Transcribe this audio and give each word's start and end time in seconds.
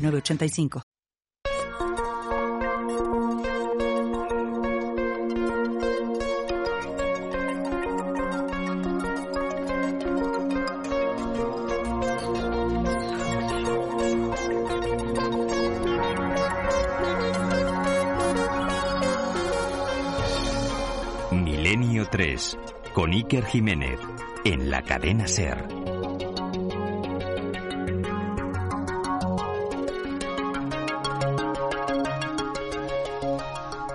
985. 0.00 0.82
Milenio 21.32 22.08
3, 22.08 22.58
con 22.94 23.12
Iker 23.12 23.44
Jiménez, 23.44 24.00
en 24.44 24.70
la 24.70 24.82
cadena 24.82 25.28
Ser. 25.28 25.89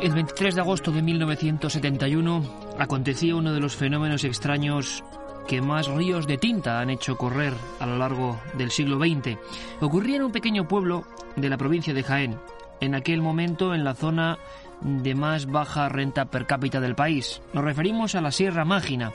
El 0.06 0.14
23 0.14 0.54
de 0.54 0.62
agosto 0.62 0.92
de 0.92 1.02
1971 1.02 2.44
acontecía 2.78 3.36
uno 3.36 3.54
de 3.54 3.60
los 3.60 3.76
fenómenos 3.76 4.24
extraños 4.24 5.04
que 5.48 5.62
más 5.62 5.88
ríos 5.88 6.28
de 6.28 6.38
tinta 6.38 6.80
han 6.80 6.92
hecho 6.92 7.18
correr 7.18 7.56
a 7.80 7.88
lo 7.88 7.98
largo 7.98 8.40
del 8.56 8.70
siglo 8.70 9.00
XX. 9.00 9.36
Ocurría 9.82 10.18
en 10.18 10.26
un 10.26 10.32
pequeño 10.32 10.68
pueblo 10.68 11.06
de 11.36 11.50
la 11.50 11.58
provincia 11.58 11.92
de 11.96 12.04
Jaén, 12.04 12.38
en 12.82 12.94
aquel 12.94 13.24
momento 13.24 13.74
en 13.74 13.84
la 13.84 13.96
zona 13.96 14.38
de 14.80 15.16
más 15.16 15.48
baja 15.48 15.90
renta 15.90 16.26
per 16.26 16.46
cápita 16.46 16.80
del 16.80 16.94
país. 16.94 17.42
Nos 17.52 17.64
referimos 17.64 18.14
a 18.14 18.22
la 18.22 18.30
Sierra 18.30 18.64
Mágina, 18.64 19.12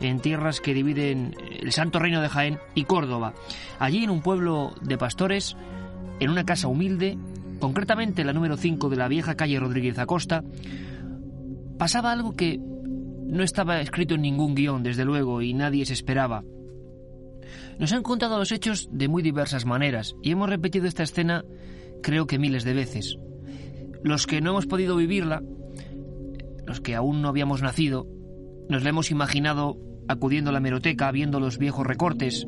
en 0.00 0.18
tierras 0.18 0.60
que 0.60 0.74
dividen 0.74 1.36
el 1.60 1.70
Santo 1.70 2.00
Reino 2.00 2.20
de 2.20 2.28
Jaén 2.28 2.58
y 2.74 2.82
Córdoba. 2.82 3.32
Allí 3.78 4.02
en 4.02 4.10
un 4.10 4.22
pueblo 4.22 4.74
de 4.80 4.98
pastores, 4.98 5.56
en 6.18 6.30
una 6.30 6.44
casa 6.44 6.66
humilde, 6.66 7.16
concretamente 7.62 8.24
la 8.24 8.32
número 8.32 8.56
5 8.56 8.88
de 8.88 8.96
la 8.96 9.06
vieja 9.06 9.36
calle 9.36 9.60
Rodríguez 9.60 9.96
Acosta, 9.96 10.42
pasaba 11.78 12.10
algo 12.10 12.34
que 12.34 12.58
no 12.58 13.44
estaba 13.44 13.80
escrito 13.80 14.16
en 14.16 14.22
ningún 14.22 14.56
guion, 14.56 14.82
desde 14.82 15.04
luego, 15.04 15.42
y 15.42 15.54
nadie 15.54 15.86
se 15.86 15.92
esperaba. 15.92 16.42
Nos 17.78 17.92
han 17.92 18.02
contado 18.02 18.36
los 18.36 18.50
hechos 18.50 18.88
de 18.90 19.06
muy 19.06 19.22
diversas 19.22 19.64
maneras, 19.64 20.16
y 20.24 20.32
hemos 20.32 20.50
repetido 20.50 20.88
esta 20.88 21.04
escena 21.04 21.44
creo 22.02 22.26
que 22.26 22.40
miles 22.40 22.64
de 22.64 22.74
veces. 22.74 23.16
Los 24.02 24.26
que 24.26 24.40
no 24.40 24.50
hemos 24.50 24.66
podido 24.66 24.96
vivirla, 24.96 25.40
los 26.66 26.80
que 26.80 26.96
aún 26.96 27.22
no 27.22 27.28
habíamos 27.28 27.62
nacido, 27.62 28.08
nos 28.68 28.82
la 28.82 28.90
hemos 28.90 29.12
imaginado 29.12 29.78
acudiendo 30.08 30.50
a 30.50 30.52
la 30.52 30.58
meroteca, 30.58 31.12
viendo 31.12 31.38
los 31.38 31.58
viejos 31.58 31.86
recortes, 31.86 32.44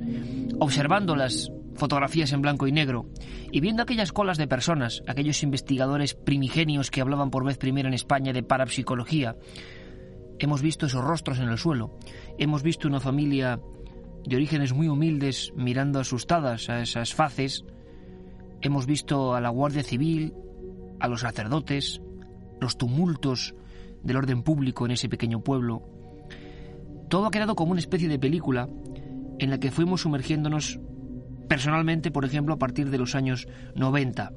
observándolas 0.58 1.52
fotografías 1.74 2.32
en 2.32 2.42
blanco 2.42 2.66
y 2.66 2.72
negro, 2.72 3.08
y 3.50 3.60
viendo 3.60 3.82
aquellas 3.82 4.12
colas 4.12 4.38
de 4.38 4.48
personas, 4.48 5.02
aquellos 5.06 5.42
investigadores 5.42 6.14
primigenios 6.14 6.90
que 6.90 7.00
hablaban 7.00 7.30
por 7.30 7.44
vez 7.44 7.58
primera 7.58 7.88
en 7.88 7.94
España 7.94 8.32
de 8.32 8.42
parapsicología, 8.42 9.36
hemos 10.38 10.62
visto 10.62 10.86
esos 10.86 11.04
rostros 11.04 11.38
en 11.38 11.48
el 11.48 11.58
suelo, 11.58 11.98
hemos 12.38 12.62
visto 12.62 12.88
una 12.88 13.00
familia 13.00 13.60
de 14.26 14.36
orígenes 14.36 14.72
muy 14.72 14.88
humildes 14.88 15.52
mirando 15.56 16.00
asustadas 16.00 16.68
a 16.70 16.80
esas 16.80 17.14
faces, 17.14 17.64
hemos 18.62 18.86
visto 18.86 19.34
a 19.34 19.40
la 19.40 19.50
Guardia 19.50 19.82
Civil, 19.82 20.32
a 21.00 21.08
los 21.08 21.20
sacerdotes, 21.20 22.00
los 22.60 22.78
tumultos 22.78 23.54
del 24.02 24.16
orden 24.16 24.42
público 24.42 24.84
en 24.86 24.92
ese 24.92 25.08
pequeño 25.08 25.42
pueblo. 25.42 25.82
Todo 27.08 27.26
ha 27.26 27.30
quedado 27.30 27.54
como 27.54 27.72
una 27.72 27.80
especie 27.80 28.08
de 28.08 28.18
película 28.18 28.68
en 29.38 29.50
la 29.50 29.58
que 29.58 29.70
fuimos 29.70 30.02
sumergiéndonos 30.02 30.80
Personalmente, 31.48 32.10
por 32.10 32.24
ejemplo, 32.24 32.54
a 32.54 32.58
partir 32.58 32.90
de 32.90 32.98
los 32.98 33.14
años 33.14 33.46
90, 33.74 34.32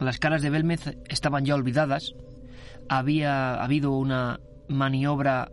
las 0.00 0.18
caras 0.18 0.42
de 0.42 0.50
Belmez 0.50 0.96
estaban 1.08 1.44
ya 1.44 1.54
olvidadas, 1.54 2.14
había 2.88 3.54
habido 3.54 3.92
una 3.92 4.40
maniobra 4.68 5.50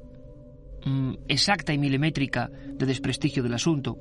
mm, 0.86 1.14
exacta 1.28 1.74
y 1.74 1.78
milimétrica 1.78 2.50
de 2.50 2.86
desprestigio 2.86 3.44
del 3.44 3.54
asunto. 3.54 3.98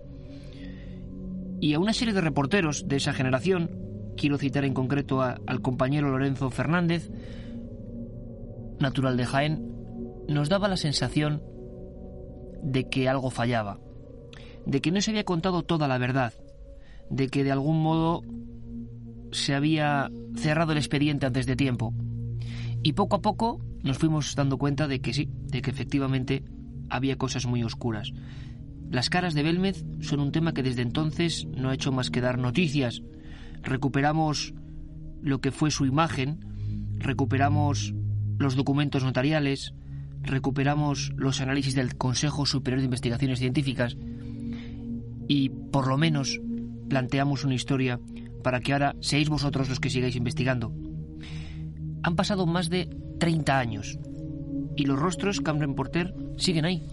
Y 1.60 1.74
a 1.74 1.78
una 1.78 1.92
serie 1.92 2.14
de 2.14 2.20
reporteros 2.20 2.88
de 2.88 2.96
esa 2.96 3.12
generación, 3.12 3.70
quiero 4.16 4.38
citar 4.38 4.64
en 4.64 4.74
concreto 4.74 5.22
al 5.22 5.60
compañero 5.62 6.10
Lorenzo 6.10 6.50
Fernández, 6.50 7.10
natural 8.80 9.16
de 9.16 9.26
Jaén, 9.26 9.72
nos 10.28 10.48
daba 10.48 10.68
la 10.68 10.76
sensación 10.76 11.42
de 12.62 12.88
que 12.88 13.08
algo 13.08 13.30
fallaba, 13.30 13.78
de 14.66 14.80
que 14.80 14.90
no 14.90 15.00
se 15.00 15.10
había 15.12 15.24
contado 15.24 15.62
toda 15.62 15.86
la 15.86 15.98
verdad, 15.98 16.32
de 17.12 17.28
que 17.28 17.44
de 17.44 17.52
algún 17.52 17.82
modo 17.82 18.22
se 19.32 19.54
había 19.54 20.10
cerrado 20.34 20.72
el 20.72 20.78
expediente 20.78 21.26
antes 21.26 21.46
de 21.46 21.56
tiempo. 21.56 21.94
Y 22.82 22.94
poco 22.94 23.16
a 23.16 23.22
poco 23.22 23.60
nos 23.82 23.98
fuimos 23.98 24.34
dando 24.34 24.56
cuenta 24.56 24.88
de 24.88 25.00
que 25.00 25.12
sí, 25.12 25.28
de 25.46 25.62
que 25.62 25.70
efectivamente 25.70 26.42
había 26.88 27.16
cosas 27.16 27.46
muy 27.46 27.62
oscuras. 27.62 28.12
Las 28.90 29.10
caras 29.10 29.34
de 29.34 29.42
Belmez 29.42 29.84
son 30.00 30.20
un 30.20 30.32
tema 30.32 30.52
que 30.52 30.62
desde 30.62 30.82
entonces 30.82 31.46
no 31.46 31.68
ha 31.68 31.74
hecho 31.74 31.92
más 31.92 32.10
que 32.10 32.20
dar 32.20 32.38
noticias. 32.38 33.02
Recuperamos 33.62 34.54
lo 35.22 35.40
que 35.40 35.52
fue 35.52 35.70
su 35.70 35.86
imagen, 35.86 36.40
recuperamos 36.98 37.94
los 38.38 38.56
documentos 38.56 39.04
notariales, 39.04 39.74
recuperamos 40.22 41.12
los 41.16 41.40
análisis 41.40 41.74
del 41.74 41.96
Consejo 41.96 42.46
Superior 42.46 42.80
de 42.80 42.86
Investigaciones 42.86 43.38
Científicas 43.38 43.96
y 45.28 45.48
por 45.48 45.86
lo 45.86 45.96
menos 45.96 46.40
planteamos 46.92 47.42
una 47.42 47.54
historia 47.54 47.98
para 48.44 48.60
que 48.60 48.74
ahora 48.74 48.94
seáis 49.00 49.30
vosotros 49.30 49.70
los 49.70 49.80
que 49.80 49.88
sigáis 49.88 50.14
investigando. 50.14 50.74
Han 52.02 52.16
pasado 52.16 52.44
más 52.44 52.68
de 52.68 52.86
30 53.18 53.58
años 53.58 53.98
y 54.76 54.84
los 54.84 54.98
rostros 54.98 55.40
Cameron 55.40 55.74
Porter 55.74 56.12
siguen 56.36 56.66
ahí. 56.66 56.86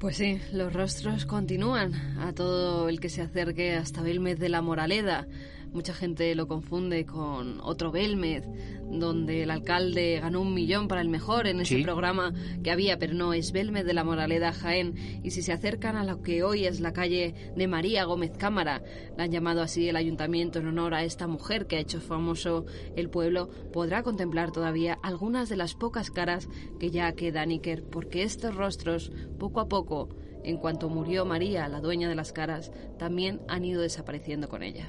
Pues 0.00 0.16
sí, 0.16 0.40
los 0.50 0.72
rostros 0.72 1.26
continúan 1.26 1.92
a 2.20 2.32
todo 2.32 2.88
el 2.88 3.00
que 3.00 3.10
se 3.10 3.20
acerque 3.20 3.74
hasta 3.74 4.00
Belmez 4.00 4.38
de 4.38 4.48
la 4.48 4.62
Moraleda, 4.62 5.28
Mucha 5.72 5.92
gente 5.92 6.34
lo 6.34 6.48
confunde 6.48 7.04
con 7.04 7.60
otro 7.60 7.92
Belmez, 7.92 8.44
donde 8.90 9.42
el 9.42 9.50
alcalde 9.50 10.18
ganó 10.20 10.40
un 10.40 10.54
millón 10.54 10.88
para 10.88 11.02
el 11.02 11.08
mejor 11.08 11.46
en 11.46 11.60
ese 11.60 11.82
programa 11.82 12.32
que 12.62 12.70
había, 12.70 12.98
pero 12.98 13.14
no, 13.14 13.34
es 13.34 13.52
Belmez 13.52 13.84
de 13.84 13.92
la 13.92 14.02
Moraleda 14.02 14.52
Jaén. 14.52 14.94
Y 15.22 15.30
si 15.30 15.42
se 15.42 15.52
acercan 15.52 15.96
a 15.96 16.04
lo 16.04 16.22
que 16.22 16.42
hoy 16.42 16.64
es 16.64 16.80
la 16.80 16.92
calle 16.92 17.34
de 17.54 17.68
María 17.68 18.04
Gómez 18.04 18.32
Cámara, 18.36 18.82
la 19.16 19.24
han 19.24 19.30
llamado 19.30 19.62
así 19.62 19.88
el 19.88 19.96
ayuntamiento 19.96 20.58
en 20.58 20.68
honor 20.68 20.94
a 20.94 21.04
esta 21.04 21.26
mujer 21.26 21.66
que 21.66 21.76
ha 21.76 21.80
hecho 21.80 22.00
famoso 22.00 22.64
el 22.96 23.10
pueblo, 23.10 23.50
podrá 23.72 24.02
contemplar 24.02 24.52
todavía 24.52 24.98
algunas 25.02 25.48
de 25.48 25.56
las 25.56 25.74
pocas 25.74 26.10
caras 26.10 26.48
que 26.80 26.90
ya 26.90 27.12
quedan, 27.12 27.50
Iker, 27.50 27.84
porque 27.84 28.22
estos 28.22 28.54
rostros, 28.54 29.12
poco 29.38 29.60
a 29.60 29.68
poco, 29.68 30.08
en 30.44 30.56
cuanto 30.56 30.88
murió 30.88 31.26
María, 31.26 31.68
la 31.68 31.80
dueña 31.80 32.08
de 32.08 32.14
las 32.14 32.32
caras, 32.32 32.72
también 32.98 33.40
han 33.48 33.64
ido 33.64 33.82
desapareciendo 33.82 34.48
con 34.48 34.62
ella. 34.62 34.88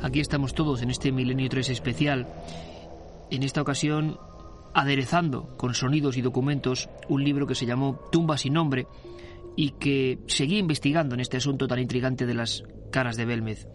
Aquí 0.00 0.20
estamos 0.20 0.54
todos 0.54 0.82
en 0.82 0.90
este 0.90 1.10
Milenio 1.12 1.48
3 1.48 1.70
especial. 1.70 2.28
En 3.30 3.42
esta 3.42 3.60
ocasión 3.60 4.18
aderezando 4.74 5.56
con 5.56 5.74
sonidos 5.74 6.16
y 6.16 6.22
documentos 6.22 6.88
un 7.08 7.24
libro 7.24 7.46
que 7.46 7.54
se 7.54 7.66
llamó 7.66 7.98
Tumba 8.12 8.38
sin 8.38 8.52
nombre 8.52 8.86
y 9.56 9.70
que 9.72 10.20
seguía 10.28 10.60
investigando 10.60 11.14
en 11.14 11.20
este 11.20 11.36
asunto 11.36 11.66
tan 11.66 11.80
intrigante 11.80 12.26
de 12.26 12.34
las 12.34 12.62
caras 12.92 13.16
de 13.16 13.24
Belmez, 13.24 13.66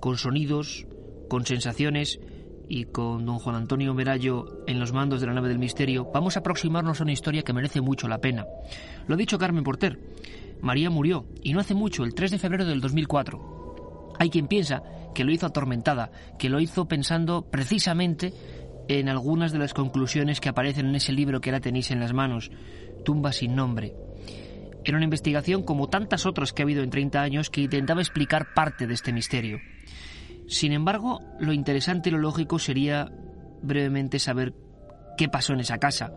con 0.00 0.16
sonidos, 0.16 0.86
con 1.28 1.44
sensaciones 1.44 2.20
y 2.68 2.84
con 2.84 3.26
don 3.26 3.38
Juan 3.38 3.56
Antonio 3.56 3.92
Merallo 3.92 4.64
en 4.66 4.80
los 4.80 4.92
mandos 4.92 5.20
de 5.20 5.26
la 5.26 5.34
nave 5.34 5.48
del 5.48 5.58
misterio, 5.58 6.10
vamos 6.12 6.36
a 6.36 6.40
aproximarnos 6.40 7.00
a 7.00 7.04
una 7.04 7.12
historia 7.12 7.42
que 7.42 7.52
merece 7.52 7.80
mucho 7.80 8.08
la 8.08 8.18
pena. 8.18 8.46
Lo 9.06 9.14
ha 9.14 9.18
dicho 9.18 9.38
Carmen 9.38 9.62
Porter. 9.62 9.98
María 10.60 10.90
murió, 10.90 11.26
y 11.42 11.52
no 11.52 11.60
hace 11.60 11.74
mucho, 11.74 12.04
el 12.04 12.14
3 12.14 12.32
de 12.32 12.38
febrero 12.38 12.64
del 12.64 12.80
2004. 12.80 14.14
Hay 14.18 14.30
quien 14.30 14.48
piensa 14.48 14.82
que 15.14 15.24
lo 15.24 15.32
hizo 15.32 15.46
atormentada, 15.46 16.10
que 16.38 16.48
lo 16.48 16.60
hizo 16.60 16.86
pensando 16.86 17.50
precisamente 17.50 18.32
en 18.88 19.08
algunas 19.08 19.52
de 19.52 19.58
las 19.58 19.74
conclusiones 19.74 20.40
que 20.40 20.48
aparecen 20.48 20.86
en 20.86 20.94
ese 20.94 21.12
libro 21.12 21.40
que 21.40 21.50
ahora 21.50 21.60
tenéis 21.60 21.90
en 21.90 22.00
las 22.00 22.12
manos, 22.12 22.50
Tumba 23.04 23.32
sin 23.32 23.54
nombre. 23.54 23.94
Era 24.84 24.96
una 24.96 25.04
investigación 25.04 25.62
como 25.62 25.88
tantas 25.88 26.26
otras 26.26 26.52
que 26.52 26.62
ha 26.62 26.64
habido 26.64 26.82
en 26.82 26.90
30 26.90 27.20
años 27.20 27.50
que 27.50 27.62
intentaba 27.62 28.00
explicar 28.00 28.54
parte 28.54 28.86
de 28.86 28.94
este 28.94 29.12
misterio. 29.12 29.58
Sin 30.48 30.72
embargo, 30.72 31.20
lo 31.40 31.52
interesante 31.52 32.08
y 32.08 32.12
lo 32.12 32.18
lógico 32.18 32.58
sería 32.58 33.10
brevemente 33.62 34.18
saber 34.18 34.54
qué 35.16 35.28
pasó 35.28 35.54
en 35.54 35.60
esa 35.60 35.78
casa. 35.78 36.12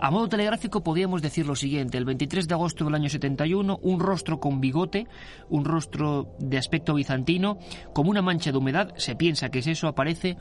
A 0.00 0.10
modo 0.10 0.28
telegráfico 0.28 0.82
podríamos 0.82 1.22
decir 1.22 1.46
lo 1.46 1.56
siguiente. 1.56 1.98
El 1.98 2.04
23 2.04 2.48
de 2.48 2.54
agosto 2.54 2.84
del 2.84 2.94
año 2.94 3.08
71, 3.08 3.78
un 3.82 4.00
rostro 4.00 4.40
con 4.40 4.60
bigote, 4.60 5.06
un 5.48 5.64
rostro 5.64 6.34
de 6.38 6.58
aspecto 6.58 6.94
bizantino, 6.94 7.58
como 7.92 8.10
una 8.10 8.22
mancha 8.22 8.52
de 8.52 8.58
humedad, 8.58 8.94
se 8.96 9.16
piensa 9.16 9.50
que 9.50 9.60
es 9.60 9.66
eso, 9.66 9.88
aparece 9.88 10.36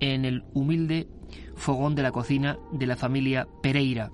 en 0.00 0.24
el 0.24 0.44
humilde 0.54 1.08
fogón 1.56 1.94
de 1.94 2.02
la 2.02 2.12
cocina 2.12 2.58
de 2.72 2.86
la 2.86 2.96
familia 2.96 3.48
Pereira, 3.62 4.10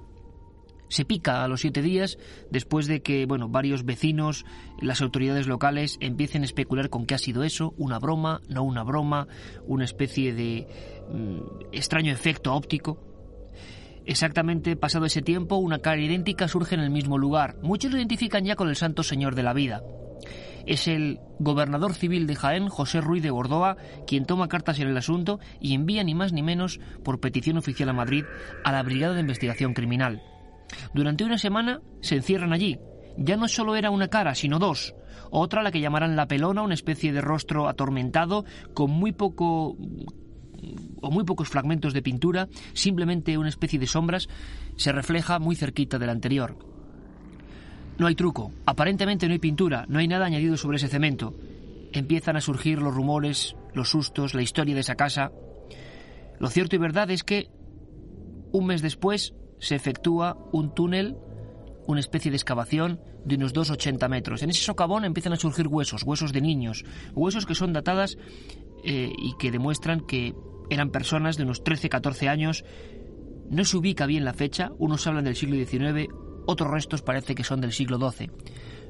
se 0.88 1.04
pica 1.04 1.42
a 1.42 1.48
los 1.48 1.62
siete 1.62 1.82
días 1.82 2.18
después 2.50 2.86
de 2.86 3.02
que 3.02 3.26
bueno, 3.26 3.48
varios 3.48 3.84
vecinos, 3.84 4.44
las 4.80 5.02
autoridades 5.02 5.46
locales 5.46 5.96
empiecen 6.00 6.42
a 6.42 6.44
especular 6.44 6.88
con 6.88 7.04
qué 7.04 7.14
ha 7.14 7.18
sido 7.18 7.42
eso, 7.42 7.74
una 7.76 7.98
broma, 7.98 8.40
no 8.48 8.62
una 8.62 8.84
broma, 8.84 9.26
una 9.66 9.84
especie 9.84 10.34
de 10.34 10.68
mm, 11.12 11.72
extraño 11.72 12.12
efecto 12.12 12.54
óptico. 12.54 13.13
Exactamente 14.06 14.76
pasado 14.76 15.06
ese 15.06 15.22
tiempo, 15.22 15.56
una 15.56 15.78
cara 15.78 16.00
idéntica 16.00 16.46
surge 16.46 16.74
en 16.74 16.82
el 16.82 16.90
mismo 16.90 17.16
lugar. 17.16 17.56
Muchos 17.62 17.90
lo 17.90 17.98
identifican 17.98 18.44
ya 18.44 18.54
con 18.54 18.68
el 18.68 18.76
Santo 18.76 19.02
Señor 19.02 19.34
de 19.34 19.42
la 19.42 19.54
Vida. 19.54 19.82
Es 20.66 20.88
el 20.88 21.20
gobernador 21.38 21.94
civil 21.94 22.26
de 22.26 22.36
Jaén, 22.36 22.68
José 22.68 23.00
Ruiz 23.00 23.22
de 23.22 23.30
Gordoa, 23.30 23.76
quien 24.06 24.24
toma 24.24 24.48
cartas 24.48 24.78
en 24.78 24.88
el 24.88 24.96
asunto 24.96 25.38
y 25.60 25.74
envía 25.74 26.04
ni 26.04 26.14
más 26.14 26.32
ni 26.32 26.42
menos, 26.42 26.80
por 27.02 27.20
petición 27.20 27.58
oficial 27.58 27.88
a 27.90 27.94
Madrid, 27.94 28.24
a 28.62 28.72
la 28.72 28.82
Brigada 28.82 29.14
de 29.14 29.20
Investigación 29.20 29.74
Criminal. 29.74 30.22
Durante 30.94 31.24
una 31.24 31.38
semana 31.38 31.80
se 32.00 32.16
encierran 32.16 32.52
allí. 32.52 32.78
Ya 33.16 33.36
no 33.36 33.46
solo 33.48 33.76
era 33.76 33.90
una 33.90 34.08
cara, 34.08 34.34
sino 34.34 34.58
dos. 34.58 34.94
Otra, 35.30 35.62
la 35.62 35.70
que 35.70 35.80
llamarán 35.80 36.16
la 36.16 36.26
pelona, 36.26 36.62
una 36.62 36.74
especie 36.74 37.12
de 37.12 37.20
rostro 37.20 37.68
atormentado, 37.68 38.44
con 38.72 38.90
muy 38.90 39.12
poco 39.12 39.76
o 41.00 41.10
muy 41.10 41.24
pocos 41.24 41.48
fragmentos 41.48 41.92
de 41.92 42.02
pintura, 42.02 42.48
simplemente 42.72 43.38
una 43.38 43.48
especie 43.48 43.78
de 43.78 43.86
sombras, 43.86 44.28
se 44.76 44.92
refleja 44.92 45.38
muy 45.38 45.56
cerquita 45.56 45.98
del 45.98 46.10
anterior. 46.10 46.56
No 47.98 48.06
hay 48.06 48.14
truco, 48.14 48.52
aparentemente 48.66 49.26
no 49.26 49.32
hay 49.32 49.38
pintura, 49.38 49.86
no 49.88 49.98
hay 49.98 50.08
nada 50.08 50.26
añadido 50.26 50.56
sobre 50.56 50.76
ese 50.76 50.88
cemento. 50.88 51.34
Empiezan 51.92 52.36
a 52.36 52.40
surgir 52.40 52.82
los 52.82 52.94
rumores, 52.94 53.54
los 53.72 53.90
sustos, 53.90 54.34
la 54.34 54.42
historia 54.42 54.74
de 54.74 54.80
esa 54.80 54.96
casa. 54.96 55.30
Lo 56.40 56.48
cierto 56.48 56.74
y 56.74 56.80
verdad 56.80 57.10
es 57.10 57.22
que 57.22 57.50
un 58.50 58.66
mes 58.66 58.82
después 58.82 59.34
se 59.58 59.76
efectúa 59.76 60.36
un 60.52 60.74
túnel, 60.74 61.16
una 61.86 62.00
especie 62.00 62.30
de 62.30 62.36
excavación 62.36 63.00
de 63.24 63.36
unos 63.36 63.54
2,80 63.54 64.08
metros. 64.08 64.42
En 64.42 64.50
ese 64.50 64.62
socavón 64.62 65.04
empiezan 65.04 65.32
a 65.32 65.36
surgir 65.36 65.68
huesos, 65.68 66.02
huesos 66.02 66.32
de 66.32 66.40
niños, 66.40 66.84
huesos 67.14 67.46
que 67.46 67.54
son 67.54 67.72
datadas 67.72 68.18
eh, 68.84 69.12
y 69.16 69.36
que 69.38 69.50
demuestran 69.50 70.00
que 70.00 70.34
eran 70.70 70.90
personas 70.90 71.36
de 71.36 71.44
unos 71.44 71.62
13-14 71.62 72.28
años. 72.28 72.64
No 73.50 73.64
se 73.64 73.76
ubica 73.76 74.06
bien 74.06 74.24
la 74.24 74.32
fecha, 74.32 74.70
unos 74.78 75.06
hablan 75.06 75.24
del 75.24 75.36
siglo 75.36 75.56
XIX, 75.56 76.08
otros 76.46 76.70
restos 76.70 77.02
parece 77.02 77.34
que 77.34 77.44
son 77.44 77.60
del 77.60 77.72
siglo 77.72 77.98
XII. 77.98 78.30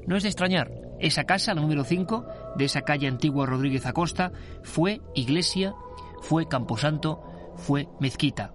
No 0.07 0.15
es 0.15 0.23
de 0.23 0.29
extrañar, 0.29 0.71
esa 0.99 1.23
casa, 1.23 1.53
la 1.53 1.61
número 1.61 1.83
5, 1.83 2.25
de 2.57 2.65
esa 2.65 2.81
calle 2.81 3.07
antigua 3.07 3.45
Rodríguez 3.45 3.85
Acosta, 3.85 4.31
fue 4.63 5.01
iglesia, 5.15 5.73
fue 6.21 6.47
camposanto, 6.47 7.21
fue 7.55 7.87
mezquita. 7.99 8.53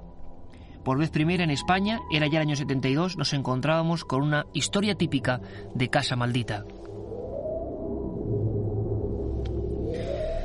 Por 0.85 0.99
vez 0.99 1.11
primera 1.11 1.45
en 1.45 1.51
España, 1.51 2.01
era 2.11 2.27
ya 2.27 2.39
el 2.39 2.49
año 2.49 2.57
72, 2.57 3.17
nos 3.19 3.33
encontrábamos 3.35 4.05
con 4.05 4.23
una 4.23 4.47
historia 4.55 4.95
típica 4.95 5.41
de 5.75 5.91
casa 5.91 6.17
maldita. 6.17 6.65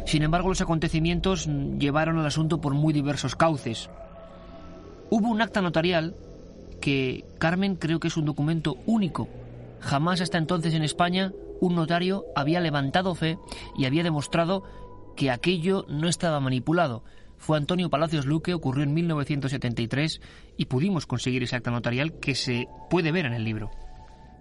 Sin 0.06 0.24
embargo, 0.24 0.50
los 0.50 0.62
acontecimientos 0.62 1.48
llevaron 1.78 2.20
al 2.20 2.26
asunto 2.26 2.62
por 2.62 2.74
muy 2.74 2.94
diversos 2.94 3.36
cauces. 3.36 3.90
Hubo 5.10 5.30
un 5.30 5.42
acta 5.42 5.62
notarial 5.62 6.16
que, 6.80 7.26
Carmen, 7.40 7.76
creo 7.76 8.00
que 8.00 8.08
es 8.08 8.18
un 8.18 8.26
documento 8.26 8.78
único. 8.86 9.28
Jamás 9.80 10.22
hasta 10.22 10.38
entonces 10.38 10.74
en 10.74 10.84
España 10.84 11.32
un 11.62 11.76
notario 11.76 12.26
había 12.36 12.60
levantado 12.60 13.16
fe 13.16 13.38
y 13.78 13.86
había 13.86 14.04
demostrado 14.04 14.64
que 15.16 15.32
aquello 15.32 15.86
no 15.88 16.10
estaba 16.10 16.40
manipulado, 16.40 17.04
fue 17.38 17.58
Antonio 17.58 17.90
Palacios 17.90 18.26
Luque, 18.26 18.54
ocurrió 18.54 18.84
en 18.84 18.94
1973 18.94 20.22
y 20.58 20.66
pudimos 20.66 21.06
conseguir 21.06 21.44
esa 21.44 21.58
acta 21.58 21.72
notarial 21.72 22.20
que 22.20 22.36
se 22.36 22.68
puede 22.90 23.12
ver 23.12 23.26
en 23.26 23.34
el 23.34 23.44
libro. 23.44 23.72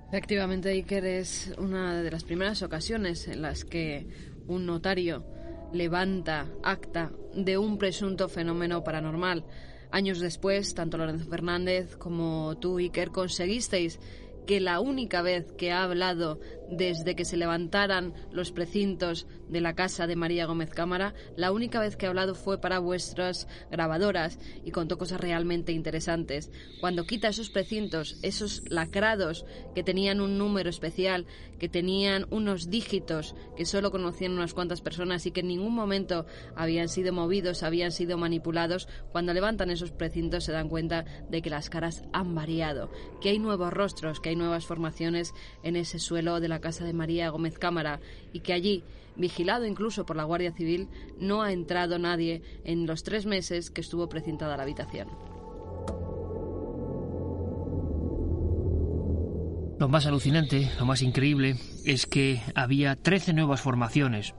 Efectivamente, 0.08 0.70
Iker 0.70 1.04
es 1.04 1.52
una 1.58 2.02
de 2.02 2.10
las 2.10 2.24
primeras 2.24 2.62
ocasiones 2.62 3.26
en 3.26 3.42
las 3.42 3.64
que 3.64 4.06
un 4.46 4.64
notario 4.64 5.24
levanta 5.74 6.46
acta 6.62 7.10
de 7.34 7.58
un 7.58 7.76
presunto 7.76 8.28
fenómeno 8.28 8.84
paranormal. 8.84 9.44
Años 9.90 10.20
después, 10.20 10.74
tanto 10.74 10.96
Lorenzo 10.96 11.26
Fernández 11.28 11.96
como 11.96 12.56
tú, 12.58 12.78
Iker, 12.78 13.10
conseguisteis 13.10 14.00
que 14.46 14.60
la 14.60 14.80
única 14.80 15.22
vez 15.22 15.52
que 15.52 15.72
ha 15.72 15.82
hablado 15.82 16.40
desde 16.70 17.14
que 17.14 17.24
se 17.24 17.36
levantaran 17.36 18.14
los 18.32 18.52
precintos 18.52 19.26
de 19.48 19.60
la 19.60 19.74
casa 19.74 20.06
de 20.06 20.16
María 20.16 20.46
Gómez 20.46 20.70
Cámara, 20.70 21.14
la 21.36 21.52
única 21.52 21.80
vez 21.80 21.96
que 21.96 22.06
ha 22.06 22.08
hablado 22.08 22.34
fue 22.34 22.60
para 22.60 22.78
vuestras 22.78 23.46
grabadoras 23.70 24.38
y 24.64 24.70
contó 24.70 24.98
cosas 24.98 25.20
realmente 25.20 25.72
interesantes. 25.72 26.50
Cuando 26.80 27.04
quita 27.04 27.28
esos 27.28 27.50
precintos, 27.50 28.18
esos 28.22 28.62
lacrados 28.68 29.44
que 29.74 29.82
tenían 29.82 30.20
un 30.20 30.38
número 30.38 30.70
especial, 30.70 31.26
que 31.58 31.68
tenían 31.68 32.26
unos 32.30 32.70
dígitos 32.70 33.34
que 33.56 33.64
solo 33.64 33.90
conocían 33.90 34.32
unas 34.32 34.54
cuantas 34.54 34.80
personas 34.80 35.26
y 35.26 35.30
que 35.30 35.40
en 35.40 35.48
ningún 35.48 35.74
momento 35.74 36.26
habían 36.56 36.88
sido 36.88 37.12
movidos, 37.12 37.62
habían 37.62 37.92
sido 37.92 38.18
manipulados, 38.18 38.88
cuando 39.12 39.32
levantan 39.32 39.70
esos 39.70 39.92
precintos 39.92 40.44
se 40.44 40.52
dan 40.52 40.68
cuenta 40.68 41.04
de 41.28 41.42
que 41.42 41.50
las 41.50 41.70
caras 41.70 42.04
han 42.12 42.34
variado, 42.34 42.90
que 43.20 43.30
hay 43.30 43.38
nuevos 43.38 43.72
rostros, 43.72 44.20
que 44.20 44.30
hay 44.30 44.33
nuevas 44.36 44.66
formaciones 44.66 45.34
en 45.62 45.76
ese 45.76 45.98
suelo 45.98 46.40
de 46.40 46.48
la 46.48 46.60
casa 46.60 46.84
de 46.84 46.92
María 46.92 47.30
Gómez 47.30 47.58
Cámara 47.58 48.00
y 48.32 48.40
que 48.40 48.52
allí, 48.52 48.84
vigilado 49.16 49.66
incluso 49.66 50.06
por 50.06 50.16
la 50.16 50.24
Guardia 50.24 50.52
Civil, 50.52 50.88
no 51.18 51.42
ha 51.42 51.52
entrado 51.52 51.98
nadie 51.98 52.42
en 52.64 52.86
los 52.86 53.02
tres 53.02 53.26
meses 53.26 53.70
que 53.70 53.80
estuvo 53.80 54.08
precintada 54.08 54.56
la 54.56 54.62
habitación. 54.62 55.08
Lo 59.78 59.88
más 59.88 60.06
alucinante, 60.06 60.70
lo 60.78 60.86
más 60.86 61.02
increíble, 61.02 61.56
es 61.84 62.06
que 62.06 62.40
había 62.54 62.94
13 62.94 63.32
nuevas 63.32 63.60
formaciones. 63.60 64.34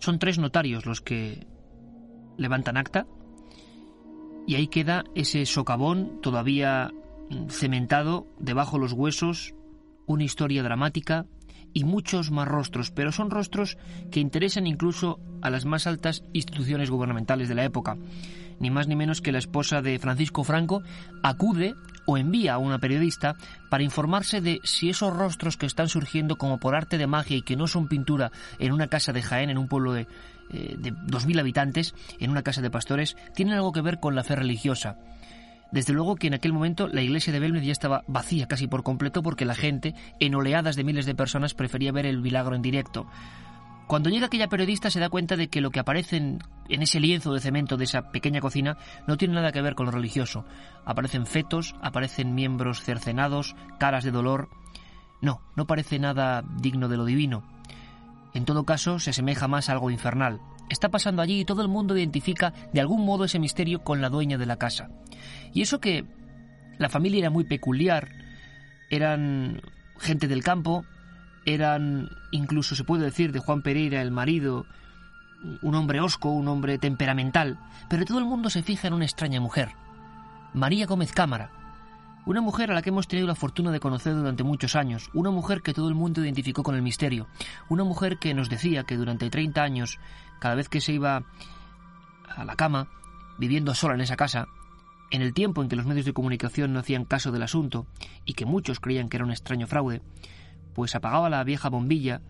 Son 0.00 0.18
tres 0.18 0.38
notarios 0.38 0.86
los 0.86 1.00
que 1.00 1.46
levantan 2.36 2.76
acta 2.76 3.06
y 4.46 4.54
ahí 4.54 4.68
queda 4.68 5.04
ese 5.14 5.46
socavón 5.46 6.20
todavía 6.20 6.92
cementado 7.48 8.26
debajo 8.38 8.78
los 8.78 8.92
huesos, 8.92 9.54
una 10.06 10.24
historia 10.24 10.62
dramática 10.62 11.26
y 11.72 11.84
muchos 11.84 12.30
más 12.30 12.48
rostros, 12.48 12.90
pero 12.90 13.12
son 13.12 13.30
rostros 13.30 13.76
que 14.10 14.20
interesan 14.20 14.66
incluso 14.66 15.20
a 15.42 15.50
las 15.50 15.64
más 15.64 15.86
altas 15.86 16.22
instituciones 16.32 16.90
gubernamentales 16.90 17.48
de 17.48 17.54
la 17.54 17.64
época. 17.64 17.98
Ni 18.58 18.70
más 18.70 18.88
ni 18.88 18.96
menos 18.96 19.20
que 19.20 19.32
la 19.32 19.38
esposa 19.38 19.82
de 19.82 19.98
Francisco 19.98 20.42
Franco 20.42 20.82
acude 21.22 21.74
o 22.06 22.16
envía 22.16 22.54
a 22.54 22.58
una 22.58 22.78
periodista 22.78 23.36
para 23.68 23.82
informarse 23.82 24.40
de 24.40 24.60
si 24.64 24.88
esos 24.88 25.14
rostros 25.14 25.58
que 25.58 25.66
están 25.66 25.88
surgiendo 25.88 26.36
como 26.36 26.58
por 26.58 26.74
arte 26.74 26.96
de 26.96 27.06
magia 27.06 27.36
y 27.36 27.42
que 27.42 27.56
no 27.56 27.66
son 27.66 27.88
pintura 27.88 28.32
en 28.58 28.72
una 28.72 28.86
casa 28.86 29.12
de 29.12 29.20
Jaén, 29.20 29.50
en 29.50 29.58
un 29.58 29.68
pueblo 29.68 29.92
de, 29.92 30.06
eh, 30.50 30.76
de 30.78 30.94
2.000 30.94 31.40
habitantes, 31.40 31.94
en 32.18 32.30
una 32.30 32.42
casa 32.42 32.62
de 32.62 32.70
pastores, 32.70 33.16
tienen 33.34 33.54
algo 33.54 33.72
que 33.72 33.82
ver 33.82 34.00
con 34.00 34.14
la 34.14 34.24
fe 34.24 34.36
religiosa. 34.36 34.96
Desde 35.72 35.92
luego 35.92 36.16
que 36.16 36.28
en 36.28 36.34
aquel 36.34 36.52
momento 36.52 36.88
la 36.88 37.02
iglesia 37.02 37.32
de 37.32 37.40
Belmez 37.40 37.64
ya 37.64 37.72
estaba 37.72 38.04
vacía 38.06 38.46
casi 38.46 38.68
por 38.68 38.82
completo 38.82 39.22
porque 39.22 39.44
la 39.44 39.54
gente, 39.54 39.94
en 40.20 40.34
oleadas 40.34 40.76
de 40.76 40.84
miles 40.84 41.06
de 41.06 41.14
personas, 41.14 41.54
prefería 41.54 41.92
ver 41.92 42.06
el 42.06 42.20
milagro 42.20 42.54
en 42.54 42.62
directo. 42.62 43.06
Cuando 43.86 44.10
llega 44.10 44.26
aquella 44.26 44.48
periodista 44.48 44.90
se 44.90 44.98
da 44.98 45.08
cuenta 45.08 45.36
de 45.36 45.48
que 45.48 45.60
lo 45.60 45.70
que 45.70 45.78
aparece 45.78 46.16
en, 46.16 46.40
ese 46.68 46.98
lienzo 46.98 47.32
de 47.32 47.40
cemento 47.40 47.76
de 47.76 47.84
esa 47.84 48.10
pequeña 48.10 48.40
cocina 48.40 48.76
no 49.06 49.16
tiene 49.16 49.34
nada 49.34 49.52
que 49.52 49.62
ver 49.62 49.76
con 49.76 49.86
lo 49.86 49.92
religioso. 49.92 50.44
Aparecen 50.84 51.24
fetos, 51.24 51.76
aparecen 51.80 52.34
miembros 52.34 52.82
cercenados, 52.82 53.54
caras 53.78 54.02
de 54.02 54.10
dolor. 54.10 54.48
No, 55.20 55.40
no 55.54 55.66
parece 55.66 56.00
nada 56.00 56.42
digno 56.60 56.88
de 56.88 56.96
lo 56.96 57.04
divino. 57.04 57.44
En 58.34 58.44
todo 58.44 58.64
caso, 58.64 58.98
se 58.98 59.10
asemeja 59.10 59.46
más 59.46 59.68
a 59.68 59.72
algo 59.72 59.90
infernal. 59.90 60.40
Está 60.68 60.88
pasando 60.90 61.22
allí 61.22 61.40
y 61.40 61.44
todo 61.44 61.62
el 61.62 61.68
mundo 61.68 61.96
identifica 61.96 62.52
de 62.72 62.80
algún 62.80 63.04
modo 63.04 63.24
ese 63.24 63.38
misterio 63.38 63.84
con 63.84 64.00
la 64.00 64.08
dueña 64.08 64.38
de 64.38 64.46
la 64.46 64.56
casa. 64.56 64.90
Y 65.52 65.62
eso 65.62 65.80
que 65.80 66.04
la 66.78 66.88
familia 66.88 67.20
era 67.20 67.30
muy 67.30 67.44
peculiar, 67.44 68.08
eran 68.90 69.62
gente 69.98 70.28
del 70.28 70.42
campo, 70.42 70.84
eran 71.44 72.10
incluso 72.32 72.74
se 72.74 72.84
puede 72.84 73.04
decir 73.04 73.32
de 73.32 73.38
Juan 73.38 73.62
Pereira, 73.62 74.02
el 74.02 74.10
marido, 74.10 74.66
un 75.62 75.74
hombre 75.74 76.00
osco, 76.00 76.30
un 76.30 76.48
hombre 76.48 76.78
temperamental, 76.78 77.58
pero 77.88 78.04
todo 78.04 78.18
el 78.18 78.24
mundo 78.24 78.50
se 78.50 78.62
fija 78.62 78.88
en 78.88 78.94
una 78.94 79.04
extraña 79.04 79.40
mujer, 79.40 79.70
María 80.52 80.86
Gómez 80.86 81.12
Cámara, 81.12 81.50
Una 82.26 82.40
mujer 82.40 82.72
a 82.72 82.74
la 82.74 82.82
que 82.82 82.90
hemos 82.90 83.06
tenido 83.06 83.28
la 83.28 83.36
fortuna 83.36 83.70
de 83.70 83.78
conocer 83.78 84.12
durante 84.12 84.42
muchos 84.42 84.74
años, 84.74 85.10
una 85.14 85.30
mujer 85.30 85.62
que 85.62 85.72
todo 85.72 85.88
el 85.88 85.94
mundo 85.94 86.24
identificó 86.24 86.64
con 86.64 86.74
el 86.74 86.82
misterio, 86.82 87.28
una 87.68 87.84
mujer 87.84 88.18
que 88.18 88.34
nos 88.34 88.50
decía 88.50 88.82
que 88.82 88.96
durante 88.96 89.30
30 89.30 89.62
años, 89.62 90.00
cada 90.40 90.54
vez 90.54 90.68
que 90.68 90.80
se 90.80 90.92
iba 90.92 91.24
a 92.28 92.44
la 92.44 92.56
cama, 92.56 92.88
viviendo 93.38 93.74
sola 93.74 93.94
en 93.94 94.00
esa 94.00 94.16
casa, 94.16 94.48
en 95.10 95.22
el 95.22 95.34
tiempo 95.34 95.62
en 95.62 95.68
que 95.68 95.76
los 95.76 95.86
medios 95.86 96.06
de 96.06 96.12
comunicación 96.12 96.72
no 96.72 96.80
hacían 96.80 97.04
caso 97.04 97.32
del 97.32 97.42
asunto 97.42 97.86
y 98.24 98.34
que 98.34 98.46
muchos 98.46 98.80
creían 98.80 99.08
que 99.08 99.16
era 99.16 99.24
un 99.24 99.30
extraño 99.30 99.66
fraude, 99.66 100.02
pues 100.74 100.94
apagaba 100.94 101.30
la 101.30 101.44
vieja 101.44 101.68
bombilla, 101.68 102.20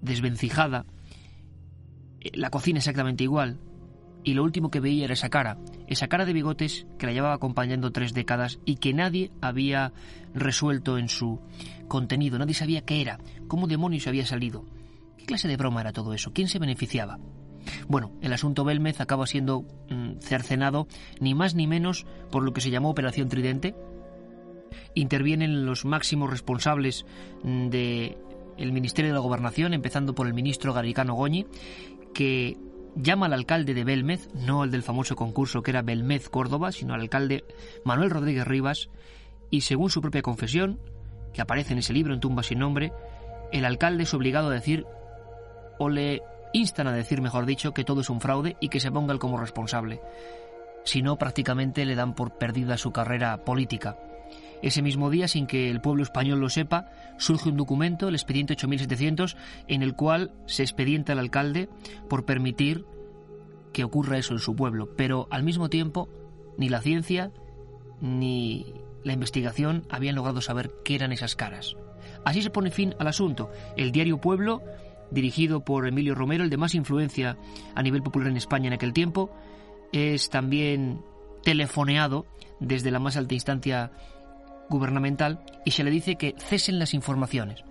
desvencijada, 0.00 0.86
eh, 2.20 2.30
la 2.34 2.50
cocina 2.50 2.78
exactamente 2.78 3.24
igual, 3.24 3.58
y 4.22 4.34
lo 4.34 4.42
último 4.42 4.70
que 4.70 4.80
veía 4.80 5.04
era 5.04 5.14
esa 5.14 5.30
cara, 5.30 5.58
esa 5.86 6.08
cara 6.08 6.24
de 6.24 6.32
bigotes 6.32 6.86
que 6.98 7.06
la 7.06 7.12
llevaba 7.12 7.34
acompañando 7.34 7.90
tres 7.90 8.12
décadas 8.12 8.58
y 8.64 8.76
que 8.76 8.92
nadie 8.92 9.30
había 9.40 9.92
resuelto 10.34 10.98
en 10.98 11.08
su 11.08 11.40
contenido, 11.88 12.38
nadie 12.38 12.54
sabía 12.54 12.84
qué 12.84 13.00
era, 13.00 13.18
cómo 13.48 13.66
demonios 13.66 14.06
había 14.06 14.26
salido, 14.26 14.64
qué 15.20 15.26
clase 15.26 15.48
de 15.48 15.56
broma 15.56 15.80
era 15.80 15.92
todo 15.92 16.14
eso, 16.14 16.32
quién 16.32 16.48
se 16.48 16.58
beneficiaba. 16.58 17.18
Bueno, 17.88 18.12
el 18.22 18.32
asunto 18.32 18.64
Belmez 18.64 19.00
acaba 19.00 19.26
siendo 19.26 19.64
mm, 19.90 20.18
cercenado 20.20 20.86
ni 21.20 21.34
más 21.34 21.54
ni 21.54 21.66
menos 21.66 22.06
por 22.30 22.42
lo 22.42 22.52
que 22.52 22.60
se 22.60 22.70
llamó 22.70 22.90
Operación 22.90 23.28
Tridente. 23.28 23.74
Intervienen 24.94 25.66
los 25.66 25.84
máximos 25.84 26.30
responsables 26.30 27.04
mm, 27.42 27.68
del 27.68 28.72
Ministerio 28.72 29.10
de 29.10 29.14
la 29.14 29.20
Gobernación, 29.20 29.74
empezando 29.74 30.14
por 30.14 30.26
el 30.26 30.34
ministro 30.34 30.72
Garicano 30.72 31.14
Goñi, 31.14 31.46
que 32.14 32.56
llama 32.96 33.26
al 33.26 33.34
alcalde 33.34 33.74
de 33.74 33.84
Belmez, 33.84 34.28
no 34.34 34.64
el 34.64 34.70
del 34.70 34.82
famoso 34.82 35.14
concurso 35.14 35.62
que 35.62 35.70
era 35.70 35.82
Belmez 35.82 36.28
Córdoba, 36.28 36.72
sino 36.72 36.94
al 36.94 37.02
alcalde 37.02 37.44
Manuel 37.84 38.10
Rodríguez 38.10 38.46
Rivas, 38.46 38.88
y 39.50 39.62
según 39.62 39.90
su 39.90 40.00
propia 40.00 40.22
confesión, 40.22 40.80
que 41.32 41.42
aparece 41.42 41.72
en 41.72 41.80
ese 41.80 41.92
libro 41.92 42.14
en 42.14 42.20
Tumba 42.20 42.42
sin 42.42 42.58
nombre, 42.58 42.92
el 43.52 43.64
alcalde 43.64 44.04
es 44.04 44.14
obligado 44.14 44.48
a 44.48 44.54
decir 44.54 44.86
o 45.80 45.88
le 45.88 46.22
instan 46.52 46.86
a 46.86 46.92
decir, 46.92 47.22
mejor 47.22 47.46
dicho, 47.46 47.72
que 47.72 47.84
todo 47.84 48.02
es 48.02 48.10
un 48.10 48.20
fraude 48.20 48.56
y 48.60 48.68
que 48.68 48.80
se 48.80 48.92
ponga 48.92 49.14
él 49.14 49.18
como 49.18 49.38
responsable. 49.38 50.02
Si 50.84 51.00
no, 51.00 51.16
prácticamente 51.16 51.86
le 51.86 51.94
dan 51.94 52.14
por 52.14 52.36
perdida 52.36 52.76
su 52.76 52.92
carrera 52.92 53.44
política. 53.44 53.96
Ese 54.60 54.82
mismo 54.82 55.08
día, 55.08 55.26
sin 55.26 55.46
que 55.46 55.70
el 55.70 55.80
pueblo 55.80 56.02
español 56.02 56.38
lo 56.38 56.50
sepa, 56.50 56.90
surge 57.16 57.48
un 57.48 57.56
documento, 57.56 58.08
el 58.08 58.14
expediente 58.14 58.52
8700, 58.52 59.38
en 59.68 59.82
el 59.82 59.96
cual 59.96 60.32
se 60.44 60.62
expedienta 60.62 61.14
al 61.14 61.18
alcalde 61.18 61.70
por 62.10 62.26
permitir 62.26 62.84
que 63.72 63.84
ocurra 63.84 64.18
eso 64.18 64.34
en 64.34 64.40
su 64.40 64.54
pueblo. 64.54 64.94
Pero 64.96 65.28
al 65.30 65.44
mismo 65.44 65.70
tiempo, 65.70 66.10
ni 66.58 66.68
la 66.68 66.82
ciencia 66.82 67.32
ni 68.02 68.74
la 69.02 69.14
investigación 69.14 69.86
habían 69.88 70.14
logrado 70.14 70.42
saber 70.42 70.72
qué 70.84 70.94
eran 70.94 71.12
esas 71.12 71.36
caras. 71.36 71.74
Así 72.26 72.42
se 72.42 72.50
pone 72.50 72.70
fin 72.70 72.94
al 72.98 73.06
asunto. 73.06 73.50
El 73.78 73.92
diario 73.92 74.20
Pueblo 74.20 74.62
dirigido 75.10 75.64
por 75.64 75.86
Emilio 75.86 76.14
Romero, 76.14 76.44
el 76.44 76.50
de 76.50 76.56
más 76.56 76.74
influencia 76.74 77.36
a 77.74 77.82
nivel 77.82 78.02
popular 78.02 78.28
en 78.28 78.36
España 78.36 78.68
en 78.68 78.74
aquel 78.74 78.92
tiempo. 78.92 79.30
Es 79.92 80.30
también 80.30 81.02
telefoneado 81.42 82.26
desde 82.60 82.90
la 82.90 82.98
más 82.98 83.16
alta 83.16 83.34
instancia 83.34 83.90
gubernamental 84.68 85.40
y 85.64 85.72
se 85.72 85.82
le 85.84 85.90
dice 85.90 86.16
que 86.16 86.34
cesen 86.38 86.78
las 86.78 86.94
informaciones. 86.94 87.64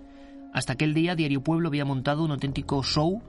Hasta 0.52 0.74
aquel 0.74 0.94
día 0.94 1.14
Diario 1.14 1.42
Pueblo 1.42 1.68
había 1.68 1.84
montado 1.84 2.24
un 2.24 2.32
auténtico 2.32 2.82
show, 2.82 3.22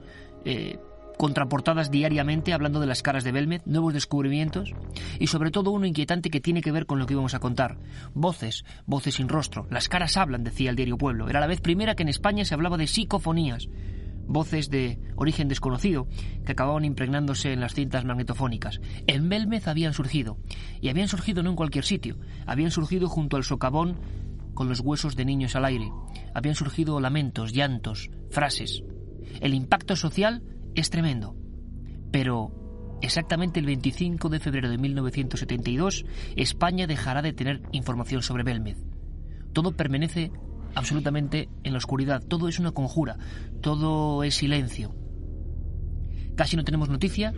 eh, 0.44 0.78
contraportadas 1.22 1.92
diariamente 1.92 2.52
hablando 2.52 2.80
de 2.80 2.88
las 2.88 3.00
caras 3.00 3.22
de 3.22 3.30
Belmez, 3.30 3.62
nuevos 3.64 3.94
descubrimientos 3.94 4.74
y 5.20 5.28
sobre 5.28 5.52
todo 5.52 5.70
uno 5.70 5.86
inquietante 5.86 6.30
que 6.30 6.40
tiene 6.40 6.62
que 6.62 6.72
ver 6.72 6.84
con 6.84 6.98
lo 6.98 7.06
que 7.06 7.12
íbamos 7.14 7.34
a 7.34 7.38
contar. 7.38 7.78
Voces, 8.12 8.64
voces 8.86 9.14
sin 9.14 9.28
rostro. 9.28 9.68
Las 9.70 9.88
caras 9.88 10.16
hablan, 10.16 10.42
decía 10.42 10.70
el 10.70 10.74
Diario 10.74 10.98
Pueblo. 10.98 11.28
Era 11.28 11.38
la 11.38 11.46
vez 11.46 11.60
primera 11.60 11.94
que 11.94 12.02
en 12.02 12.08
España 12.08 12.44
se 12.44 12.54
hablaba 12.54 12.76
de 12.76 12.88
psicofonías 12.88 13.68
voces 14.26 14.68
de 14.68 14.98
origen 15.14 15.46
desconocido 15.46 16.08
que 16.44 16.52
acababan 16.52 16.84
impregnándose 16.84 17.52
en 17.52 17.60
las 17.60 17.74
cintas 17.74 18.04
magnetofónicas. 18.04 18.80
En 19.06 19.28
Belmez 19.28 19.68
habían 19.68 19.94
surgido, 19.94 20.38
y 20.80 20.88
habían 20.88 21.06
surgido 21.06 21.44
no 21.44 21.50
en 21.50 21.56
cualquier 21.56 21.84
sitio, 21.84 22.18
habían 22.46 22.72
surgido 22.72 23.08
junto 23.08 23.36
al 23.36 23.44
socavón 23.44 24.00
con 24.54 24.68
los 24.68 24.80
huesos 24.80 25.14
de 25.14 25.24
niños 25.24 25.54
al 25.54 25.66
aire, 25.66 25.88
habían 26.34 26.56
surgido 26.56 26.98
lamentos, 26.98 27.52
llantos, 27.52 28.10
frases. 28.28 28.82
El 29.40 29.54
impacto 29.54 29.94
social 29.94 30.42
es 30.74 30.90
tremendo, 30.90 31.36
pero 32.10 32.98
exactamente 33.02 33.60
el 33.60 33.66
25 33.66 34.28
de 34.28 34.40
febrero 34.40 34.70
de 34.70 34.78
1972 34.78 36.04
España 36.36 36.86
dejará 36.86 37.22
de 37.22 37.32
tener 37.32 37.62
información 37.72 38.22
sobre 38.22 38.44
Belmez. 38.44 38.78
Todo 39.52 39.72
permanece 39.72 40.32
absolutamente 40.74 41.48
en 41.64 41.72
la 41.72 41.78
oscuridad. 41.78 42.22
Todo 42.22 42.48
es 42.48 42.58
una 42.58 42.72
conjura, 42.72 43.18
todo 43.60 44.24
es 44.24 44.34
silencio. 44.34 44.94
Casi 46.36 46.56
no 46.56 46.64
tenemos 46.64 46.88
noticia 46.88 47.34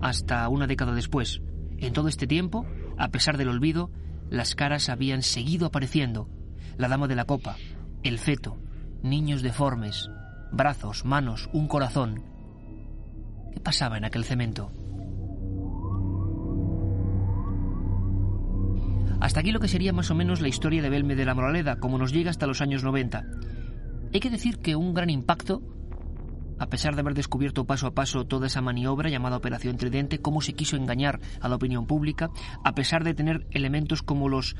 hasta 0.00 0.48
una 0.48 0.66
década 0.66 0.94
después. 0.94 1.40
En 1.78 1.92
todo 1.92 2.08
este 2.08 2.26
tiempo, 2.26 2.66
a 2.96 3.08
pesar 3.08 3.36
del 3.36 3.48
olvido, 3.48 3.90
las 4.30 4.54
caras 4.54 4.88
habían 4.88 5.22
seguido 5.22 5.66
apareciendo. 5.66 6.28
La 6.78 6.88
dama 6.88 7.08
de 7.08 7.16
la 7.16 7.24
copa, 7.24 7.56
el 8.02 8.18
feto, 8.18 8.58
niños 9.02 9.42
deformes, 9.42 10.10
brazos, 10.52 11.04
manos, 11.04 11.48
un 11.52 11.68
corazón. 11.68 12.35
¿Qué 13.56 13.60
pasaba 13.60 13.96
en 13.96 14.04
aquel 14.04 14.22
cemento? 14.22 14.70
Hasta 19.18 19.40
aquí 19.40 19.50
lo 19.50 19.60
que 19.60 19.68
sería 19.68 19.94
más 19.94 20.10
o 20.10 20.14
menos 20.14 20.42
la 20.42 20.48
historia 20.48 20.82
de 20.82 20.90
Belme 20.90 21.16
de 21.16 21.24
la 21.24 21.34
Moraleda, 21.34 21.80
como 21.80 21.96
nos 21.96 22.12
llega 22.12 22.28
hasta 22.28 22.46
los 22.46 22.60
años 22.60 22.84
90. 22.84 23.24
Hay 24.12 24.20
que 24.20 24.28
decir 24.28 24.58
que 24.58 24.76
un 24.76 24.92
gran 24.92 25.08
impacto, 25.08 25.62
a 26.58 26.66
pesar 26.66 26.96
de 26.96 27.00
haber 27.00 27.14
descubierto 27.14 27.64
paso 27.64 27.86
a 27.86 27.94
paso 27.94 28.26
toda 28.26 28.48
esa 28.48 28.60
maniobra 28.60 29.08
llamada 29.08 29.38
Operación 29.38 29.78
Tridente, 29.78 30.20
cómo 30.20 30.42
se 30.42 30.52
quiso 30.52 30.76
engañar 30.76 31.18
a 31.40 31.48
la 31.48 31.56
opinión 31.56 31.86
pública, 31.86 32.28
a 32.62 32.74
pesar 32.74 33.04
de 33.04 33.14
tener 33.14 33.46
elementos 33.52 34.02
como 34.02 34.28
los 34.28 34.54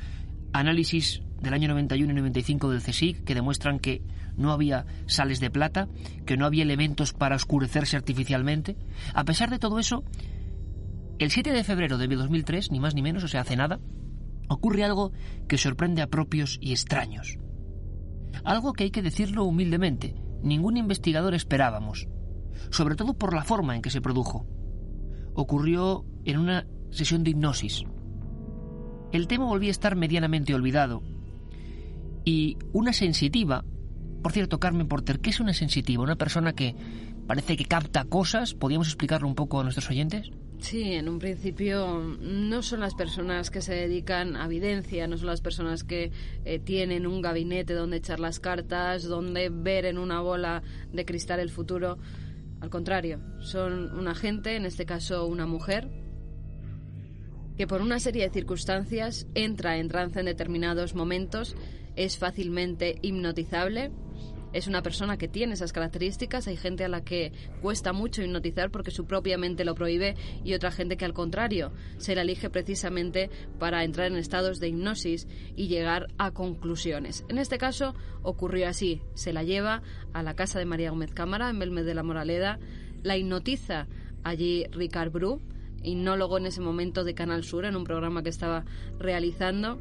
análisis 0.59 1.21
del 1.41 1.53
año 1.53 1.67
91 1.67 2.11
y 2.11 2.15
95 2.15 2.69
del 2.69 2.81
CSIC 2.81 3.23
que 3.23 3.35
demuestran 3.35 3.79
que 3.79 4.01
no 4.35 4.51
había 4.51 4.85
sales 5.05 5.39
de 5.39 5.49
plata, 5.49 5.87
que 6.25 6.37
no 6.37 6.45
había 6.45 6.63
elementos 6.63 7.13
para 7.13 7.35
oscurecerse 7.35 7.97
artificialmente. 7.97 8.77
A 9.13 9.23
pesar 9.23 9.49
de 9.49 9.59
todo 9.59 9.79
eso, 9.79 10.03
el 11.19 11.31
7 11.31 11.51
de 11.51 11.63
febrero 11.63 11.97
de 11.97 12.07
2003, 12.07 12.71
ni 12.71 12.79
más 12.79 12.95
ni 12.95 13.01
menos, 13.01 13.23
o 13.23 13.27
sea, 13.27 13.41
hace 13.41 13.55
nada, 13.55 13.79
ocurre 14.49 14.83
algo 14.83 15.11
que 15.47 15.57
sorprende 15.57 16.01
a 16.01 16.07
propios 16.07 16.57
y 16.61 16.71
extraños. 16.71 17.37
Algo 18.43 18.73
que 18.73 18.85
hay 18.85 18.91
que 18.91 19.01
decirlo 19.01 19.43
humildemente, 19.43 20.15
ningún 20.43 20.77
investigador 20.77 21.33
esperábamos, 21.33 22.07
sobre 22.69 22.95
todo 22.95 23.15
por 23.15 23.33
la 23.33 23.43
forma 23.43 23.75
en 23.75 23.81
que 23.81 23.89
se 23.89 24.01
produjo. 24.01 24.45
Ocurrió 25.33 26.05
en 26.25 26.37
una 26.37 26.67
sesión 26.91 27.23
de 27.23 27.31
hipnosis. 27.31 27.83
El 29.11 29.27
tema 29.27 29.45
volvía 29.45 29.69
a 29.69 29.71
estar 29.71 29.95
medianamente 29.95 30.53
olvidado. 30.53 31.01
Y 32.25 32.57
una 32.73 32.91
sensitiva, 32.91 33.63
por 34.21 34.33
cierto, 34.33 34.59
Carmen 34.59 34.87
Porter, 34.87 35.19
¿qué 35.19 35.29
es 35.29 35.39
una 35.39 35.53
sensitiva? 35.53 36.03
Una 36.03 36.17
persona 36.17 36.53
que 36.53 36.75
parece 37.25 37.55
que 37.55 37.65
capta 37.65 38.05
cosas, 38.05 38.53
¿podríamos 38.53 38.87
explicarlo 38.87 39.27
un 39.27 39.35
poco 39.35 39.59
a 39.59 39.63
nuestros 39.63 39.89
oyentes? 39.89 40.31
Sí, 40.59 40.93
en 40.93 41.07
un 41.07 41.19
principio 41.19 42.17
no 42.19 42.63
son 42.63 42.79
las 42.79 42.95
personas 42.95 43.51
que 43.51 43.61
se 43.61 43.75
dedican 43.75 44.35
a 44.35 44.45
evidencia, 44.45 45.07
no 45.07 45.17
son 45.17 45.27
las 45.27 45.41
personas 45.41 45.83
que 45.83 46.11
eh, 46.45 46.59
tienen 46.59 47.05
un 47.05 47.21
gabinete 47.21 47.73
donde 47.73 47.97
echar 47.97 48.19
las 48.19 48.39
cartas, 48.39 49.03
donde 49.03 49.49
ver 49.49 49.85
en 49.85 49.97
una 49.99 50.19
bola 50.19 50.63
de 50.91 51.05
cristal 51.05 51.39
el 51.39 51.51
futuro. 51.51 51.99
Al 52.59 52.69
contrario, 52.71 53.21
son 53.39 53.97
una 53.97 54.15
gente, 54.15 54.55
en 54.55 54.65
este 54.65 54.85
caso 54.85 55.27
una 55.27 55.45
mujer, 55.45 55.89
que 57.57 57.67
por 57.67 57.81
una 57.81 57.99
serie 57.99 58.23
de 58.23 58.33
circunstancias 58.33 59.27
entra 59.33 59.77
en 59.77 59.87
trance 59.87 60.19
en 60.19 60.27
determinados 60.27 60.93
momentos, 60.93 61.55
es 61.95 62.17
fácilmente 62.17 62.99
hipnotizable, 63.01 63.91
es 64.53 64.67
una 64.67 64.81
persona 64.81 65.17
que 65.17 65.27
tiene 65.27 65.53
esas 65.53 65.73
características. 65.73 66.47
Hay 66.47 66.55
gente 66.55 66.85
a 66.85 66.89
la 66.89 67.03
que 67.03 67.31
cuesta 67.61 67.93
mucho 67.93 68.21
hipnotizar 68.21 68.71
porque 68.71 68.91
su 68.91 69.05
propia 69.05 69.37
mente 69.37 69.65
lo 69.65 69.75
prohíbe 69.75 70.15
y 70.43 70.53
otra 70.53 70.71
gente 70.71 70.97
que 70.97 71.05
al 71.05 71.13
contrario 71.13 71.73
se 71.97 72.15
la 72.15 72.21
elige 72.21 72.49
precisamente 72.49 73.29
para 73.59 73.83
entrar 73.83 74.07
en 74.07 74.17
estados 74.17 74.59
de 74.59 74.69
hipnosis 74.69 75.27
y 75.55 75.67
llegar 75.67 76.07
a 76.17 76.31
conclusiones. 76.31 77.25
En 77.27 77.39
este 77.39 77.57
caso 77.57 77.93
ocurrió 78.23 78.69
así. 78.69 79.01
Se 79.15 79.33
la 79.33 79.43
lleva 79.43 79.81
a 80.13 80.23
la 80.23 80.35
casa 80.35 80.59
de 80.59 80.65
María 80.65 80.91
Gómez 80.91 81.13
Cámara 81.13 81.49
en 81.49 81.59
Belmez 81.59 81.85
de 81.85 81.95
la 81.95 82.03
Moraleda, 82.03 82.59
la 83.03 83.17
hipnotiza 83.17 83.87
allí 84.23 84.65
Ricard 84.71 85.11
Bru, 85.11 85.41
hipnólogo 85.83 86.37
en 86.37 86.47
ese 86.47 86.61
momento 86.61 87.03
de 87.03 87.13
Canal 87.13 87.43
Sur 87.43 87.65
en 87.65 87.75
un 87.75 87.83
programa 87.83 88.23
que 88.23 88.29
estaba 88.29 88.65
realizando. 88.99 89.79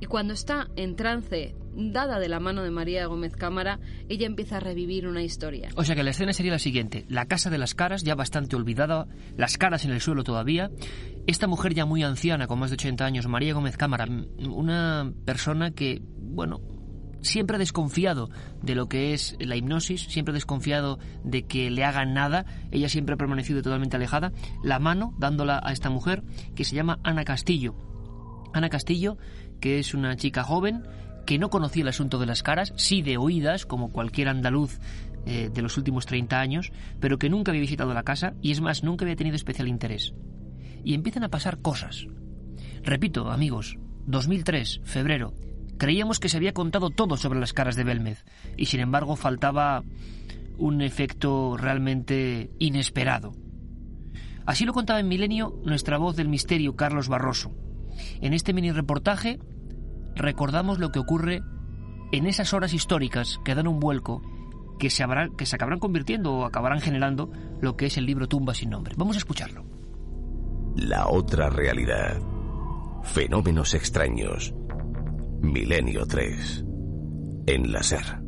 Y 0.00 0.06
cuando 0.06 0.34
está 0.34 0.68
en 0.76 0.96
trance 0.96 1.54
dada 1.76 2.18
de 2.18 2.28
la 2.28 2.40
mano 2.40 2.62
de 2.62 2.70
María 2.70 3.06
Gómez 3.06 3.34
Cámara, 3.36 3.80
ella 4.08 4.26
empieza 4.26 4.58
a 4.58 4.60
revivir 4.60 5.06
una 5.06 5.22
historia. 5.22 5.70
O 5.76 5.84
sea 5.84 5.94
que 5.94 6.02
la 6.02 6.10
escena 6.10 6.32
sería 6.32 6.52
la 6.52 6.58
siguiente. 6.58 7.04
La 7.08 7.26
casa 7.26 7.50
de 7.50 7.58
las 7.58 7.74
caras, 7.74 8.02
ya 8.02 8.14
bastante 8.14 8.56
olvidada, 8.56 9.06
las 9.36 9.56
caras 9.58 9.84
en 9.84 9.92
el 9.92 10.00
suelo 10.00 10.24
todavía. 10.24 10.70
Esta 11.26 11.46
mujer 11.46 11.74
ya 11.74 11.86
muy 11.86 12.02
anciana, 12.02 12.46
con 12.46 12.58
más 12.58 12.70
de 12.70 12.74
80 12.74 13.04
años, 13.04 13.28
María 13.28 13.54
Gómez 13.54 13.76
Cámara, 13.76 14.06
una 14.48 15.12
persona 15.24 15.70
que, 15.70 16.02
bueno, 16.18 16.60
siempre 17.24 17.58
desconfiado 17.58 18.30
de 18.62 18.74
lo 18.74 18.88
que 18.88 19.14
es 19.14 19.36
la 19.40 19.56
hipnosis, 19.56 20.02
siempre 20.02 20.34
desconfiado 20.34 20.98
de 21.24 21.44
que 21.46 21.70
le 21.70 21.84
hagan 21.84 22.14
nada, 22.14 22.46
ella 22.70 22.88
siempre 22.88 23.14
ha 23.14 23.18
permanecido 23.18 23.62
totalmente 23.62 23.96
alejada, 23.96 24.32
la 24.62 24.78
mano 24.78 25.14
dándola 25.18 25.60
a 25.62 25.72
esta 25.72 25.90
mujer 25.90 26.22
que 26.54 26.64
se 26.64 26.76
llama 26.76 27.00
Ana 27.02 27.24
Castillo. 27.24 27.74
Ana 28.52 28.68
Castillo, 28.68 29.18
que 29.60 29.78
es 29.78 29.94
una 29.94 30.16
chica 30.16 30.44
joven, 30.44 30.84
que 31.26 31.38
no 31.38 31.50
conocía 31.50 31.82
el 31.82 31.88
asunto 31.88 32.18
de 32.18 32.26
las 32.26 32.42
caras, 32.42 32.72
sí 32.76 33.02
de 33.02 33.16
oídas, 33.16 33.66
como 33.66 33.90
cualquier 33.90 34.28
andaluz 34.28 34.78
eh, 35.26 35.50
de 35.52 35.62
los 35.62 35.78
últimos 35.78 36.06
30 36.06 36.38
años, 36.38 36.72
pero 37.00 37.18
que 37.18 37.30
nunca 37.30 37.50
había 37.50 37.62
visitado 37.62 37.94
la 37.94 38.02
casa 38.02 38.34
y 38.42 38.50
es 38.50 38.60
más, 38.60 38.84
nunca 38.84 39.04
había 39.04 39.16
tenido 39.16 39.36
especial 39.36 39.68
interés. 39.68 40.14
Y 40.84 40.94
empiezan 40.94 41.24
a 41.24 41.30
pasar 41.30 41.62
cosas. 41.62 42.06
Repito, 42.82 43.30
amigos, 43.30 43.78
2003, 44.06 44.82
febrero, 44.84 45.32
creíamos 45.78 46.20
que 46.20 46.28
se 46.28 46.36
había 46.36 46.54
contado 46.54 46.90
todo 46.90 47.16
sobre 47.16 47.40
las 47.40 47.52
caras 47.52 47.76
de 47.76 47.84
Belmez 47.84 48.24
y 48.56 48.66
sin 48.66 48.80
embargo 48.80 49.16
faltaba 49.16 49.82
un 50.58 50.82
efecto 50.82 51.56
realmente 51.56 52.50
inesperado. 52.58 53.32
Así 54.46 54.64
lo 54.64 54.72
contaba 54.72 55.00
en 55.00 55.08
Milenio 55.08 55.58
nuestra 55.64 55.98
voz 55.98 56.16
del 56.16 56.28
misterio 56.28 56.76
Carlos 56.76 57.08
Barroso. 57.08 57.52
En 58.20 58.34
este 58.34 58.52
mini 58.52 58.72
reportaje 58.72 59.38
recordamos 60.14 60.78
lo 60.78 60.92
que 60.92 60.98
ocurre 60.98 61.42
en 62.12 62.26
esas 62.26 62.52
horas 62.52 62.74
históricas 62.74 63.40
que 63.44 63.54
dan 63.54 63.66
un 63.66 63.80
vuelco 63.80 64.22
que 64.78 64.90
se, 64.90 65.04
que 65.36 65.46
se 65.46 65.56
acabarán 65.56 65.78
convirtiendo 65.78 66.34
o 66.34 66.44
acabarán 66.44 66.80
generando 66.80 67.30
lo 67.60 67.76
que 67.76 67.86
es 67.86 67.96
el 67.96 68.06
libro 68.06 68.28
Tumba 68.28 68.54
sin 68.54 68.70
nombre. 68.70 68.94
Vamos 68.96 69.16
a 69.16 69.18
escucharlo. 69.18 69.64
La 70.76 71.08
otra 71.08 71.50
realidad. 71.50 72.20
Fenómenos 73.02 73.74
extraños. 73.74 74.54
Milenio 75.52 76.06
3. 76.06 76.64
En 77.46 77.72
la 77.72 77.82
SER. 77.82 78.20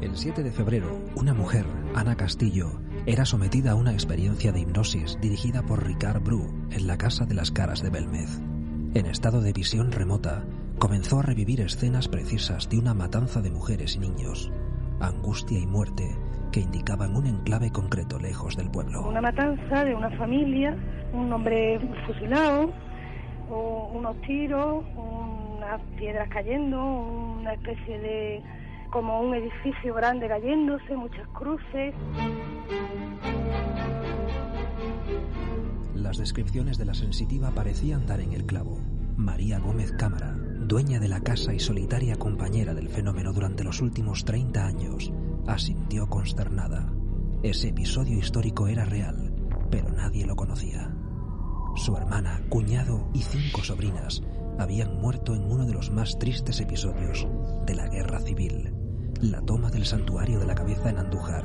El 0.00 0.16
7 0.16 0.42
de 0.42 0.50
febrero, 0.50 0.98
una 1.16 1.34
mujer, 1.34 1.64
Ana 1.94 2.16
Castillo, 2.16 2.80
era 3.06 3.24
sometida 3.24 3.72
a 3.72 3.74
una 3.74 3.92
experiencia 3.92 4.52
de 4.52 4.60
hipnosis 4.60 5.18
dirigida 5.20 5.62
por 5.62 5.84
Ricard 5.84 6.22
Bru 6.22 6.68
en 6.70 6.86
la 6.86 6.98
Casa 6.98 7.24
de 7.24 7.34
las 7.34 7.50
Caras 7.50 7.82
de 7.82 7.90
Belmez 7.90 8.40
en 8.94 9.06
estado 9.06 9.40
de 9.40 9.52
visión 9.52 9.90
remota, 9.90 10.44
comenzó 10.78 11.18
a 11.18 11.22
revivir 11.22 11.60
escenas 11.60 12.06
precisas 12.06 12.68
de 12.68 12.78
una 12.78 12.94
matanza 12.94 13.40
de 13.40 13.50
mujeres 13.50 13.96
y 13.96 13.98
niños, 13.98 14.52
angustia 15.00 15.58
y 15.58 15.66
muerte 15.66 16.16
que 16.52 16.60
indicaban 16.60 17.16
un 17.16 17.26
enclave 17.26 17.72
concreto 17.72 18.20
lejos 18.20 18.56
del 18.56 18.70
pueblo. 18.70 19.08
Una 19.08 19.20
matanza 19.20 19.84
de 19.84 19.96
una 19.96 20.10
familia, 20.16 20.76
un 21.12 21.32
hombre 21.32 21.80
fusilado, 22.06 22.70
unos 23.50 24.20
tiros, 24.20 24.84
piedras 25.98 26.28
cayendo, 26.28 26.82
una 26.82 27.54
especie 27.54 27.98
de 27.98 28.42
como 28.90 29.20
un 29.20 29.34
edificio 29.34 29.92
grande 29.94 30.28
cayéndose, 30.28 30.96
muchas 30.96 31.26
cruces. 31.28 31.94
Las 35.94 36.16
descripciones 36.18 36.78
de 36.78 36.84
la 36.84 36.94
sensitiva 36.94 37.50
parecían 37.50 38.06
dar 38.06 38.20
en 38.20 38.32
el 38.32 38.46
clavo. 38.46 38.78
María 39.16 39.58
Gómez 39.58 39.92
Cámara, 39.92 40.34
dueña 40.36 41.00
de 41.00 41.08
la 41.08 41.20
casa 41.20 41.52
y 41.54 41.58
solitaria 41.58 42.16
compañera 42.16 42.74
del 42.74 42.88
fenómeno 42.88 43.32
durante 43.32 43.64
los 43.64 43.80
últimos 43.80 44.24
30 44.24 44.64
años, 44.64 45.12
asintió 45.46 46.08
consternada. 46.08 46.92
Ese 47.42 47.70
episodio 47.70 48.18
histórico 48.18 48.68
era 48.68 48.84
real, 48.84 49.34
pero 49.70 49.90
nadie 49.90 50.24
lo 50.26 50.36
conocía. 50.36 50.94
Su 51.76 51.96
hermana, 51.96 52.42
cuñado 52.48 53.08
y 53.12 53.22
cinco 53.22 53.64
sobrinas 53.64 54.22
habían 54.58 55.00
muerto 55.00 55.34
en 55.34 55.44
uno 55.44 55.66
de 55.66 55.74
los 55.74 55.90
más 55.90 56.18
tristes 56.18 56.60
episodios 56.60 57.26
de 57.66 57.74
la 57.74 57.88
guerra 57.88 58.20
civil, 58.20 58.72
la 59.20 59.40
toma 59.40 59.70
del 59.70 59.86
santuario 59.86 60.38
de 60.38 60.46
la 60.46 60.54
cabeza 60.54 60.90
en 60.90 60.98
Andújar. 60.98 61.44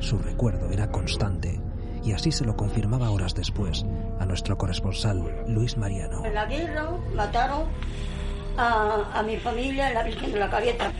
Su 0.00 0.18
recuerdo 0.18 0.70
era 0.70 0.90
constante 0.90 1.60
y 2.04 2.12
así 2.12 2.32
se 2.32 2.44
lo 2.44 2.56
confirmaba 2.56 3.10
horas 3.10 3.34
después 3.34 3.84
a 4.20 4.26
nuestro 4.26 4.58
corresponsal 4.58 5.44
Luis 5.48 5.76
Mariano. 5.76 6.24
En 6.24 6.34
la 6.34 6.46
guerra 6.46 6.90
mataron 7.14 7.68
a, 8.56 9.22
mi 9.26 9.36
familia 9.36 9.88
en 9.88 9.94
la 9.94 10.02
Virgen 10.02 10.32
de 10.32 10.38
la 10.38 10.50
Cabieta. 10.50 10.92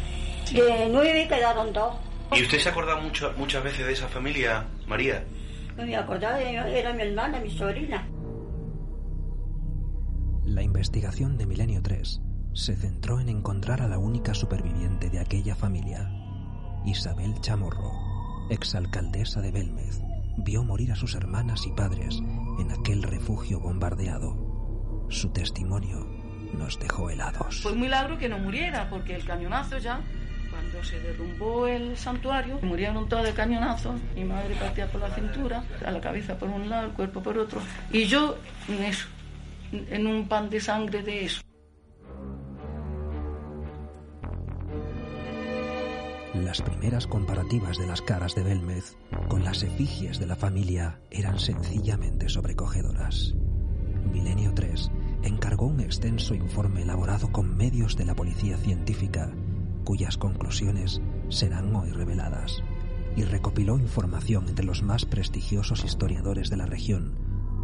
De 0.52 0.88
nueve 0.90 1.26
quedaron 1.28 1.72
dos. 1.72 1.94
¿Y 2.32 2.42
usted 2.42 2.58
se 2.58 2.68
acuerda 2.68 2.96
mucho, 2.96 3.32
muchas 3.36 3.62
veces 3.62 3.86
de 3.86 3.92
esa 3.92 4.08
familia, 4.08 4.64
María? 4.86 5.24
No 5.76 5.84
me 5.84 5.96
acordaba, 5.96 6.40
era 6.40 6.92
mi 6.92 7.02
hermana, 7.02 7.38
mi 7.40 7.50
sobrina. 7.50 8.06
La 10.54 10.62
investigación 10.62 11.36
de 11.36 11.46
Milenio 11.46 11.82
3 11.82 12.20
se 12.52 12.76
centró 12.76 13.18
en 13.18 13.28
encontrar 13.28 13.82
a 13.82 13.88
la 13.88 13.98
única 13.98 14.34
superviviente 14.34 15.10
de 15.10 15.18
aquella 15.18 15.56
familia, 15.56 16.08
Isabel 16.86 17.34
Chamorro, 17.40 17.90
exalcaldesa 18.50 19.40
de 19.40 19.50
Belmez, 19.50 20.00
vio 20.36 20.62
morir 20.62 20.92
a 20.92 20.94
sus 20.94 21.16
hermanas 21.16 21.66
y 21.66 21.72
padres 21.72 22.20
en 22.60 22.70
aquel 22.70 23.02
refugio 23.02 23.58
bombardeado. 23.58 25.08
Su 25.08 25.30
testimonio 25.30 26.06
nos 26.56 26.78
dejó 26.78 27.10
helados. 27.10 27.60
Fue 27.60 27.72
un 27.72 27.80
milagro 27.80 28.16
que 28.16 28.28
no 28.28 28.38
muriera, 28.38 28.88
porque 28.88 29.16
el 29.16 29.24
cañonazo 29.24 29.78
ya, 29.78 30.02
cuando 30.52 30.84
se 30.84 31.00
derrumbó 31.00 31.66
el 31.66 31.96
santuario, 31.96 32.60
murieron 32.62 33.08
todos 33.08 33.24
de 33.24 33.34
cañonazo. 33.34 33.96
Mi 34.14 34.22
madre 34.22 34.54
partía 34.54 34.86
por 34.86 35.00
la 35.00 35.12
cintura, 35.16 35.64
a 35.84 35.90
la 35.90 36.00
cabeza 36.00 36.38
por 36.38 36.48
un 36.48 36.70
lado, 36.70 36.86
el 36.86 36.92
cuerpo 36.92 37.24
por 37.24 37.36
otro. 37.38 37.60
Y 37.90 38.04
yo 38.04 38.38
en 38.68 38.84
eso, 38.84 39.08
en 39.72 40.06
un 40.06 40.28
pan 40.28 40.50
de 40.50 40.60
sangre 40.60 41.02
de 41.02 41.24
eso. 41.26 41.42
Las 46.34 46.62
primeras 46.62 47.06
comparativas 47.06 47.78
de 47.78 47.86
las 47.86 48.02
caras 48.02 48.34
de 48.34 48.42
Belmez 48.42 48.96
con 49.28 49.44
las 49.44 49.62
efigies 49.62 50.18
de 50.18 50.26
la 50.26 50.34
familia 50.34 51.00
eran 51.10 51.38
sencillamente 51.38 52.28
sobrecogedoras. 52.28 53.34
Milenio 54.12 54.52
3 54.52 54.90
encargó 55.22 55.66
un 55.66 55.80
extenso 55.80 56.34
informe 56.34 56.82
elaborado 56.82 57.30
con 57.30 57.56
medios 57.56 57.96
de 57.96 58.04
la 58.04 58.16
policía 58.16 58.56
científica, 58.56 59.30
cuyas 59.84 60.18
conclusiones 60.18 61.00
serán 61.28 61.74
hoy 61.74 61.90
reveladas, 61.90 62.64
y 63.16 63.22
recopiló 63.22 63.78
información 63.78 64.48
entre 64.48 64.64
los 64.64 64.82
más 64.82 65.04
prestigiosos 65.04 65.84
historiadores 65.84 66.50
de 66.50 66.56
la 66.56 66.66
región 66.66 67.14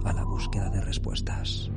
a 0.05 0.13
la 0.13 0.25
búsqueda 0.25 0.71
de 0.71 0.81
respuestas. 0.81 1.71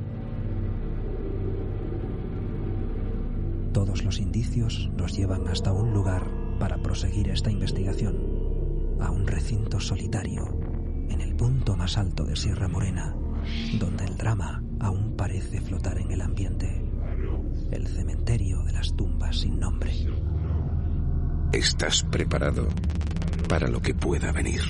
Todos 3.74 4.04
los 4.04 4.20
indicios 4.20 4.88
nos 4.96 5.16
llevan 5.16 5.48
hasta 5.48 5.72
un 5.72 5.92
lugar 5.92 6.22
para 6.60 6.80
proseguir 6.80 7.28
esta 7.28 7.50
investigación 7.50 8.16
a 9.00 9.10
un 9.10 9.26
recinto 9.26 9.80
solitario 9.80 10.46
en 11.10 11.20
el 11.20 11.34
punto 11.34 11.76
más 11.76 11.98
alto 11.98 12.24
de 12.24 12.36
Sierra 12.36 12.68
Morena, 12.68 13.16
donde 13.80 14.04
el 14.04 14.16
drama 14.16 14.62
aún 14.78 15.16
parece 15.16 15.60
flotar 15.60 15.98
en 15.98 16.12
el 16.12 16.20
ambiente. 16.20 16.84
El 17.72 17.88
cementerio 17.88 18.62
de 18.62 18.74
las 18.74 18.94
tumbas 18.94 19.40
sin 19.40 19.58
nombre. 19.58 19.92
¿Estás 21.52 22.04
preparado 22.04 22.68
para 23.48 23.66
lo 23.66 23.82
que 23.82 23.92
pueda 23.92 24.30
venir? 24.30 24.62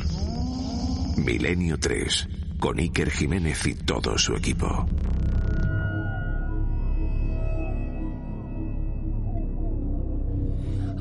Milenio 1.18 1.78
3, 1.78 2.28
con 2.58 2.78
Iker 2.78 3.10
Jiménez 3.10 3.66
y 3.66 3.74
todo 3.74 4.16
su 4.16 4.34
equipo. 4.34 4.86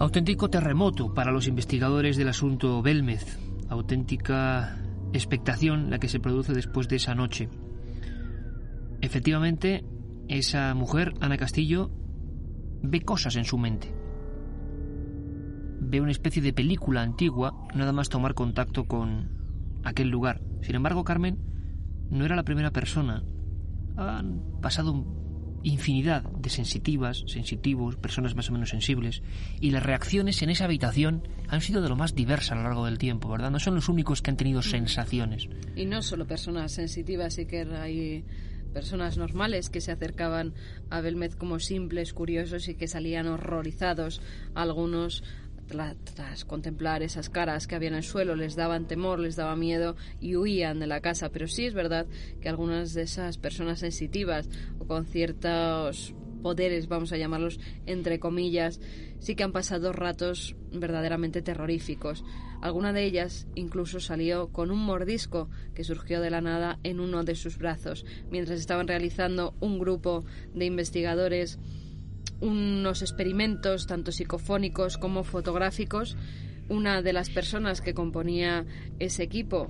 Auténtico 0.04 0.50
terremoto 0.50 1.14
para 1.14 1.32
los 1.32 1.48
investigadores 1.48 2.18
del 2.18 2.28
asunto 2.28 2.82
Belmez. 2.82 3.40
Auténtica 3.70 4.78
expectación 5.14 5.90
la 5.90 5.98
que 5.98 6.10
se 6.10 6.20
produce 6.20 6.52
después 6.52 6.90
de 6.90 6.98
esa 6.98 7.16
noche. 7.16 7.48
Efectivamente, 9.00 9.86
esa 10.28 10.74
mujer, 10.74 11.14
Ana 11.22 11.38
Castillo, 11.38 11.90
ve 12.82 13.00
cosas 13.00 13.38
en 13.38 13.46
su 13.46 13.58
mente. 13.58 13.96
Ve 15.80 16.02
una 16.02 16.12
especie 16.12 16.42
de 16.42 16.52
película 16.52 17.02
antigua, 17.02 17.54
nada 17.74 17.94
más 17.94 18.10
tomar 18.10 18.34
contacto 18.34 18.84
con 18.84 19.30
aquel 19.86 20.10
lugar. 20.10 20.42
Sin 20.64 20.76
embargo, 20.76 21.06
Carmen 21.06 21.40
no 22.10 22.26
era 22.26 22.36
la 22.36 22.44
primera 22.44 22.72
persona. 22.72 23.24
Han 23.96 24.60
pasado 24.62 25.23
infinidad 25.64 26.24
de 26.24 26.50
sensitivas, 26.50 27.24
sensitivos, 27.28 27.96
personas 27.96 28.36
más 28.36 28.50
o 28.50 28.54
menos 28.54 28.70
sensibles, 28.70 29.22
y 29.60 29.72
las 29.72 29.84
reacciones 29.84 30.42
en 30.42 30.50
esa 30.50 30.66
habitación 30.66 31.28
han 31.48 31.62
sido 31.62 31.82
de 31.82 31.90
lo 31.90 31.96
más 31.96 32.16
diversas 32.16 32.52
a 32.52 32.56
lo 32.56 32.64
largo 32.64 32.86
del 32.86 32.98
tiempo, 32.98 33.30
¿verdad? 33.30 33.52
No 33.52 33.60
son 33.60 33.76
los 33.76 33.90
únicos 33.90 34.22
que 34.22 34.32
han 34.32 34.38
tenido 34.38 34.62
sensaciones. 34.62 35.48
Y 35.76 35.86
no 35.86 36.02
solo 36.02 36.28
personas 36.28 36.72
sensitivas, 36.72 37.38
y 37.40 37.46
que 37.46 37.62
hay 37.62 38.24
personas 38.74 39.18
normales 39.18 39.70
que 39.70 39.80
se 39.80 39.92
acercaban 39.92 40.54
a 40.90 41.00
Belmez 41.00 41.36
como 41.36 41.60
simples 41.60 42.12
curiosos 42.12 42.68
y 42.68 42.76
que 42.76 42.88
salían 42.88 43.28
horrorizados. 43.28 44.22
Algunos 44.56 45.24
tras 45.68 46.46
contemplar 46.46 47.04
esas 47.04 47.30
caras 47.30 47.68
que 47.68 47.76
había 47.76 47.90
en 47.90 47.96
el 47.96 48.04
suelo, 48.04 48.36
les 48.36 48.56
daban 48.56 48.88
temor, 48.88 49.20
les 49.20 49.36
daba 49.36 49.56
miedo 49.56 49.96
y 50.20 50.36
huían 50.36 50.80
de 50.80 50.88
la 50.88 51.02
casa. 51.02 51.30
Pero 51.30 51.48
sí 51.48 51.66
es 51.66 51.74
verdad 51.74 52.06
que 52.42 52.50
algunas 52.50 52.94
de 52.94 53.04
esas 53.04 53.38
personas 53.38 53.80
sensitivas 53.80 54.50
o 54.80 54.86
con 54.86 55.06
ciertos 55.06 56.14
poderes, 56.44 56.88
vamos 56.88 57.14
a 57.14 57.18
llamarlos 57.18 57.60
entre 57.88 58.20
comillas, 58.20 58.80
sí 59.20 59.36
que 59.36 59.44
han 59.44 59.54
pasado 59.54 59.94
ratos 59.94 60.56
verdaderamente 60.72 61.42
terroríficos. 61.42 62.24
Alguna 62.62 62.94
de 62.94 63.06
ellas 63.06 63.48
incluso 63.56 64.00
salió 64.00 64.50
con 64.50 64.70
un 64.70 64.80
mordisco 64.80 65.50
que 65.74 65.84
surgió 65.84 66.22
de 66.22 66.30
la 66.30 66.42
nada 66.42 66.80
en 66.84 67.00
uno 67.00 67.24
de 67.24 67.36
sus 67.36 67.58
brazos, 67.58 68.06
mientras 68.30 68.60
estaban 68.60 68.88
realizando 68.88 69.56
un 69.60 69.80
grupo 69.80 70.26
de 70.54 70.66
investigadores 70.66 71.58
unos 72.44 73.02
experimentos 73.02 73.88
tanto 73.88 74.12
psicofónicos 74.12 74.98
como 74.98 75.24
fotográficos. 75.24 76.18
Una 76.70 77.02
de 77.02 77.14
las 77.14 77.30
personas 77.30 77.82
que 77.82 77.94
componía 77.94 78.66
ese 79.00 79.24
equipo 79.24 79.70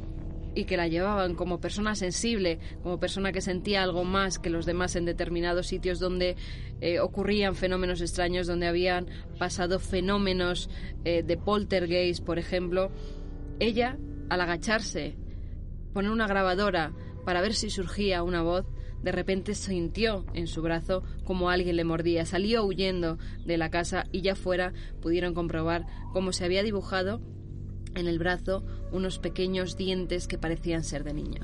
y 0.55 0.65
que 0.65 0.77
la 0.77 0.87
llevaban 0.87 1.35
como 1.35 1.59
persona 1.59 1.95
sensible, 1.95 2.59
como 2.83 2.99
persona 2.99 3.31
que 3.31 3.41
sentía 3.41 3.81
algo 3.81 4.03
más 4.03 4.37
que 4.37 4.49
los 4.49 4.65
demás 4.65 4.95
en 4.95 5.05
determinados 5.05 5.67
sitios 5.67 5.99
donde 5.99 6.35
eh, 6.81 6.99
ocurrían 6.99 7.55
fenómenos 7.55 8.01
extraños, 8.01 8.45
donde 8.45 8.67
habían 8.67 9.07
pasado 9.39 9.79
fenómenos 9.79 10.69
eh, 11.05 11.23
de 11.23 11.37
poltergeist, 11.37 12.23
por 12.23 12.37
ejemplo, 12.37 12.91
ella, 13.59 13.97
al 14.29 14.41
agacharse, 14.41 15.15
poner 15.93 16.11
una 16.11 16.27
grabadora 16.27 16.93
para 17.25 17.41
ver 17.41 17.53
si 17.53 17.69
surgía 17.69 18.21
una 18.21 18.43
voz, 18.43 18.65
de 19.03 19.11
repente 19.11 19.53
sintió 19.53 20.25
en 20.33 20.47
su 20.47 20.61
brazo 20.61 21.03
como 21.23 21.49
alguien 21.49 21.75
le 21.75 21.83
mordía. 21.83 22.25
Salió 22.25 22.65
huyendo 22.65 23.17
de 23.45 23.57
la 23.57 23.69
casa 23.69 24.05
y 24.11 24.21
ya 24.21 24.35
fuera 24.35 24.73
pudieron 25.01 25.33
comprobar 25.33 25.85
cómo 26.13 26.31
se 26.31 26.45
había 26.45 26.63
dibujado 26.63 27.21
en 27.95 28.07
el 28.07 28.17
brazo 28.17 28.63
unos 28.91 29.19
pequeños 29.19 29.77
dientes 29.77 30.27
que 30.27 30.37
parecían 30.37 30.83
ser 30.83 31.03
de 31.03 31.13
niño. 31.13 31.41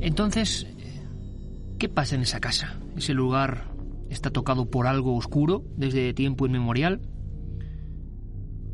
Entonces, 0.00 0.66
¿qué 1.78 1.88
pasa 1.88 2.16
en 2.16 2.22
esa 2.22 2.40
casa? 2.40 2.76
Ese 2.96 3.14
lugar 3.14 3.70
está 4.10 4.30
tocado 4.30 4.68
por 4.68 4.88
algo 4.88 5.16
oscuro 5.16 5.62
desde 5.76 6.12
tiempo 6.12 6.46
inmemorial. 6.46 7.00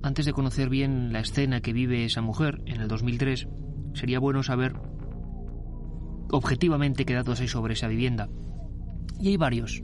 Antes 0.02 0.26
de 0.26 0.32
conocer 0.32 0.68
bien 0.68 1.12
la 1.12 1.20
escena 1.20 1.60
que 1.60 1.72
vive 1.72 2.04
esa 2.04 2.22
mujer 2.22 2.62
en 2.66 2.80
el 2.80 2.88
2003, 2.88 3.48
sería 3.94 4.20
bueno 4.20 4.42
saber 4.42 4.74
objetivamente 6.30 7.04
qué 7.04 7.14
datos 7.14 7.40
hay 7.40 7.48
sobre 7.48 7.74
esa 7.74 7.88
vivienda. 7.88 8.28
Y 9.20 9.28
hay 9.28 9.36
varios. 9.36 9.82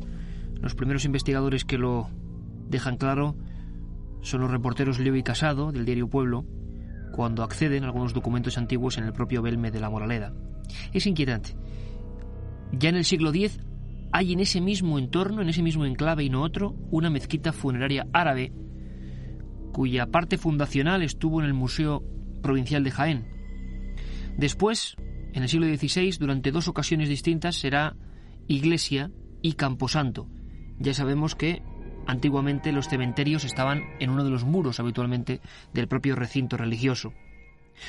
Los 0.61 0.75
primeros 0.75 1.05
investigadores 1.05 1.65
que 1.65 1.79
lo 1.79 2.11
dejan 2.69 2.97
claro 2.97 3.37
son 4.23 4.41
los 4.41 4.51
reporteros 4.51 5.01
Leo 5.01 5.17
y 5.17 5.23
Casado, 5.23 5.73
del 5.73 5.85
diario 5.85 6.09
Pueblo, 6.09 6.47
cuando 7.13 7.43
acceden 7.43 7.83
a 7.83 7.87
algunos 7.87 8.15
documentos 8.15 8.57
antiguos 8.57 8.99
en 8.99 9.05
el 9.05 9.13
propio 9.13 9.43
Belme 9.43 9.71
de 9.71 9.81
la 9.81 9.91
Moraleda. 9.91 10.33
Es 10.93 11.07
inquietante. 11.07 11.57
Ya 12.73 12.89
en 12.89 12.97
el 12.97 13.05
siglo 13.05 13.31
X 13.31 13.61
hay 14.13 14.33
en 14.33 14.41
ese 14.41 14.61
mismo 14.61 14.99
entorno, 14.99 15.43
en 15.43 15.49
ese 15.49 15.63
mismo 15.63 15.85
enclave 15.85 16.25
y 16.25 16.31
no 16.31 16.43
otro, 16.43 16.77
una 16.91 17.11
mezquita 17.11 17.53
funeraria 17.53 18.07
árabe 18.13 18.53
cuya 19.75 20.07
parte 20.07 20.39
fundacional 20.39 21.03
estuvo 21.03 21.41
en 21.41 21.47
el 21.47 21.53
Museo 21.53 22.05
Provincial 22.43 22.85
de 22.85 22.93
Jaén. 22.93 23.27
Después, 24.39 24.95
en 25.33 25.43
el 25.43 25.49
siglo 25.49 25.67
XVI, 25.67 26.17
durante 26.19 26.53
dos 26.53 26.69
ocasiones 26.69 27.09
distintas, 27.09 27.57
será 27.57 27.97
iglesia 28.47 29.11
y 29.43 29.55
camposanto. 29.55 30.29
Ya 30.79 30.95
sabemos 30.95 31.35
que 31.35 31.61
antiguamente 32.07 32.71
los 32.71 32.89
cementerios 32.89 33.45
estaban 33.45 33.83
en 33.99 34.11
uno 34.11 34.23
de 34.23 34.31
los 34.31 34.45
muros 34.45 34.79
habitualmente 34.79 35.41
del 35.73 35.89
propio 35.89 36.15
recinto 36.15 36.57
religioso. 36.57 37.13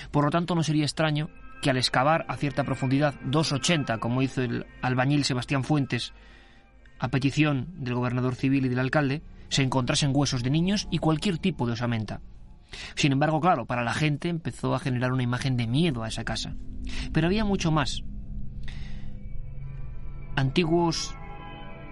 Por 0.09 0.25
lo 0.25 0.31
tanto, 0.31 0.55
no 0.55 0.63
sería 0.63 0.85
extraño 0.85 1.29
que 1.61 1.69
al 1.69 1.77
excavar 1.77 2.25
a 2.27 2.35
cierta 2.35 2.63
profundidad, 2.63 3.13
2,80, 3.25 3.99
como 3.99 4.23
hizo 4.23 4.41
el 4.41 4.65
albañil 4.81 5.23
Sebastián 5.23 5.63
Fuentes, 5.63 6.13
a 6.97 7.09
petición 7.09 7.67
del 7.77 7.93
gobernador 7.93 8.33
civil 8.33 8.65
y 8.65 8.69
del 8.69 8.79
alcalde, 8.79 9.21
se 9.55 9.63
encontrasen 9.63 10.11
huesos 10.13 10.43
de 10.43 10.49
niños 10.49 10.89
y 10.91 10.97
cualquier 10.97 11.37
tipo 11.37 11.65
de 11.65 11.71
osamenta. 11.73 12.19
Sin 12.95 13.13
embargo, 13.13 13.39
claro, 13.39 13.65
para 13.65 13.83
la 13.83 13.93
gente 13.93 14.27
empezó 14.27 14.75
a 14.75 14.79
generar 14.79 15.13
una 15.13 15.23
imagen 15.23 15.55
de 15.55 15.65
miedo 15.65 16.03
a 16.03 16.09
esa 16.09 16.25
casa. 16.25 16.57
Pero 17.13 17.27
había 17.27 17.45
mucho 17.45 17.71
más. 17.71 18.03
Antiguos 20.35 21.15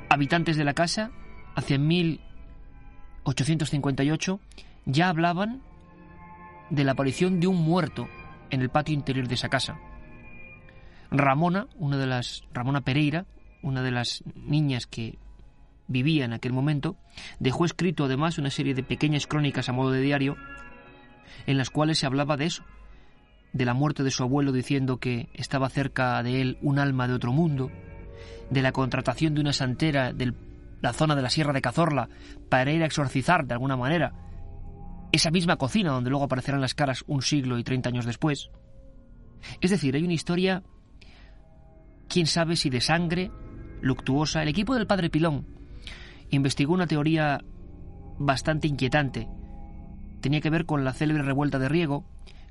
habitantes 0.09 0.57
de 0.57 0.65
la 0.65 0.73
casa, 0.73 1.11
hacia 1.55 1.79
1858, 1.79 4.41
ya 4.85 5.07
hablaban 5.07 5.61
de 6.69 6.83
la 6.83 6.91
aparición 6.91 7.39
de 7.39 7.47
un 7.47 7.63
muerto 7.63 8.09
en 8.49 8.61
el 8.61 8.69
patio 8.69 8.93
interior 8.93 9.29
de 9.29 9.35
esa 9.35 9.47
casa. 9.47 9.79
Ramona, 11.11 11.69
una 11.77 11.95
de 11.95 12.07
las 12.07 12.43
Ramona 12.51 12.81
Pereira, 12.81 13.25
una 13.61 13.81
de 13.81 13.91
las 13.91 14.21
niñas 14.35 14.85
que 14.85 15.17
vivía 15.87 16.25
en 16.25 16.33
aquel 16.33 16.51
momento, 16.51 16.97
dejó 17.39 17.65
escrito 17.65 18.05
además 18.05 18.37
una 18.37 18.49
serie 18.49 18.73
de 18.73 18.83
pequeñas 18.83 19.27
crónicas 19.27 19.69
a 19.69 19.73
modo 19.73 19.91
de 19.91 20.01
diario 20.01 20.35
en 21.45 21.57
las 21.57 21.69
cuales 21.69 21.99
se 21.99 22.05
hablaba 22.05 22.37
de 22.37 22.45
eso, 22.45 22.63
de 23.53 23.65
la 23.65 23.73
muerte 23.73 24.03
de 24.03 24.11
su 24.11 24.23
abuelo 24.23 24.51
diciendo 24.51 24.97
que 24.97 25.29
estaba 25.33 25.69
cerca 25.69 26.21
de 26.23 26.41
él 26.41 26.57
un 26.61 26.79
alma 26.79 27.07
de 27.07 27.13
otro 27.13 27.31
mundo, 27.31 27.71
de 28.49 28.61
la 28.61 28.71
contratación 28.71 29.35
de 29.35 29.41
una 29.41 29.53
santera 29.53 30.13
de 30.13 30.33
la 30.81 30.93
zona 30.93 31.15
de 31.15 31.21
la 31.21 31.29
Sierra 31.29 31.53
de 31.53 31.61
Cazorla 31.61 32.09
para 32.49 32.71
ir 32.71 32.83
a 32.83 32.85
exorcizar 32.85 33.45
de 33.45 33.53
alguna 33.53 33.77
manera 33.77 34.13
esa 35.11 35.31
misma 35.31 35.57
cocina 35.57 35.91
donde 35.91 36.09
luego 36.09 36.25
aparecerán 36.25 36.61
las 36.61 36.73
caras 36.73 37.03
un 37.07 37.21
siglo 37.21 37.57
y 37.59 37.63
treinta 37.63 37.89
años 37.89 38.05
después. 38.05 38.49
Es 39.61 39.71
decir, 39.71 39.95
hay 39.95 40.03
una 40.03 40.13
historia, 40.13 40.63
quién 42.07 42.25
sabe 42.25 42.55
si 42.55 42.69
de 42.69 42.81
sangre, 42.81 43.31
luctuosa. 43.81 44.41
El 44.41 44.49
equipo 44.49 44.73
del 44.73 44.87
padre 44.87 45.09
Pilón 45.09 45.45
investigó 46.35 46.73
una 46.73 46.87
teoría 46.87 47.41
bastante 48.17 48.67
inquietante. 48.67 49.27
Tenía 50.21 50.41
que 50.41 50.49
ver 50.49 50.65
con 50.65 50.83
la 50.83 50.93
célebre 50.93 51.23
revuelta 51.23 51.59
de 51.59 51.69
Riego, 51.69 52.05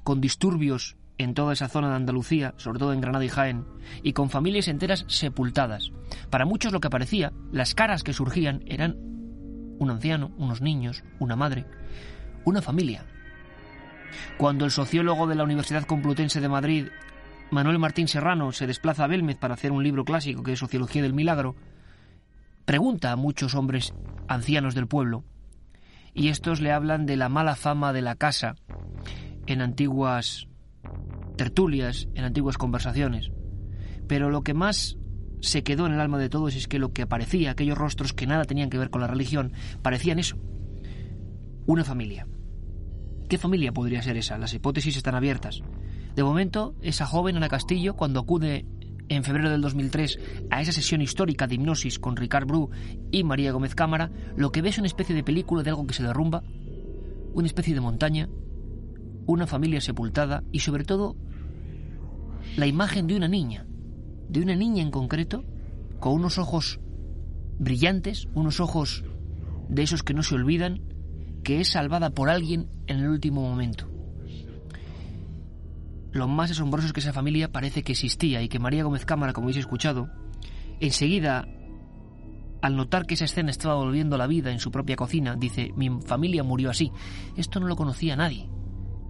con 0.05 0.21
disturbios 0.21 0.97
en 1.19 1.35
toda 1.35 1.53
esa 1.53 1.69
zona 1.69 1.91
de 1.91 1.97
Andalucía, 1.97 2.55
sobre 2.57 2.79
todo 2.79 2.93
en 2.93 3.01
Granada 3.01 3.25
y 3.25 3.29
Jaén, 3.29 3.65
y 4.03 4.13
con 4.13 4.31
familias 4.31 4.69
enteras 4.69 5.05
sepultadas. 5.09 5.93
Para 6.31 6.45
muchos 6.45 6.73
lo 6.73 6.81
que 6.81 6.89
aparecía, 6.89 7.33
las 7.51 7.75
caras 7.75 8.03
que 8.03 8.13
surgían 8.13 8.63
eran 8.67 8.97
un 9.79 9.91
anciano, 9.91 10.33
unos 10.37 10.61
niños, 10.61 11.05
una 11.19 11.37
madre, 11.37 11.67
una 12.45 12.63
familia. 12.63 13.05
Cuando 14.37 14.65
el 14.65 14.71
sociólogo 14.71 15.27
de 15.27 15.35
la 15.35 15.45
Universidad 15.45 15.85
Complutense 15.85 16.41
de 16.41 16.49
Madrid, 16.49 16.87
Manuel 17.51 17.79
Martín 17.79 18.09
Serrano, 18.09 18.53
se 18.53 18.67
desplaza 18.67 19.05
a 19.05 19.09
Belmez 19.09 19.37
para 19.37 19.55
hacer 19.55 19.73
un 19.73 19.83
libro 19.83 20.05
clásico 20.05 20.43
que 20.43 20.53
es 20.53 20.59
Sociología 20.59 21.03
del 21.03 21.15
Milagro, 21.15 21.55
pregunta 22.65 23.13
a 23.13 23.17
muchos 23.17 23.55
hombres 23.55 23.95
ancianos 24.29 24.75
del 24.75 24.87
pueblo, 24.87 25.25
y 26.15 26.29
estos 26.29 26.61
le 26.61 26.73
hablan 26.73 27.07
de 27.07 27.17
la 27.17 27.29
mala 27.29 27.57
fama 27.57 27.93
de 27.93 28.03
la 28.03 28.17
casa 28.17 28.55
en 29.47 29.63
antiguas 29.63 30.49
tertulias, 31.37 32.09
en 32.15 32.25
antiguas 32.25 32.59
conversaciones. 32.59 33.33
Pero 34.07 34.31
lo 34.31 34.43
que 34.43 34.55
más 34.55 34.99
se 35.41 35.63
quedó 35.63 35.87
en 35.87 35.93
el 35.93 36.01
alma 36.01 36.19
de 36.19 36.29
todos 36.29 36.55
es 36.55 36.69
que 36.69 36.79
lo 36.79 36.93
que 36.93 37.03
aparecía, 37.03 37.51
aquellos 37.51 37.79
rostros 37.79 38.13
que 38.13 38.27
nada 38.27 38.45
tenían 38.45 38.71
que 38.71 38.79
ver 38.79 38.91
con 38.91 39.01
la 39.01 39.07
religión, 39.07 39.53
parecían 39.83 40.19
eso, 40.19 40.37
una 41.67 41.85
familia. 41.85 42.27
¿Qué 43.29 43.39
familia 43.39 43.73
podría 43.73 44.03
ser 44.03 44.17
esa? 44.17 44.39
Las 44.39 44.53
hipótesis 44.53 44.97
están 44.97 45.15
abiertas. 45.15 45.63
De 46.15 46.23
momento, 46.23 46.75
esa 46.83 47.07
joven 47.07 47.37
Ana 47.37 47.49
Castillo, 47.49 47.95
cuando 47.95 48.21
acude 48.21 48.67
en 49.09 49.25
febrero 49.25 49.51
del 49.51 49.61
2003 49.61 50.19
a 50.51 50.61
esa 50.61 50.73
sesión 50.73 51.03
histórica 51.03 51.47
de 51.47 51.57
hipnosis 51.57 51.99
con 51.99 52.17
Ricard 52.17 52.47
Bru 52.47 52.71
y 53.11 53.25
María 53.25 53.53
Gómez 53.53 53.75
Cámara, 53.75 54.11
lo 54.37 54.53
que 54.53 54.63
ve 54.63 54.71
es 54.71 54.79
una 54.79 54.87
especie 54.87 55.15
de 55.15 55.25
película 55.25 55.63
de 55.63 55.71
algo 55.71 55.87
que 55.87 55.95
se 55.95 56.03
derrumba, 56.03 56.43
una 57.35 57.47
especie 57.47 57.75
de 57.75 57.81
montaña, 57.81 58.29
una 59.27 59.47
familia 59.47 59.81
sepultada 59.81 60.45
y 60.53 60.61
sobre 60.61 60.85
todo 60.85 61.17
la 62.57 62.67
imagen 62.67 63.07
de 63.07 63.17
una 63.17 63.29
niña, 63.29 63.67
de 64.29 64.41
una 64.41 64.55
niña 64.55 64.83
en 64.83 64.91
concreto, 64.91 65.45
con 66.01 66.15
unos 66.15 66.39
ojos 66.39 66.81
brillantes, 67.59 68.29
unos 68.35 68.61
ojos 68.61 69.05
de 69.69 69.83
esos 69.83 70.03
que 70.03 70.15
no 70.15 70.23
se 70.23 70.35
olvidan, 70.35 70.81
que 71.45 71.61
es 71.61 71.69
salvada 71.69 72.11
por 72.11 72.29
alguien 72.29 72.69
en 72.87 72.99
el 72.99 73.09
último 73.09 73.43
momento. 73.43 73.92
Lo 76.13 76.29
más 76.29 76.51
asombroso 76.51 76.87
es 76.87 76.93
que 76.93 77.01
esa 77.01 77.13
familia 77.13 77.51
parece 77.51 77.83
que 77.83 77.93
existía 77.93 78.43
y 78.43 78.49
que 78.49 78.59
María 78.59 78.85
Gómez 78.85 79.05
Cámara, 79.05 79.33
como 79.33 79.47
habéis 79.47 79.59
escuchado, 79.59 80.11
enseguida, 80.81 81.49
al 82.61 82.77
notar 82.77 83.07
que 83.07 83.15
esa 83.15 83.25
escena 83.25 83.51
estaba 83.51 83.75
volviendo 83.75 84.17
a 84.17 84.19
la 84.19 84.27
vida 84.27 84.53
en 84.53 84.61
su 84.61 84.71
propia 84.71 84.97
cocina, 84.97 85.37
dice, 85.37 85.71
mi 85.75 85.91
familia 86.05 86.43
murió 86.43 86.71
así. 86.71 86.93
Esto 87.37 87.61
no 87.61 87.67
lo 87.67 87.77
conocía 87.77 88.15
nadie. 88.15 88.49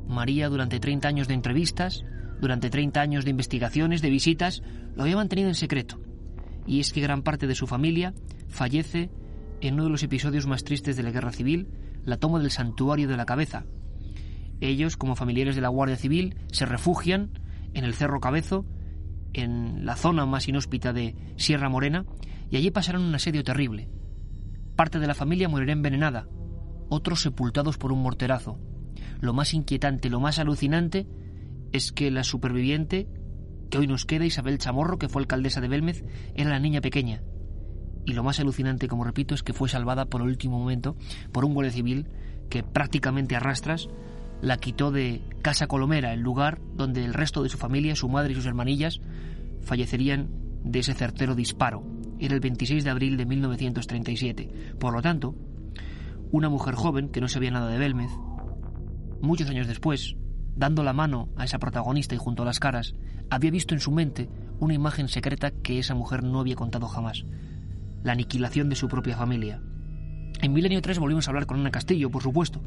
María, 0.07 0.49
durante 0.49 0.81
30 0.81 1.09
años 1.09 1.29
de 1.29 1.35
entrevistas, 1.35 2.05
Durante 2.43 2.71
30 2.71 3.01
años 3.01 3.25
de 3.25 3.31
investigaciones, 3.31 4.03
de 4.03 4.11
visitas, 4.11 4.65
lo 4.97 5.05
había 5.05 5.15
mantenido 5.15 5.49
en 5.49 5.55
secreto. 5.55 6.01
Y 6.67 6.81
es 6.81 6.93
que 6.93 7.01
gran 7.01 7.23
parte 7.23 7.47
de 7.47 7.55
su 7.55 7.69
familia 7.69 8.15
fallece 8.49 9.13
en 9.61 9.75
uno 9.75 9.85
de 9.85 9.91
los 9.91 10.03
episodios 10.03 10.49
más 10.49 10.65
tristes 10.65 10.97
de 10.97 11.05
la 11.05 11.13
guerra 11.13 11.31
civil, 11.31 11.69
la 12.05 12.17
toma 12.17 12.41
del 12.41 12.51
santuario 12.51 13.07
de 13.07 13.17
la 13.17 13.27
cabeza. 13.27 13.65
Ellos, 14.63 14.97
como 14.97 15.17
familiares 15.17 15.57
de 15.57 15.61
la 15.61 15.69
Guardia 15.69 15.97
Civil, 15.97 16.37
se 16.53 16.67
refugian 16.67 17.31
en 17.75 17.85
el 17.85 17.95
Cerro 17.95 18.21
Cabezo, 18.21 18.65
en 19.33 19.85
la 19.85 19.97
zona 19.97 20.25
más 20.25 20.47
inhóspita 20.47 20.93
de 20.93 21.17
Sierra 21.37 21.69
Morena, 21.69 22.07
y 22.49 22.57
allí 22.57 22.71
pasarán 22.71 23.03
un 23.03 23.13
asedio 23.13 23.43
terrible. 23.43 23.91
Parte 24.77 25.01
de 25.01 25.09
la 25.09 25.15
familia 25.15 25.49
morirá 25.49 25.73
envenenada, 25.73 26.29
otros 26.89 27.23
sepultados 27.23 27.77
por 27.77 27.91
un 27.91 28.03
morterazo. 28.03 28.61
Lo 29.21 29.33
más 29.33 29.53
inquietante, 29.53 30.09
lo 30.11 30.21
más 30.21 30.39
alucinante, 30.39 31.09
es 31.73 31.91
que 31.91 32.13
la 32.13 32.23
superviviente, 32.23 33.09
que 33.69 33.79
hoy 33.79 33.89
nos 33.89 34.07
queda, 34.07 34.27
Isabel 34.27 34.59
Chamorro, 34.59 34.97
que 34.97 35.09
fue 35.09 35.23
alcaldesa 35.23 35.61
de 35.61 35.67
Belmez, 35.67 36.05
era 36.37 36.51
la 36.51 36.61
niña 36.61 36.81
pequeña. 36.81 37.25
Y 38.07 38.13
lo 38.13 38.23
más 38.23 38.39
alucinante, 38.39 38.87
como 38.87 39.03
repito, 39.03 39.35
es 39.35 39.43
que 39.43 39.55
fue 39.55 39.69
salvada 39.69 40.05
por 40.05 40.21
el 40.21 40.29
último 40.29 40.57
momento 40.57 40.95
por 41.33 41.45
un 41.45 41.53
guardia 41.53 41.73
civil 41.73 42.07
que 42.49 42.63
prácticamente 42.63 43.35
arrastras 43.35 43.89
la 44.43 44.59
quitó 44.59 44.91
de 44.91 45.23
Casa 45.41 45.69
Colomera, 45.69 46.13
el 46.13 46.21
lugar 46.21 46.61
donde 46.75 47.05
el 47.05 47.15
resto 47.15 47.43
de 47.43 47.49
su 47.49 47.57
familia, 47.57 47.97
su 47.97 48.09
madre 48.09 48.33
y 48.33 48.35
sus 48.35 48.45
hermanillas, 48.45 49.01
fallecerían 49.63 50.29
de 50.65 50.81
ese 50.81 50.95
certero 50.95 51.35
disparo. 51.35 51.85
Era 52.19 52.35
el 52.35 52.41
26 52.41 52.85
de 52.85 52.91
abril 52.91 53.17
de 53.17 53.25
1937. 53.25 54.75
Por 54.79 54.93
lo 54.93 55.01
tanto, 55.01 55.37
una 56.33 56.49
mujer 56.49 56.75
joven 56.75 57.09
que 57.09 57.21
no 57.21 57.29
sabía 57.29 57.53
nada 57.53 57.69
de 57.69 57.79
Belmez, 57.79 58.11
muchos 59.21 59.49
años 59.49 59.69
después, 59.69 60.17
dando 60.57 60.83
la 60.83 60.93
mano 60.93 61.29
a 61.37 61.45
esa 61.45 61.61
protagonista 61.61 62.17
y 62.17 62.19
junto 62.19 62.43
a 62.43 62.47
las 62.47 62.59
caras, 62.59 62.95
había 63.31 63.53
visto 63.53 63.75
en 63.75 63.81
su 63.81 63.93
mente 63.93 64.29
una 64.59 64.75
imagen 64.75 65.07
secreta 65.09 65.53
que 65.53 65.79
esa 65.79 65.95
mujer 65.95 66.25
no 66.25 66.41
había 66.41 66.57
contado 66.57 66.89
jamás, 66.89 67.25
la 68.03 68.13
aniquilación 68.13 68.69
de 68.69 68.77
su 68.77 68.89
propia 68.89 69.17
familia. 69.17 69.63
En 70.43 70.53
Milenio 70.53 70.83
3 70.83 70.99
volvimos 70.99 71.29
a 71.29 71.31
hablar 71.31 71.47
con 71.47 71.61
Ana 71.61 71.71
Castillo, 71.71 72.11
por 72.11 72.21
supuesto. 72.21 72.61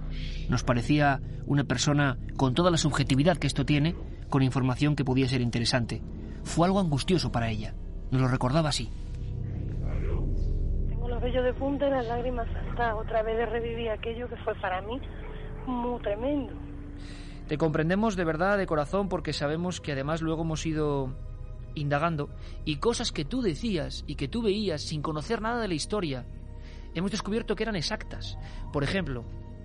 Nos 0.50 0.64
parecía 0.64 1.20
una 1.46 1.66
persona 1.66 2.18
con 2.38 2.54
toda 2.54 2.72
la 2.72 2.78
subjetividad 2.78 3.36
que 3.36 3.48
esto 3.48 3.66
tiene, 3.66 3.96
con 4.30 4.44
información 4.44 4.96
que 4.96 5.04
podía 5.04 5.28
ser 5.28 5.42
interesante. 5.42 6.02
Fue 6.44 6.68
algo 6.68 6.80
angustioso 6.80 7.34
para 7.34 7.50
ella. 7.50 7.76
Nos 8.12 8.22
lo 8.22 8.30
recordaba 8.30 8.70
así. 8.70 8.90
Tengo 10.88 11.10
los 11.10 11.22
vellos 11.22 11.44
de 11.44 11.54
punta 11.54 11.88
y 11.88 11.92
las 11.92 12.06
lágrimas 12.06 12.48
saltadas. 12.54 12.96
Otra 12.96 13.24
vez 13.24 13.38
de 13.40 13.46
revivir 13.46 13.90
aquello 13.90 14.30
que 14.30 14.38
fue 14.38 14.56
para 14.56 14.82
mí 14.82 14.98
muy 15.68 16.02
tremendo. 16.02 16.54
Te 17.50 17.58
comprendemos 17.58 18.16
de 18.16 18.24
verdad, 18.24 18.58
de 18.58 18.68
corazón, 18.68 19.10
porque 19.10 19.34
sabemos 19.34 19.82
que 19.82 19.92
además 19.92 20.22
luego 20.22 20.44
hemos 20.44 20.66
ido 20.66 21.14
indagando 21.74 22.30
y 22.64 22.78
cosas 22.78 23.12
que 23.12 23.26
tú 23.26 23.42
decías 23.42 24.06
y 24.08 24.16
que 24.16 24.30
tú 24.30 24.42
veías 24.42 24.82
sin 24.82 25.02
conocer 25.02 25.42
nada 25.42 25.60
de 25.60 25.68
la 25.68 25.74
historia 25.74 26.26
hemos 26.96 27.12
descubierto 27.12 27.56
que 27.56 27.64
eran 27.64 27.76
exactas. 27.76 28.38
Por 28.74 28.84
ejemplo, 28.84 29.24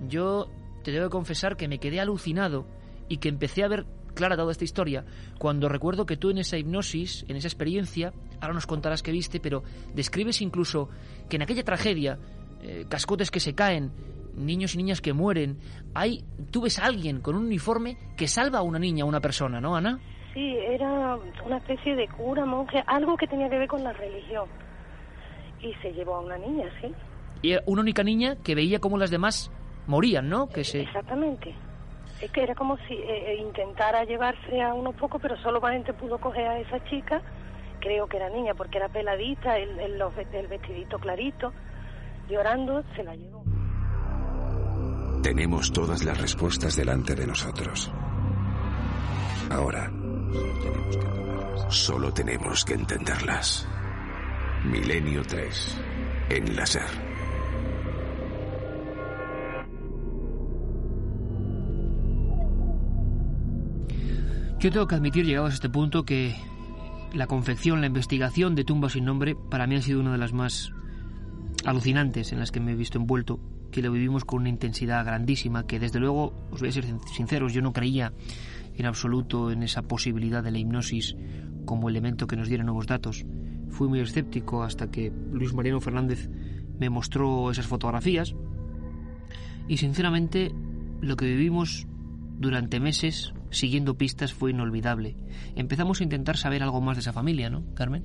yo 0.08 0.50
te 0.82 0.92
debo 0.92 1.08
confesar 1.08 1.56
que 1.56 1.68
me 1.68 1.78
quedé 1.78 2.00
alucinado 2.00 2.66
y 3.08 3.18
que 3.18 3.28
empecé 3.28 3.64
a 3.64 3.68
ver 3.68 3.86
clara 4.14 4.36
toda 4.36 4.52
esta 4.52 4.64
historia 4.64 5.04
cuando 5.38 5.68
recuerdo 5.68 6.06
que 6.06 6.16
tú 6.16 6.30
en 6.30 6.38
esa 6.38 6.58
hipnosis, 6.58 7.24
en 7.28 7.36
esa 7.36 7.48
experiencia, 7.48 8.12
ahora 8.40 8.54
nos 8.54 8.66
contarás 8.66 9.02
qué 9.02 9.12
viste, 9.12 9.40
pero 9.40 9.62
describes 9.94 10.42
incluso 10.42 10.88
que 11.28 11.36
en 11.36 11.42
aquella 11.42 11.64
tragedia, 11.64 12.18
eh, 12.62 12.84
cascotes 12.88 13.30
que 13.30 13.40
se 13.40 13.54
caen, 13.54 13.92
niños 14.34 14.74
y 14.74 14.78
niñas 14.78 15.00
que 15.00 15.12
mueren, 15.12 15.58
hay, 15.94 16.24
tú 16.50 16.62
ves 16.62 16.78
a 16.78 16.86
alguien 16.86 17.20
con 17.20 17.36
un 17.36 17.46
uniforme 17.46 17.96
que 18.16 18.28
salva 18.28 18.58
a 18.58 18.62
una 18.62 18.78
niña, 18.78 19.04
a 19.04 19.06
una 19.06 19.20
persona, 19.20 19.60
¿no, 19.60 19.76
Ana? 19.76 19.98
Sí, 20.34 20.56
era 20.56 21.18
una 21.44 21.56
especie 21.56 21.96
de 21.96 22.06
cura, 22.08 22.44
monje, 22.44 22.82
algo 22.86 23.16
que 23.16 23.26
tenía 23.26 23.48
que 23.48 23.58
ver 23.58 23.68
con 23.68 23.82
la 23.82 23.92
religión. 23.92 24.48
Y 25.60 25.74
se 25.82 25.92
llevó 25.92 26.16
a 26.16 26.20
una 26.20 26.38
niña, 26.38 26.66
sí. 26.80 26.94
Y 27.42 27.52
era 27.52 27.62
una 27.66 27.82
única 27.82 28.02
niña 28.02 28.36
que 28.42 28.54
veía 28.54 28.80
cómo 28.80 28.98
las 28.98 29.10
demás 29.10 29.50
morían, 29.86 30.28
¿no? 30.28 30.48
Que 30.48 30.64
se... 30.64 30.82
Exactamente. 30.82 31.54
Es 32.20 32.30
que 32.30 32.42
era 32.42 32.54
como 32.54 32.76
si 32.86 32.94
eh, 32.94 33.32
eh, 33.32 33.36
intentara 33.40 34.04
llevarse 34.04 34.60
a 34.60 34.74
unos 34.74 34.94
pocos, 34.96 35.20
pero 35.22 35.36
solamente 35.38 35.94
pudo 35.94 36.18
coger 36.18 36.46
a 36.46 36.58
esa 36.58 36.82
chica, 36.84 37.22
creo 37.80 38.06
que 38.06 38.18
era 38.18 38.28
niña, 38.28 38.54
porque 38.54 38.76
era 38.76 38.88
peladita, 38.88 39.56
el, 39.56 39.78
el, 39.80 40.02
el 40.32 40.46
vestidito 40.46 40.98
clarito, 40.98 41.52
llorando, 42.28 42.82
se 42.94 43.04
la 43.04 43.16
llevó. 43.16 43.42
Tenemos 45.22 45.72
todas 45.72 46.04
las 46.04 46.20
respuestas 46.20 46.76
delante 46.76 47.14
de 47.14 47.26
nosotros. 47.26 47.90
Ahora, 49.50 49.90
solo 51.68 52.12
tenemos 52.12 52.64
que 52.64 52.74
entenderlas. 52.74 53.66
Milenio 54.64 55.22
3, 55.22 55.82
en 56.30 56.56
la 56.56 56.66
Yo 64.60 64.70
tengo 64.70 64.86
que 64.86 64.94
admitir, 64.94 65.24
llegados 65.24 65.52
a 65.52 65.54
este 65.54 65.70
punto, 65.70 66.04
que 66.04 66.36
la 67.14 67.26
confección, 67.26 67.80
la 67.80 67.86
investigación 67.86 68.54
de 68.54 68.64
Tumba 68.64 68.90
sin 68.90 69.06
nombre, 69.06 69.34
para 69.34 69.66
mí 69.66 69.76
ha 69.76 69.80
sido 69.80 70.00
una 70.00 70.12
de 70.12 70.18
las 70.18 70.34
más 70.34 70.70
alucinantes 71.64 72.30
en 72.32 72.40
las 72.40 72.52
que 72.52 72.60
me 72.60 72.72
he 72.72 72.76
visto 72.76 72.98
envuelto, 72.98 73.40
que 73.70 73.80
lo 73.80 73.90
vivimos 73.90 74.26
con 74.26 74.40
una 74.40 74.50
intensidad 74.50 75.02
grandísima, 75.06 75.66
que 75.66 75.78
desde 75.78 75.98
luego, 75.98 76.34
os 76.50 76.60
voy 76.60 76.68
a 76.68 76.72
ser 76.72 76.84
sinceros, 77.10 77.54
yo 77.54 77.62
no 77.62 77.72
creía 77.72 78.12
en 78.74 78.84
absoluto 78.84 79.50
en 79.50 79.62
esa 79.62 79.80
posibilidad 79.80 80.42
de 80.42 80.50
la 80.50 80.58
hipnosis 80.58 81.16
como 81.64 81.88
elemento 81.88 82.26
que 82.26 82.36
nos 82.36 82.48
diera 82.48 82.62
nuevos 82.62 82.86
datos. 82.86 83.24
Fui 83.70 83.88
muy 83.88 84.00
escéptico 84.00 84.62
hasta 84.62 84.90
que 84.90 85.10
Luis 85.32 85.54
Mariano 85.54 85.80
Fernández 85.80 86.28
me 86.78 86.90
mostró 86.90 87.50
esas 87.50 87.66
fotografías 87.66 88.34
y 89.68 89.78
sinceramente 89.78 90.52
lo 91.00 91.16
que 91.16 91.24
vivimos 91.24 91.86
durante 92.38 92.78
meses 92.78 93.32
siguiendo 93.50 93.96
pistas 93.96 94.32
fue 94.32 94.50
inolvidable. 94.50 95.16
Empezamos 95.56 96.00
a 96.00 96.04
intentar 96.04 96.36
saber 96.36 96.62
algo 96.62 96.80
más 96.80 96.96
de 96.96 97.00
esa 97.00 97.12
familia, 97.12 97.50
¿no, 97.50 97.74
Carmen? 97.74 98.04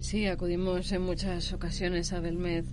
Sí, 0.00 0.26
acudimos 0.26 0.90
en 0.92 1.02
muchas 1.02 1.52
ocasiones 1.52 2.12
a 2.12 2.20
Belmez 2.20 2.66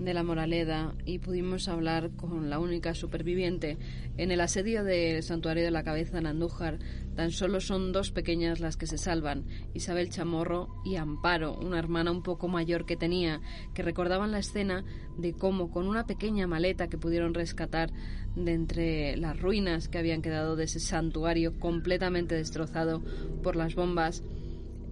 de 0.00 0.14
la 0.14 0.22
Moraleda 0.22 0.94
y 1.04 1.18
pudimos 1.18 1.68
hablar 1.68 2.10
con 2.16 2.48
la 2.48 2.58
única 2.58 2.94
superviviente. 2.94 3.76
En 4.16 4.30
el 4.30 4.40
asedio 4.40 4.82
del 4.82 5.22
santuario 5.22 5.62
de 5.62 5.70
la 5.70 5.84
cabeza 5.84 6.18
en 6.18 6.26
Andújar 6.26 6.78
tan 7.14 7.30
solo 7.30 7.60
son 7.60 7.92
dos 7.92 8.10
pequeñas 8.10 8.60
las 8.60 8.78
que 8.78 8.86
se 8.86 8.96
salvan, 8.96 9.44
Isabel 9.74 10.08
Chamorro 10.08 10.68
y 10.86 10.96
Amparo, 10.96 11.58
una 11.58 11.78
hermana 11.78 12.10
un 12.10 12.22
poco 12.22 12.48
mayor 12.48 12.86
que 12.86 12.96
tenía, 12.96 13.42
que 13.74 13.82
recordaban 13.82 14.32
la 14.32 14.38
escena 14.38 14.84
de 15.18 15.34
cómo 15.34 15.70
con 15.70 15.86
una 15.86 16.06
pequeña 16.06 16.46
maleta 16.46 16.88
que 16.88 16.98
pudieron 16.98 17.34
rescatar 17.34 17.92
de 18.34 18.54
entre 18.54 19.16
las 19.18 19.38
ruinas 19.38 19.88
que 19.88 19.98
habían 19.98 20.22
quedado 20.22 20.56
de 20.56 20.64
ese 20.64 20.80
santuario 20.80 21.58
completamente 21.58 22.34
destrozado 22.34 23.02
por 23.42 23.54
las 23.54 23.74
bombas, 23.74 24.22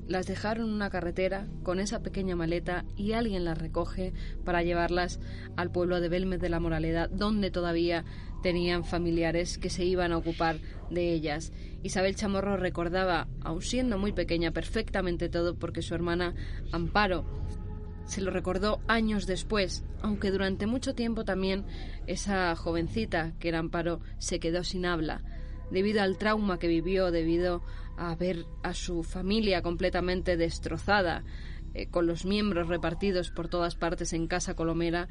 las 0.08 0.26
dejaron 0.26 0.68
en 0.68 0.74
una 0.74 0.90
carretera 0.90 1.46
con 1.62 1.78
esa 1.78 2.02
pequeña 2.02 2.34
maleta 2.34 2.84
y 2.96 3.12
alguien 3.12 3.44
las 3.44 3.58
recoge 3.58 4.14
para 4.44 4.62
llevarlas 4.62 5.20
al 5.56 5.70
pueblo 5.70 6.00
de 6.00 6.08
Belmez 6.08 6.40
de 6.40 6.48
la 6.48 6.60
Moraleda, 6.60 7.08
donde 7.08 7.50
todavía 7.50 8.04
tenían 8.42 8.84
familiares 8.84 9.58
que 9.58 9.70
se 9.70 9.84
iban 9.84 10.12
a 10.12 10.16
ocupar 10.16 10.58
de 10.90 11.12
ellas. 11.12 11.52
Isabel 11.82 12.16
Chamorro 12.16 12.56
recordaba, 12.56 13.28
aun 13.42 13.62
siendo 13.62 13.98
muy 13.98 14.12
pequeña, 14.12 14.50
perfectamente 14.50 15.28
todo 15.28 15.56
porque 15.56 15.82
su 15.82 15.94
hermana 15.94 16.34
Amparo 16.72 17.24
se 18.06 18.22
lo 18.22 18.30
recordó 18.30 18.80
años 18.88 19.26
después, 19.26 19.84
aunque 20.00 20.30
durante 20.30 20.66
mucho 20.66 20.94
tiempo 20.94 21.26
también 21.26 21.66
esa 22.06 22.56
jovencita, 22.56 23.34
que 23.38 23.48
era 23.48 23.58
Amparo, 23.58 24.00
se 24.16 24.40
quedó 24.40 24.64
sin 24.64 24.86
habla, 24.86 25.22
debido 25.70 26.00
al 26.00 26.16
trauma 26.16 26.58
que 26.58 26.68
vivió, 26.68 27.10
debido 27.10 27.62
a 27.98 28.14
ver 28.14 28.46
a 28.62 28.74
su 28.74 29.02
familia 29.02 29.62
completamente 29.62 30.36
destrozada, 30.36 31.24
eh, 31.74 31.88
con 31.88 32.06
los 32.06 32.24
miembros 32.24 32.68
repartidos 32.68 33.30
por 33.30 33.48
todas 33.48 33.74
partes 33.74 34.12
en 34.12 34.26
casa 34.26 34.54
colomera, 34.54 35.08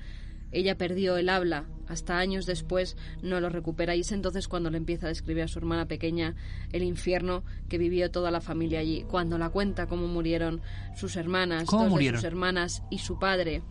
ella 0.52 0.78
perdió 0.78 1.18
el 1.18 1.30
habla, 1.30 1.66
hasta 1.88 2.18
años 2.18 2.46
después 2.46 2.96
no 3.22 3.40
lo 3.42 3.50
recupera 3.50 3.96
y 3.96 4.02
es 4.02 4.12
entonces 4.12 4.48
cuando 4.48 4.70
le 4.70 4.78
empieza 4.78 5.08
a 5.08 5.10
describir 5.10 5.44
a 5.44 5.48
su 5.48 5.60
hermana 5.60 5.88
pequeña 5.88 6.36
el 6.72 6.84
infierno 6.84 7.44
que 7.68 7.78
vivió 7.78 8.10
toda 8.12 8.32
la 8.32 8.40
familia 8.40 8.80
allí, 8.80 9.04
cuando 9.10 9.38
la 9.38 9.50
cuenta 9.50 9.88
cómo 9.88 10.08
murieron 10.08 10.62
sus 10.96 11.18
hermanas, 11.18 11.66
dos 11.66 11.94
de 11.94 12.12
sus 12.12 12.24
hermanas 12.24 12.84
y 12.90 13.00
su 13.00 13.20
padre, 13.20 13.62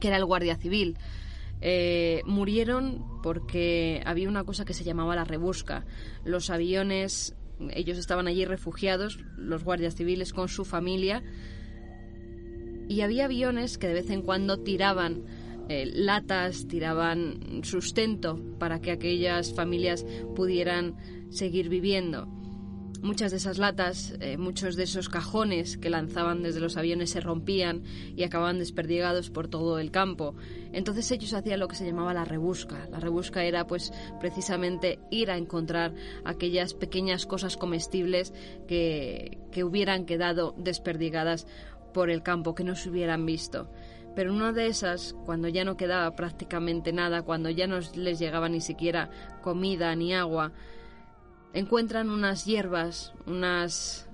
que 0.00 0.08
era 0.08 0.18
el 0.18 0.26
guardia 0.26 0.56
civil. 0.56 0.98
Eh, 1.64 2.22
murieron 2.26 3.22
porque 3.22 4.02
había 4.04 4.28
una 4.28 4.42
cosa 4.44 4.64
que 4.64 4.74
se 4.74 4.84
llamaba 4.84 5.14
la 5.14 5.24
rebusca. 5.24 5.86
Los 6.24 6.50
aviones, 6.50 7.36
ellos 7.74 7.98
estaban 7.98 8.26
allí 8.26 8.44
refugiados, 8.44 9.18
los 9.36 9.64
guardias 9.64 9.94
civiles 9.94 10.32
con 10.32 10.48
su 10.48 10.64
familia, 10.64 11.22
y 12.88 13.00
había 13.00 13.26
aviones 13.26 13.78
que 13.78 13.88
de 13.88 13.94
vez 13.94 14.10
en 14.10 14.22
cuando 14.22 14.58
tiraban 14.58 15.24
eh, 15.68 15.86
latas, 15.86 16.66
tiraban 16.66 17.62
sustento 17.62 18.38
para 18.58 18.80
que 18.80 18.90
aquellas 18.90 19.54
familias 19.54 20.04
pudieran 20.34 20.96
seguir 21.30 21.68
viviendo. 21.68 22.41
Muchas 23.02 23.32
de 23.32 23.38
esas 23.38 23.58
latas, 23.58 24.14
eh, 24.20 24.36
muchos 24.38 24.76
de 24.76 24.84
esos 24.84 25.08
cajones 25.08 25.76
que 25.76 25.90
lanzaban 25.90 26.40
desde 26.44 26.60
los 26.60 26.76
aviones 26.76 27.10
se 27.10 27.20
rompían 27.20 27.82
y 28.14 28.22
acababan 28.22 28.60
desperdigados 28.60 29.28
por 29.28 29.48
todo 29.48 29.80
el 29.80 29.90
campo. 29.90 30.36
Entonces 30.72 31.10
ellos 31.10 31.34
hacían 31.34 31.58
lo 31.58 31.66
que 31.66 31.74
se 31.74 31.84
llamaba 31.84 32.14
la 32.14 32.24
rebusca. 32.24 32.86
La 32.92 33.00
rebusca 33.00 33.42
era 33.42 33.66
pues 33.66 33.92
precisamente 34.20 35.00
ir 35.10 35.32
a 35.32 35.36
encontrar 35.36 35.92
aquellas 36.24 36.74
pequeñas 36.74 37.26
cosas 37.26 37.56
comestibles 37.56 38.32
que, 38.68 39.38
que 39.50 39.64
hubieran 39.64 40.06
quedado 40.06 40.54
desperdigadas 40.56 41.48
por 41.92 42.08
el 42.08 42.22
campo, 42.22 42.54
que 42.54 42.62
no 42.62 42.76
se 42.76 42.88
hubieran 42.88 43.26
visto. 43.26 43.68
Pero 44.14 44.32
una 44.32 44.52
de 44.52 44.68
esas, 44.68 45.16
cuando 45.24 45.48
ya 45.48 45.64
no 45.64 45.76
quedaba 45.76 46.14
prácticamente 46.14 46.92
nada, 46.92 47.22
cuando 47.22 47.50
ya 47.50 47.66
no 47.66 47.80
les 47.96 48.20
llegaba 48.20 48.48
ni 48.48 48.60
siquiera 48.60 49.10
comida 49.42 49.92
ni 49.96 50.14
agua, 50.14 50.52
encuentran 51.52 52.10
unas 52.10 52.44
hierbas, 52.44 53.12
unas 53.26 54.08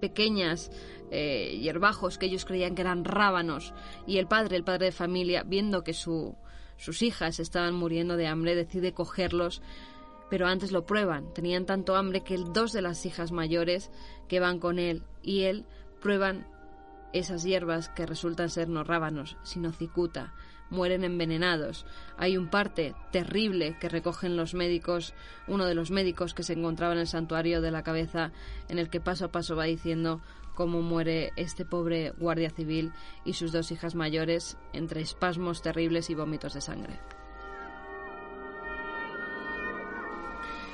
pequeñas 0.00 0.70
eh, 1.10 1.58
hierbajos 1.60 2.18
que 2.18 2.26
ellos 2.26 2.44
creían 2.44 2.74
que 2.74 2.82
eran 2.82 3.04
rábanos. 3.04 3.74
Y 4.06 4.18
el 4.18 4.26
padre, 4.26 4.56
el 4.56 4.64
padre 4.64 4.86
de 4.86 4.92
familia, 4.92 5.42
viendo 5.44 5.84
que 5.84 5.94
su, 5.94 6.36
sus 6.76 7.02
hijas 7.02 7.38
estaban 7.38 7.74
muriendo 7.74 8.16
de 8.16 8.26
hambre, 8.26 8.54
decide 8.54 8.92
cogerlos, 8.92 9.62
pero 10.28 10.46
antes 10.46 10.72
lo 10.72 10.86
prueban. 10.86 11.32
Tenían 11.32 11.66
tanto 11.66 11.96
hambre 11.96 12.22
que 12.22 12.36
dos 12.36 12.72
de 12.72 12.82
las 12.82 13.06
hijas 13.06 13.32
mayores 13.32 13.90
que 14.28 14.40
van 14.40 14.58
con 14.58 14.78
él 14.78 15.04
y 15.22 15.42
él 15.42 15.64
prueban 16.00 16.46
esas 17.12 17.44
hierbas 17.44 17.88
que 17.88 18.06
resultan 18.06 18.50
ser 18.50 18.68
no 18.68 18.84
rábanos, 18.84 19.36
sino 19.42 19.72
cicuta, 19.72 20.34
mueren 20.70 21.04
envenenados. 21.04 21.86
Hay 22.16 22.36
un 22.36 22.48
parte 22.48 22.94
terrible 23.12 23.76
que 23.78 23.88
recogen 23.88 24.36
los 24.36 24.54
médicos, 24.54 25.14
uno 25.46 25.66
de 25.66 25.74
los 25.74 25.90
médicos 25.90 26.34
que 26.34 26.42
se 26.42 26.54
encontraba 26.54 26.94
en 26.94 27.00
el 27.00 27.06
santuario 27.06 27.60
de 27.60 27.70
la 27.70 27.82
cabeza, 27.82 28.32
en 28.68 28.78
el 28.78 28.88
que 28.88 29.00
paso 29.00 29.26
a 29.26 29.32
paso 29.32 29.56
va 29.56 29.64
diciendo 29.64 30.20
cómo 30.54 30.82
muere 30.82 31.32
este 31.36 31.64
pobre 31.64 32.12
guardia 32.18 32.50
civil 32.50 32.92
y 33.24 33.34
sus 33.34 33.52
dos 33.52 33.70
hijas 33.70 33.94
mayores 33.94 34.56
entre 34.72 35.02
espasmos 35.02 35.62
terribles 35.62 36.10
y 36.10 36.14
vómitos 36.14 36.54
de 36.54 36.60
sangre. 36.60 36.98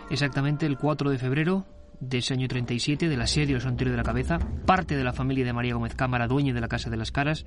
Exactamente 0.08 0.66
el 0.66 0.76
4 0.76 1.10
de 1.10 1.18
febrero 1.18 1.66
de 1.98 2.18
ese 2.18 2.34
año 2.34 2.48
37 2.48 3.08
del 3.08 3.20
asedio 3.20 3.58
de 3.58 3.96
la 3.96 4.02
cabeza, 4.02 4.38
parte 4.66 4.96
de 4.96 5.04
la 5.04 5.12
familia 5.12 5.44
de 5.44 5.52
María 5.52 5.74
Gómez 5.74 5.94
Cámara, 5.94 6.26
dueña 6.26 6.52
de 6.52 6.60
la 6.60 6.68
Casa 6.68 6.90
de 6.90 6.96
las 6.96 7.12
Caras, 7.12 7.46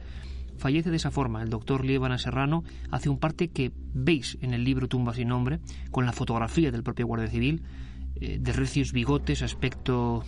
fallece 0.58 0.90
de 0.90 0.98
esa 0.98 1.12
forma. 1.12 1.42
El 1.42 1.50
doctor 1.50 1.86
Lievana 1.86 2.18
Serrano 2.18 2.64
hace 2.92 3.10
un 3.10 3.20
parte 3.20 3.50
que 3.50 3.72
veis 3.94 4.38
en 4.42 4.54
el 4.54 4.64
libro 4.64 4.88
Tumba 4.88 5.14
sin 5.14 5.30
nombre, 5.30 5.60
con 5.92 6.06
la 6.06 6.14
fotografía 6.14 6.72
del 6.72 6.84
propio 6.84 7.08
Guardia 7.08 7.30
Civil, 7.30 7.64
eh, 8.16 8.38
de 8.40 8.54
recios 8.54 8.94
bigotes, 8.94 9.42
aspecto, 9.42 10.24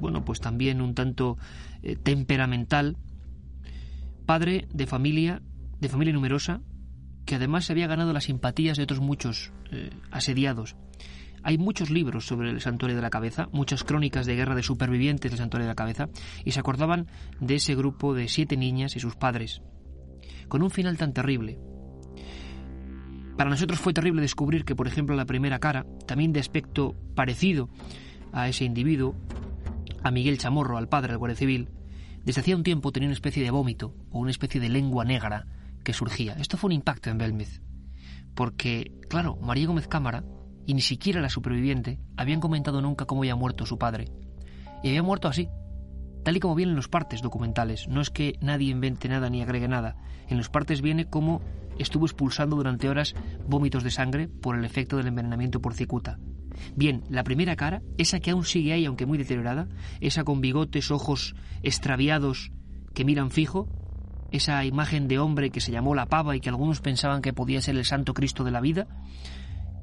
bueno, 0.00 0.24
pues 0.24 0.40
también 0.40 0.80
un 0.80 0.94
tanto 0.94 1.38
eh, 1.82 1.96
temperamental, 1.96 2.96
padre 4.26 4.66
de 4.72 4.86
familia, 4.86 5.42
de 5.80 5.88
familia 5.88 6.14
numerosa, 6.14 6.60
que 7.24 7.36
además 7.36 7.66
se 7.66 7.72
había 7.72 7.86
ganado 7.86 8.12
las 8.12 8.24
simpatías 8.24 8.76
de 8.76 8.82
otros 8.82 9.00
muchos 9.00 9.52
eh, 9.70 9.90
asediados. 10.10 10.76
Hay 11.42 11.58
muchos 11.58 11.90
libros 11.90 12.26
sobre 12.26 12.50
el 12.50 12.60
santuario 12.60 12.96
de 12.96 13.02
la 13.02 13.10
cabeza, 13.10 13.48
muchas 13.52 13.84
crónicas 13.84 14.26
de 14.26 14.36
guerra 14.36 14.54
de 14.54 14.62
supervivientes 14.62 15.30
del 15.30 15.38
santuario 15.38 15.66
de 15.66 15.72
la 15.72 15.76
cabeza, 15.76 16.08
y 16.44 16.52
se 16.52 16.60
acordaban 16.60 17.06
de 17.40 17.56
ese 17.56 17.74
grupo 17.74 18.14
de 18.14 18.28
siete 18.28 18.56
niñas 18.56 18.96
y 18.96 19.00
sus 19.00 19.16
padres, 19.16 19.62
con 20.48 20.62
un 20.62 20.70
final 20.70 20.96
tan 20.96 21.12
terrible. 21.12 21.58
Para 23.36 23.50
nosotros 23.50 23.78
fue 23.78 23.94
terrible 23.94 24.20
descubrir 24.20 24.64
que, 24.64 24.74
por 24.74 24.88
ejemplo, 24.88 25.14
la 25.14 25.26
primera 25.26 25.60
cara, 25.60 25.86
también 26.06 26.32
de 26.32 26.40
aspecto 26.40 26.96
parecido 27.14 27.68
a 28.32 28.48
ese 28.48 28.64
individuo, 28.64 29.14
a 30.02 30.10
Miguel 30.10 30.38
Chamorro, 30.38 30.76
al 30.76 30.88
padre 30.88 31.12
del 31.12 31.18
Guardia 31.18 31.36
Civil, 31.36 31.68
desde 32.24 32.40
hacía 32.40 32.56
un 32.56 32.62
tiempo 32.62 32.92
tenía 32.92 33.08
una 33.08 33.14
especie 33.14 33.42
de 33.42 33.50
vómito 33.50 33.94
o 34.10 34.18
una 34.18 34.30
especie 34.30 34.60
de 34.60 34.68
lengua 34.68 35.04
negra 35.04 35.46
que 35.84 35.92
surgía. 35.92 36.34
Esto 36.34 36.56
fue 36.56 36.68
un 36.68 36.72
impacto 36.72 37.10
en 37.10 37.18
Belmez, 37.18 37.62
porque, 38.34 38.92
claro, 39.08 39.36
María 39.36 39.66
Gómez 39.66 39.88
Cámara 39.88 40.24
y 40.68 40.74
ni 40.74 40.82
siquiera 40.82 41.22
la 41.22 41.30
superviviente 41.30 41.98
habían 42.18 42.40
comentado 42.40 42.82
nunca 42.82 43.06
cómo 43.06 43.22
había 43.22 43.34
muerto 43.34 43.64
su 43.64 43.78
padre. 43.78 44.12
Y 44.82 44.88
había 44.88 45.02
muerto 45.02 45.26
así, 45.26 45.48
tal 46.22 46.36
y 46.36 46.40
como 46.40 46.54
vienen 46.54 46.76
los 46.76 46.88
partes 46.88 47.22
documentales. 47.22 47.88
No 47.88 48.02
es 48.02 48.10
que 48.10 48.34
nadie 48.42 48.70
invente 48.70 49.08
nada 49.08 49.30
ni 49.30 49.40
agregue 49.40 49.66
nada. 49.66 49.96
En 50.28 50.36
los 50.36 50.50
partes 50.50 50.82
viene 50.82 51.06
como 51.06 51.40
estuvo 51.78 52.04
expulsando 52.04 52.54
durante 52.54 52.90
horas 52.90 53.14
vómitos 53.46 53.82
de 53.82 53.90
sangre 53.90 54.28
por 54.28 54.58
el 54.58 54.64
efecto 54.66 54.98
del 54.98 55.06
envenenamiento 55.06 55.62
por 55.62 55.72
cicuta. 55.72 56.18
Bien, 56.76 57.02
la 57.08 57.24
primera 57.24 57.56
cara, 57.56 57.80
esa 57.96 58.20
que 58.20 58.32
aún 58.32 58.44
sigue 58.44 58.74
ahí, 58.74 58.84
aunque 58.84 59.06
muy 59.06 59.16
deteriorada, 59.16 59.68
esa 60.02 60.24
con 60.24 60.42
bigotes, 60.42 60.90
ojos 60.90 61.34
extraviados 61.62 62.52
que 62.92 63.06
miran 63.06 63.30
fijo, 63.30 63.70
esa 64.32 64.62
imagen 64.66 65.08
de 65.08 65.18
hombre 65.18 65.48
que 65.48 65.62
se 65.62 65.72
llamó 65.72 65.94
la 65.94 66.04
pava 66.04 66.36
y 66.36 66.40
que 66.40 66.50
algunos 66.50 66.82
pensaban 66.82 67.22
que 67.22 67.32
podía 67.32 67.62
ser 67.62 67.74
el 67.76 67.86
Santo 67.86 68.12
Cristo 68.12 68.44
de 68.44 68.50
la 68.50 68.60
vida, 68.60 68.86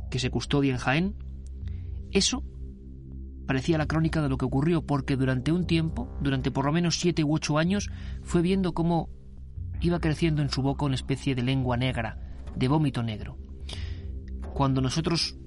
que 0.09 0.19
se 0.19 0.29
custodia 0.29 0.71
en 0.71 0.77
Jaén, 0.77 1.15
eso 2.11 2.43
parecía 3.45 3.77
la 3.77 3.85
crónica 3.85 4.21
de 4.21 4.29
lo 4.29 4.37
que 4.37 4.45
ocurrió 4.45 4.85
porque 4.85 5.15
durante 5.15 5.51
un 5.51 5.65
tiempo, 5.65 6.09
durante 6.21 6.51
por 6.51 6.65
lo 6.65 6.71
menos 6.71 6.99
siete 6.99 7.23
u 7.23 7.33
ocho 7.33 7.57
años, 7.57 7.89
fue 8.23 8.41
viendo 8.41 8.73
cómo 8.73 9.09
iba 9.81 9.99
creciendo 9.99 10.41
en 10.41 10.49
su 10.49 10.61
boca 10.61 10.85
una 10.85 10.95
especie 10.95 11.35
de 11.35 11.43
lengua 11.43 11.77
negra, 11.77 12.17
de 12.55 12.67
vómito 12.67 13.03
negro. 13.03 13.37
Cuando 14.53 14.81
nosotros 14.81 15.37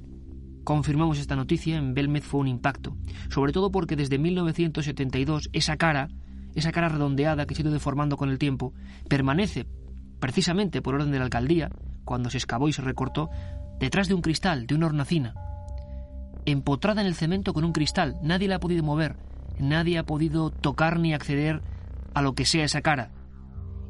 confirmamos 0.65 1.19
esta 1.19 1.35
noticia, 1.35 1.79
en 1.79 1.95
Belmez 1.95 2.25
fue 2.25 2.41
un 2.41 2.49
impacto, 2.49 2.97
sobre 3.31 3.53
todo 3.53 3.71
porque 3.71 3.97
desde 3.97 4.19
1972 4.19 5.49
esa 5.53 5.77
cara, 5.77 6.09
esa 6.55 6.73
cara 6.73 6.91
redondeada 6.91 7.47
que 7.47 7.55
se 7.55 7.63
ha 7.63 7.65
ido 7.65 7.73
deformando 7.73 8.17
con 8.17 8.29
el 8.29 8.39
tiempo, 8.39 8.75
permanece, 9.09 9.67
precisamente 10.21 10.83
por 10.83 10.95
orden 10.95 11.11
de 11.11 11.19
la 11.19 11.25
alcaldía, 11.25 11.71
cuando 12.05 12.31
se 12.31 12.39
excavó 12.39 12.69
y 12.69 12.73
se 12.73 12.83
recortó, 12.83 13.31
detrás 13.79 14.09
de 14.09 14.15
un 14.15 14.23
cristal, 14.23 14.67
de 14.67 14.75
una 14.75 14.87
hornacina, 14.87 15.35
empotrada 16.45 17.01
en 17.01 17.07
el 17.07 17.15
cemento 17.15 17.53
con 17.53 17.65
un 17.65 17.73
cristal. 17.73 18.17
Nadie 18.23 18.49
la 18.49 18.57
ha 18.57 18.61
podido 18.61 18.83
mover, 18.83 19.17
nadie 19.59 19.99
ha 19.99 20.05
podido 20.05 20.51
tocar 20.51 20.99
ni 20.99 21.15
acceder 21.15 21.63
a 22.15 22.23
lo 22.23 22.35
que 22.35 22.45
sea 22.45 22.65
esa 22.65 22.83
cara. 22.83 23.13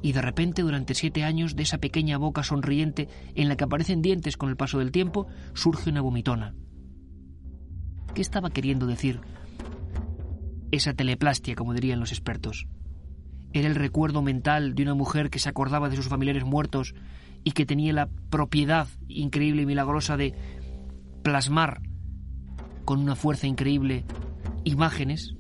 Y 0.00 0.12
de 0.12 0.22
repente, 0.22 0.62
durante 0.62 0.94
siete 0.94 1.24
años, 1.24 1.56
de 1.56 1.64
esa 1.64 1.78
pequeña 1.78 2.18
boca 2.18 2.42
sonriente 2.42 3.08
en 3.34 3.48
la 3.48 3.56
que 3.56 3.64
aparecen 3.64 4.02
dientes 4.02 4.36
con 4.36 4.48
el 4.48 4.56
paso 4.56 4.78
del 4.78 4.92
tiempo, 4.92 5.26
surge 5.54 5.90
una 5.90 6.00
vomitona. 6.00 6.54
¿Qué 8.14 8.22
estaba 8.22 8.50
queriendo 8.50 8.86
decir 8.86 9.20
esa 10.70 10.94
teleplastia, 10.94 11.54
como 11.54 11.74
dirían 11.74 12.00
los 12.00 12.12
expertos? 12.12 12.66
Era 13.52 13.66
el 13.66 13.74
recuerdo 13.74 14.22
mental 14.22 14.74
de 14.74 14.82
una 14.82 14.94
mujer 14.94 15.30
que 15.30 15.38
se 15.38 15.48
acordaba 15.48 15.88
de 15.88 15.96
sus 15.96 16.08
familiares 16.08 16.44
muertos 16.44 16.94
y 17.44 17.52
que 17.52 17.66
tenía 17.66 17.92
la 17.92 18.08
propiedad 18.30 18.88
increíble 19.08 19.62
y 19.62 19.66
milagrosa 19.66 20.16
de 20.16 20.34
plasmar 21.22 21.80
con 22.84 23.00
una 23.00 23.16
fuerza 23.16 23.46
increíble 23.46 24.04
imágenes, 24.64 25.34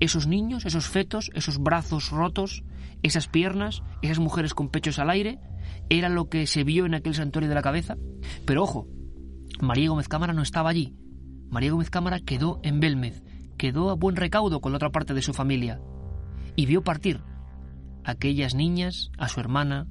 esos 0.00 0.26
niños, 0.26 0.64
esos 0.64 0.86
fetos, 0.86 1.30
esos 1.34 1.58
brazos 1.58 2.10
rotos, 2.10 2.64
esas 3.02 3.28
piernas, 3.28 3.82
esas 4.02 4.18
mujeres 4.18 4.54
con 4.54 4.68
pechos 4.68 4.98
al 4.98 5.10
aire, 5.10 5.38
era 5.88 6.08
lo 6.08 6.28
que 6.28 6.46
se 6.46 6.64
vio 6.64 6.86
en 6.86 6.94
aquel 6.94 7.14
santuario 7.14 7.48
de 7.48 7.54
la 7.54 7.62
cabeza. 7.62 7.96
Pero 8.44 8.62
ojo, 8.62 8.86
María 9.60 9.90
Gómez 9.90 10.08
Cámara 10.08 10.32
no 10.32 10.42
estaba 10.42 10.70
allí. 10.70 10.94
María 11.50 11.72
Gómez 11.72 11.90
Cámara 11.90 12.20
quedó 12.20 12.60
en 12.62 12.80
Belmez, 12.80 13.22
quedó 13.56 13.90
a 13.90 13.94
buen 13.94 14.16
recaudo 14.16 14.60
con 14.60 14.72
la 14.72 14.76
otra 14.76 14.90
parte 14.90 15.14
de 15.14 15.22
su 15.22 15.32
familia 15.32 15.80
y 16.54 16.66
vio 16.66 16.82
partir 16.82 17.20
aquellas 18.04 18.54
niñas, 18.54 19.10
a 19.18 19.28
su 19.28 19.40
hermana, 19.40 19.86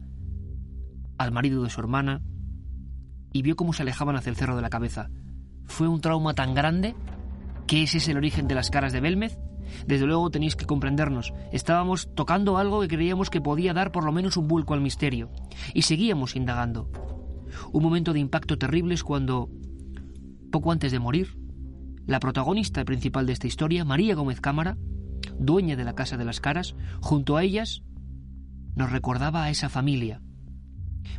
al 1.17 1.31
marido 1.31 1.63
de 1.63 1.69
su 1.69 1.79
hermana 1.79 2.21
y 3.33 3.41
vio 3.41 3.55
cómo 3.55 3.73
se 3.73 3.83
alejaban 3.83 4.15
hacia 4.15 4.29
el 4.29 4.35
cerro 4.35 4.55
de 4.55 4.61
la 4.61 4.69
cabeza. 4.69 5.09
Fue 5.65 5.87
un 5.87 6.01
trauma 6.01 6.33
tan 6.33 6.53
grande 6.53 6.95
que 7.67 7.83
ese 7.83 7.97
es 7.97 8.07
el 8.07 8.17
origen 8.17 8.47
de 8.47 8.55
las 8.55 8.69
caras 8.69 8.93
de 8.93 9.01
Belmez. 9.01 9.37
Desde 9.85 10.05
luego 10.05 10.31
tenéis 10.31 10.55
que 10.55 10.65
comprendernos. 10.65 11.33
Estábamos 11.51 12.09
tocando 12.15 12.57
algo 12.57 12.81
que 12.81 12.87
creíamos 12.87 13.29
que 13.29 13.41
podía 13.41 13.73
dar 13.73 13.91
por 13.91 14.05
lo 14.05 14.11
menos 14.13 14.37
un 14.37 14.47
vuelco 14.47 14.73
al 14.73 14.81
misterio. 14.81 15.29
Y 15.73 15.81
seguíamos 15.81 16.35
indagando. 16.35 16.89
Un 17.73 17.83
momento 17.83 18.13
de 18.13 18.19
impacto 18.19 18.57
terrible 18.57 18.93
es 18.93 19.03
cuando, 19.03 19.49
poco 20.51 20.71
antes 20.71 20.91
de 20.91 20.99
morir, 20.99 21.37
la 22.05 22.21
protagonista 22.21 22.85
principal 22.85 23.25
de 23.25 23.33
esta 23.33 23.47
historia, 23.47 23.83
María 23.83 24.15
Gómez 24.15 24.39
Cámara, 24.39 24.77
dueña 25.37 25.75
de 25.75 25.83
la 25.83 25.93
Casa 25.93 26.15
de 26.15 26.25
las 26.25 26.39
Caras, 26.39 26.75
junto 27.01 27.35
a 27.35 27.43
ellas, 27.43 27.83
nos 28.75 28.91
recordaba 28.91 29.43
a 29.43 29.49
esa 29.49 29.67
familia, 29.67 30.21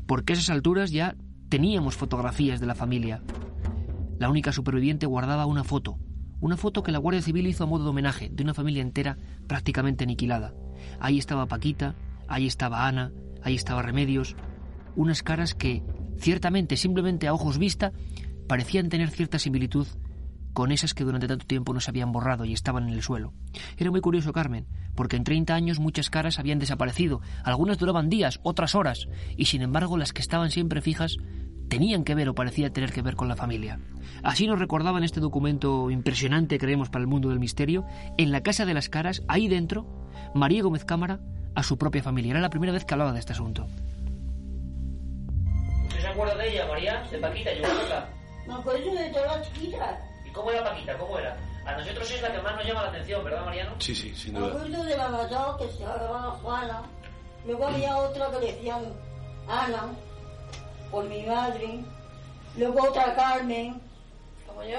porque 0.07 0.33
a 0.33 0.37
esas 0.37 0.51
alturas 0.51 0.91
ya 0.91 1.17
teníamos 1.49 1.97
fotografías 1.97 2.61
de 2.61 2.67
la 2.67 2.75
familia. 2.75 3.23
La 4.19 4.29
única 4.29 4.53
superviviente 4.53 5.07
guardaba 5.07 5.47
una 5.47 5.65
foto, 5.65 5.99
una 6.41 6.57
foto 6.57 6.83
que 6.83 6.93
la 6.93 6.99
Guardia 6.99 7.23
Civil 7.23 7.47
hizo 7.47 7.65
a 7.65 7.67
modo 7.67 7.85
de 7.85 7.91
homenaje 7.91 8.31
de 8.31 8.43
una 8.43 8.55
familia 8.55 8.83
entera 8.83 9.19
prácticamente 9.47 10.05
aniquilada. 10.05 10.55
Ahí 11.01 11.19
estaba 11.19 11.47
Paquita, 11.47 11.95
ahí 12.29 12.47
estaba 12.47 12.87
Ana, 12.87 13.13
ahí 13.43 13.55
estaba 13.55 13.83
Remedios, 13.83 14.37
unas 14.97 15.23
caras 15.23 15.55
que, 15.55 15.83
ciertamente, 16.19 16.77
simplemente 16.77 17.29
a 17.29 17.35
ojos 17.35 17.59
vista, 17.59 17.93
parecían 18.47 18.89
tener 18.89 19.11
cierta 19.11 19.39
similitud 19.39 19.87
con 20.59 20.73
esas 20.73 20.93
que 20.93 21.05
durante 21.05 21.29
tanto 21.29 21.47
tiempo 21.47 21.73
no 21.73 21.79
se 21.79 21.93
habían 21.93 22.11
borrado 22.11 22.45
y 22.45 22.53
estaban 22.53 22.89
en 22.89 22.95
el 22.95 23.01
suelo. 23.01 23.33
Era 23.77 23.93
muy 23.93 24.01
curioso, 24.01 24.33
Carmen, 24.33 24.67
porque 24.97 25.15
en 25.15 25.23
30 25.23 25.55
años 25.55 25.79
muchas 25.79 26.11
caras 26.11 26.41
habían 26.41 26.59
desaparecido, 26.59 27.21
algunas 27.45 27.79
duraban 27.79 28.09
días, 28.09 28.41
otras 28.43 28.75
horas, 28.75 29.07
y 29.37 29.45
sin 29.45 29.63
embargo 29.63 29.97
las 29.97 30.13
que 30.13 30.21
estaban 30.21 30.51
siempre 30.51 30.81
fijas 30.81 31.17
tenían 31.69 32.03
que 32.03 32.17
ver 32.17 32.29
o 32.29 32.35
parecía 32.35 32.73
tener 32.73 32.93
que 32.93 33.03
ver 33.03 33.15
con 33.15 33.29
la 33.29 33.37
familia. 33.37 33.79
Así 34.25 34.49
nos 34.49 34.59
recordaba 34.59 34.99
en 34.99 35.05
este 35.05 35.21
documento 35.21 35.93
impresionante, 35.93 36.59
creemos, 36.59 36.91
para 36.91 37.03
el 37.03 37.07
mundo 37.07 37.29
del 37.29 37.39
misterio, 37.39 37.87
en 38.17 38.33
la 38.33 38.43
Casa 38.43 38.67
de 38.67 38.75
las 38.75 38.89
Caras, 38.89 39.23
ahí 39.29 39.47
dentro, 39.47 39.87
María 40.35 40.65
Gómez 40.65 40.85
Cámara 40.85 41.21
a 41.55 41.63
su 41.63 41.79
propia 41.79 42.03
familia. 42.03 42.33
Era 42.33 42.41
la 42.41 42.51
primera 42.51 42.73
vez 42.73 42.85
que 42.85 42.95
hablaba 42.95 43.13
de 43.13 43.21
este 43.21 43.33
asunto. 43.33 43.69
¿Usted 45.87 46.01
se 46.01 46.09
acuerda 46.09 46.35
de 46.35 46.51
ella, 46.51 46.67
María? 46.67 47.05
¿De 47.13 47.19
Paquita? 47.19 47.51
Me 48.49 48.55
acuerdo 48.55 48.93
de 48.93 49.11
todas 49.11 49.39
las 49.39 49.53
chiquitas. 49.53 50.08
¿Y 50.39 50.41
cómo 50.41 50.53
era 50.53 50.63
Paquita? 50.65 50.97
¿Cómo 50.99 51.19
era? 51.19 51.37
A 51.67 51.73
nosotros 51.77 52.11
es 52.13 52.23
la 52.23 52.33
que 52.33 52.41
más 52.41 52.55
nos 52.55 52.65
llama 52.65 52.83
la 52.85 52.89
atención, 52.91 53.25
¿verdad, 53.25 53.45
Mariano? 53.45 53.73
Sí, 53.81 53.93
sí, 53.93 54.15
sin 54.15 54.35
Me 54.35 54.39
duda. 54.39 54.51
acuerdo 54.51 54.85
de 54.85 54.97
la 54.97 55.09
mayor 55.09 55.59
que 55.59 55.69
se 55.73 55.79
llamaba 55.81 56.31
Juana. 56.43 56.83
Luego 57.45 57.67
había 57.67 57.97
otra 57.99 58.31
que 58.31 58.39
le 58.39 58.53
decían 58.53 58.85
Ana, 59.49 59.89
por 60.93 61.05
mi 61.07 61.25
madre. 61.25 61.81
Luego 62.57 62.89
otra 62.89 63.17
Carmen, 63.17 63.81
como 64.47 64.63
yo, 64.63 64.79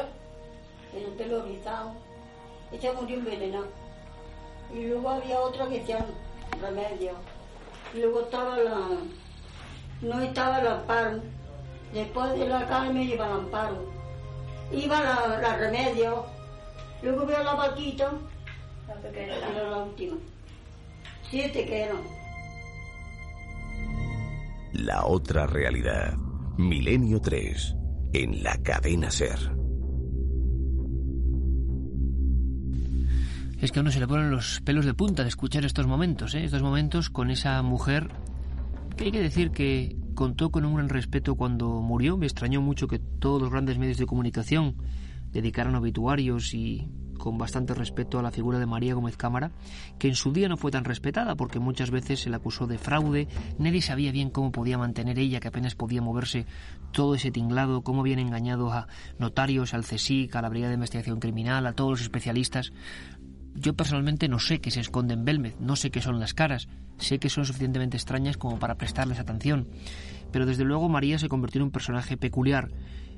con 0.92 1.02
el 1.04 1.12
pelo 1.18 1.44
rizado. 1.44 1.92
Ella 2.72 2.94
murió 2.94 3.18
envenenada. 3.18 3.68
Y 4.74 4.86
luego 4.88 5.10
había 5.10 5.40
otra 5.42 5.68
que 5.68 5.80
decían 5.82 6.06
Remedio. 6.62 7.12
Y 7.94 7.98
luego 8.00 8.22
estaba 8.22 8.58
la... 8.58 8.80
No 10.02 10.22
estaba 10.22 10.60
el 10.62 10.68
Amparo. 10.68 11.20
Después 11.94 12.32
de 12.40 12.48
la 12.48 12.66
Carmen 12.66 13.10
iba 13.10 13.26
el 13.28 13.34
Amparo. 13.34 13.99
Iba 14.72 15.02
la, 15.02 15.40
la 15.42 15.58
Remedio. 15.58 16.26
Luego 17.02 17.26
veo 17.26 17.44
la 17.44 17.56
Paquita. 17.56 18.12
Era 19.14 19.70
la 19.70 19.78
última. 19.78 20.18
Siete 21.30 21.66
que 21.66 21.84
eran. 21.84 21.98
La 24.74 25.06
otra 25.06 25.48
realidad. 25.48 26.16
Milenio 26.58 27.20
3. 27.22 27.76
En 28.14 28.44
la 28.44 28.58
cadena 28.62 29.10
Ser. 29.12 29.60
Es 33.62 33.72
que 33.72 33.80
a 33.80 33.82
uno 33.82 33.92
se 33.92 34.00
le 34.00 34.08
ponen 34.08 34.32
los 34.32 34.62
pelos 34.62 34.86
de 34.86 34.94
punta 34.94 35.24
de 35.24 35.30
escuchar 35.30 35.66
estos 35.66 35.86
momentos, 35.86 36.34
¿eh? 36.34 36.46
estos 36.46 36.62
momentos 36.62 37.10
con 37.10 37.30
esa 37.30 37.62
mujer 37.62 38.10
hay 39.04 39.12
que 39.12 39.22
decir 39.22 39.52
que 39.52 39.96
contó 40.14 40.52
con 40.52 40.66
un 40.66 40.76
gran 40.76 40.90
respeto 40.90 41.36
cuando 41.36 41.82
murió. 41.82 42.18
Me 42.18 42.26
extrañó 42.26 42.62
mucho 42.62 42.88
que 42.88 43.00
todos 43.00 43.42
los 43.42 43.52
grandes 43.52 43.78
medios 43.78 43.98
de 43.98 44.06
comunicación 44.06 44.76
dedicaran 45.32 45.76
obituarios 45.76 46.54
y 46.54 46.90
con 47.20 47.38
bastante 47.38 47.76
respeto 47.76 48.18
a 48.18 48.24
la 48.24 48.32
figura 48.32 48.58
de 48.58 48.66
María 48.66 48.96
Gómez 48.96 49.16
Cámara, 49.18 49.52
que 50.00 50.08
en 50.08 50.16
su 50.16 50.32
día 50.32 50.50
no 50.50 50.58
fue 50.58 50.72
tan 50.72 50.86
respetada 50.86 51.36
porque 51.36 51.60
muchas 51.60 51.92
veces 51.92 52.22
se 52.22 52.30
la 52.30 52.38
acusó 52.38 52.66
de 52.66 52.80
fraude, 52.80 53.28
nadie 53.60 53.82
sabía 53.82 54.12
bien 54.12 54.32
cómo 54.32 54.52
podía 54.52 54.78
mantener 54.78 55.20
ella, 55.20 55.40
que 55.40 55.50
apenas 55.50 55.76
podía 55.76 56.02
moverse 56.02 56.48
todo 56.92 57.14
ese 57.16 57.30
tinglado, 57.30 57.84
cómo 57.84 58.02
habían 58.02 58.20
engañado 58.20 58.72
a 58.72 58.88
notarios, 59.20 59.74
al 59.74 59.84
CSIC, 59.84 60.36
a 60.36 60.42
la 60.42 60.50
Brigada 60.50 60.70
de 60.70 60.76
Investigación 60.76 61.20
Criminal, 61.20 61.68
a 61.68 61.74
todos 61.74 61.92
los 61.92 62.02
especialistas. 62.02 62.72
Yo 63.56 63.74
personalmente 63.76 64.28
no 64.28 64.40
sé 64.40 64.60
qué 64.62 64.72
se 64.72 64.80
esconde 64.80 65.14
en 65.14 65.26
Belmez, 65.26 65.56
no 65.60 65.76
sé 65.76 65.92
qué 65.92 66.02
son 66.02 66.20
las 66.20 66.34
caras, 66.34 66.68
sé 66.98 67.20
que 67.20 67.30
son 67.30 67.46
suficientemente 67.46 67.98
extrañas 67.98 68.38
como 68.38 68.60
para 68.60 68.76
prestarles 68.76 69.20
atención, 69.20 69.68
pero 70.32 70.46
desde 70.46 70.64
luego 70.64 70.90
María 70.90 71.20
se 71.20 71.30
convirtió 71.30 71.60
en 71.60 71.66
un 71.66 71.72
personaje 71.72 72.18
peculiar. 72.18 72.72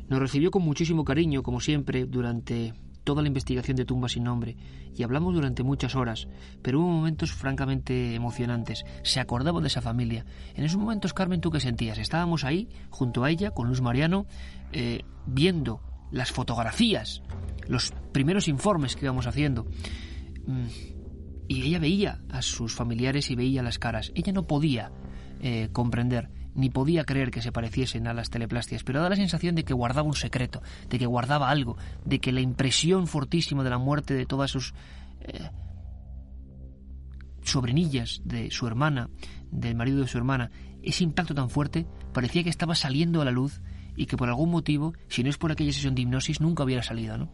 Nos 0.09 0.19
recibió 0.19 0.51
con 0.51 0.63
muchísimo 0.63 1.03
cariño, 1.03 1.43
como 1.43 1.59
siempre, 1.59 2.05
durante 2.05 2.73
toda 3.03 3.21
la 3.21 3.27
investigación 3.27 3.77
de 3.77 3.85
Tumba 3.85 4.09
sin 4.09 4.23
nombre 4.23 4.55
y 4.95 5.03
hablamos 5.03 5.33
durante 5.33 5.63
muchas 5.63 5.95
horas, 5.95 6.27
pero 6.61 6.79
hubo 6.79 6.89
momentos 6.89 7.31
francamente 7.31 8.15
emocionantes. 8.15 8.85
Se 9.03 9.19
acordaba 9.19 9.61
de 9.61 9.67
esa 9.67 9.81
familia. 9.81 10.25
En 10.55 10.63
esos 10.63 10.79
momentos, 10.79 11.13
Carmen, 11.13 11.41
¿tú 11.41 11.49
qué 11.51 11.59
sentías? 11.59 11.97
Estábamos 11.97 12.43
ahí, 12.43 12.69
junto 12.89 13.23
a 13.23 13.29
ella, 13.31 13.51
con 13.51 13.67
Luz 13.69 13.81
Mariano, 13.81 14.25
eh, 14.71 15.03
viendo 15.25 15.81
las 16.11 16.31
fotografías, 16.31 17.21
los 17.67 17.93
primeros 18.11 18.47
informes 18.47 18.95
que 18.95 19.05
íbamos 19.05 19.27
haciendo. 19.27 19.65
Y 21.47 21.63
ella 21.63 21.79
veía 21.79 22.21
a 22.29 22.41
sus 22.41 22.73
familiares 22.73 23.29
y 23.29 23.35
veía 23.35 23.63
las 23.63 23.79
caras. 23.79 24.11
Ella 24.15 24.31
no 24.31 24.47
podía 24.47 24.91
eh, 25.41 25.69
comprender 25.71 26.29
ni 26.53 26.69
podía 26.69 27.05
creer 27.05 27.31
que 27.31 27.41
se 27.41 27.51
pareciesen 27.51 28.07
a 28.07 28.13
las 28.13 28.29
teleplastias, 28.29 28.83
pero 28.83 29.01
da 29.01 29.09
la 29.09 29.15
sensación 29.15 29.55
de 29.55 29.63
que 29.63 29.73
guardaba 29.73 30.07
un 30.07 30.15
secreto, 30.15 30.61
de 30.89 30.99
que 30.99 31.05
guardaba 31.05 31.49
algo, 31.49 31.77
de 32.05 32.19
que 32.19 32.31
la 32.31 32.41
impresión 32.41 33.07
fortísima 33.07 33.63
de 33.63 33.69
la 33.69 33.77
muerte 33.77 34.13
de 34.13 34.25
todas 34.25 34.51
sus 34.51 34.73
eh, 35.21 35.49
sobrinillas, 37.43 38.21
de 38.25 38.51
su 38.51 38.67
hermana, 38.67 39.09
del 39.51 39.75
marido 39.75 40.01
de 40.01 40.07
su 40.07 40.17
hermana, 40.17 40.51
ese 40.83 41.03
impacto 41.03 41.33
tan 41.33 41.49
fuerte 41.49 41.85
parecía 42.13 42.43
que 42.43 42.49
estaba 42.49 42.75
saliendo 42.75 43.21
a 43.21 43.25
la 43.25 43.31
luz 43.31 43.61
y 43.95 44.05
que 44.05 44.17
por 44.17 44.29
algún 44.29 44.51
motivo, 44.51 44.93
si 45.07 45.23
no 45.23 45.29
es 45.29 45.37
por 45.37 45.51
aquella 45.51 45.73
sesión 45.73 45.95
de 45.95 46.01
hipnosis, 46.01 46.41
nunca 46.41 46.63
hubiera 46.63 46.83
salido, 46.83 47.17
¿no? 47.17 47.31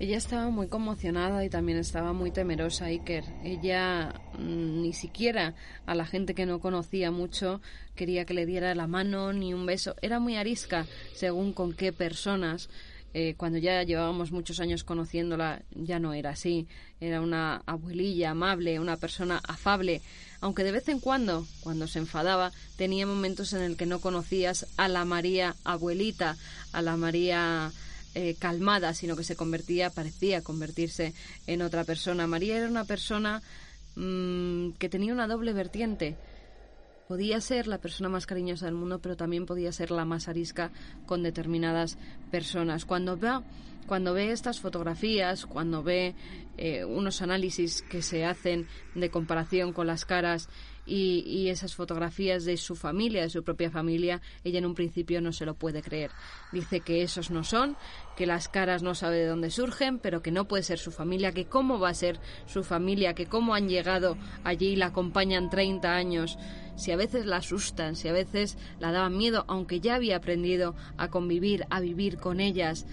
Ella 0.00 0.16
estaba 0.16 0.50
muy 0.50 0.66
conmocionada 0.66 1.44
y 1.44 1.48
también 1.48 1.78
estaba 1.78 2.12
muy 2.12 2.32
temerosa, 2.32 2.86
Iker. 2.86 3.24
Ella 3.44 4.12
mm, 4.38 4.82
ni 4.82 4.92
siquiera 4.92 5.54
a 5.86 5.94
la 5.94 6.04
gente 6.04 6.34
que 6.34 6.46
no 6.46 6.58
conocía 6.58 7.12
mucho 7.12 7.60
quería 7.94 8.24
que 8.24 8.34
le 8.34 8.44
diera 8.44 8.74
la 8.74 8.88
mano 8.88 9.32
ni 9.32 9.54
un 9.54 9.66
beso. 9.66 9.94
Era 10.02 10.18
muy 10.18 10.34
arisca 10.34 10.86
según 11.14 11.52
con 11.52 11.74
qué 11.74 11.92
personas. 11.92 12.68
Eh, 13.16 13.34
cuando 13.36 13.58
ya 13.58 13.84
llevábamos 13.84 14.32
muchos 14.32 14.58
años 14.58 14.82
conociéndola, 14.82 15.62
ya 15.70 16.00
no 16.00 16.12
era 16.12 16.30
así. 16.30 16.66
Era 17.00 17.20
una 17.20 17.62
abuelilla 17.64 18.30
amable, 18.30 18.80
una 18.80 18.96
persona 18.96 19.40
afable. 19.46 20.02
Aunque 20.40 20.64
de 20.64 20.72
vez 20.72 20.88
en 20.88 20.98
cuando, 20.98 21.46
cuando 21.60 21.86
se 21.86 22.00
enfadaba, 22.00 22.50
tenía 22.76 23.06
momentos 23.06 23.52
en 23.52 23.62
el 23.62 23.76
que 23.76 23.86
no 23.86 24.00
conocías 24.00 24.66
a 24.76 24.88
la 24.88 25.04
María 25.04 25.54
abuelita, 25.62 26.36
a 26.72 26.82
la 26.82 26.96
María 26.96 27.70
eh, 28.14 28.36
calmada, 28.38 28.94
sino 28.94 29.16
que 29.16 29.24
se 29.24 29.36
convertía, 29.36 29.90
parecía 29.90 30.42
convertirse 30.42 31.14
en 31.46 31.62
otra 31.62 31.84
persona. 31.84 32.26
María 32.26 32.56
era 32.56 32.68
una 32.68 32.84
persona 32.84 33.42
mmm, 33.96 34.70
que 34.78 34.88
tenía 34.88 35.12
una 35.12 35.26
doble 35.26 35.52
vertiente. 35.52 36.16
Podía 37.08 37.40
ser 37.40 37.66
la 37.66 37.78
persona 37.78 38.08
más 38.08 38.26
cariñosa 38.26 38.66
del 38.66 38.74
mundo, 38.74 38.98
pero 38.98 39.16
también 39.16 39.46
podía 39.46 39.72
ser 39.72 39.90
la 39.90 40.04
más 40.04 40.28
arisca 40.28 40.70
con 41.06 41.22
determinadas 41.22 41.98
personas. 42.30 42.84
Cuando 42.86 43.16
ve, 43.16 43.40
cuando 43.86 44.14
ve 44.14 44.32
estas 44.32 44.60
fotografías, 44.60 45.44
cuando 45.44 45.82
ve 45.82 46.14
eh, 46.56 46.84
unos 46.84 47.20
análisis 47.20 47.82
que 47.82 48.00
se 48.00 48.24
hacen 48.24 48.66
de 48.94 49.10
comparación 49.10 49.72
con 49.72 49.86
las 49.86 50.04
caras 50.04 50.48
y, 50.86 51.48
esas 51.48 51.74
fotografías 51.74 52.44
de 52.44 52.56
su 52.56 52.74
familia, 52.74 53.22
de 53.22 53.30
su 53.30 53.42
propia 53.42 53.70
familia, 53.70 54.20
ella 54.42 54.58
en 54.58 54.66
un 54.66 54.74
principio 54.74 55.20
no 55.20 55.32
se 55.32 55.46
lo 55.46 55.54
puede 55.54 55.82
creer. 55.82 56.10
Dice 56.52 56.80
que 56.80 57.02
esos 57.02 57.30
no 57.30 57.44
son, 57.44 57.76
que 58.16 58.26
las 58.26 58.48
caras 58.48 58.82
no 58.82 58.94
sabe 58.94 59.18
de 59.18 59.26
dónde 59.26 59.50
surgen, 59.50 59.98
pero 59.98 60.22
que 60.22 60.30
no 60.30 60.46
puede 60.46 60.62
ser 60.62 60.78
su 60.78 60.90
familia, 60.90 61.32
que 61.32 61.46
cómo 61.46 61.78
va 61.78 61.90
a 61.90 61.94
ser 61.94 62.18
su 62.46 62.64
familia, 62.64 63.14
que 63.14 63.26
cómo 63.26 63.54
han 63.54 63.68
llegado 63.68 64.16
allí 64.42 64.68
y 64.68 64.76
la 64.76 64.86
acompañan 64.86 65.50
30 65.50 65.94
años, 65.94 66.38
si 66.76 66.90
a 66.90 66.96
veces 66.96 67.26
la 67.26 67.36
asustan, 67.36 67.94
si 67.94 68.08
a 68.08 68.12
veces 68.12 68.58
la 68.80 68.90
daban 68.90 69.16
miedo, 69.16 69.44
aunque 69.48 69.80
ya 69.80 69.94
había 69.94 70.16
aprendido 70.16 70.74
a 70.96 71.08
convivir, 71.08 71.66
a 71.70 71.80
vivir 71.80 72.18
con 72.18 72.40
ellas 72.40 72.86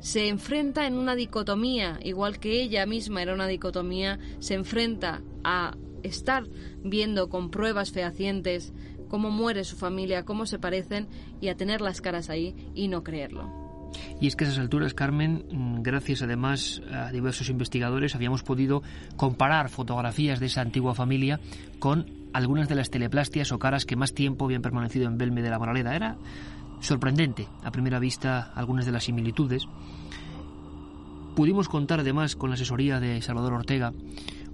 se 0.00 0.28
enfrenta 0.28 0.86
en 0.86 0.94
una 0.94 1.14
dicotomía, 1.14 1.98
igual 2.02 2.38
que 2.38 2.60
ella 2.62 2.84
misma 2.86 3.22
era 3.22 3.34
una 3.34 3.46
dicotomía, 3.46 4.18
se 4.40 4.54
enfrenta 4.54 5.22
a 5.42 5.74
estar 6.06 6.44
viendo 6.82 7.28
con 7.28 7.50
pruebas 7.50 7.92
fehacientes 7.92 8.72
cómo 9.08 9.30
muere 9.30 9.64
su 9.64 9.76
familia, 9.76 10.24
cómo 10.24 10.46
se 10.46 10.58
parecen 10.58 11.08
y 11.40 11.48
a 11.48 11.56
tener 11.56 11.80
las 11.80 12.00
caras 12.00 12.30
ahí 12.30 12.54
y 12.74 12.88
no 12.88 13.02
creerlo. 13.02 13.66
Y 14.20 14.26
es 14.26 14.36
que 14.36 14.44
a 14.44 14.48
esas 14.48 14.58
alturas, 14.58 14.94
Carmen, 14.94 15.44
gracias 15.82 16.22
además 16.22 16.82
a 16.92 17.10
diversos 17.12 17.48
investigadores, 17.48 18.14
habíamos 18.14 18.42
podido 18.42 18.82
comparar 19.16 19.68
fotografías 19.68 20.40
de 20.40 20.46
esa 20.46 20.60
antigua 20.60 20.94
familia 20.94 21.40
con 21.78 22.10
algunas 22.32 22.68
de 22.68 22.74
las 22.74 22.90
teleplastias 22.90 23.52
o 23.52 23.58
caras 23.58 23.86
que 23.86 23.96
más 23.96 24.12
tiempo 24.12 24.44
habían 24.44 24.62
permanecido 24.62 25.06
en 25.06 25.18
Belme 25.18 25.42
de 25.42 25.50
la 25.50 25.58
Moraleda. 25.58 25.94
Era 25.94 26.16
sorprendente, 26.80 27.46
a 27.62 27.70
primera 27.70 27.98
vista, 27.98 28.52
algunas 28.54 28.84
de 28.84 28.92
las 28.92 29.04
similitudes. 29.04 29.66
Pudimos 31.34 31.68
contar 31.68 32.00
además 32.00 32.36
con 32.36 32.50
la 32.50 32.54
asesoría 32.54 32.98
de 33.00 33.20
Salvador 33.22 33.54
Ortega, 33.54 33.92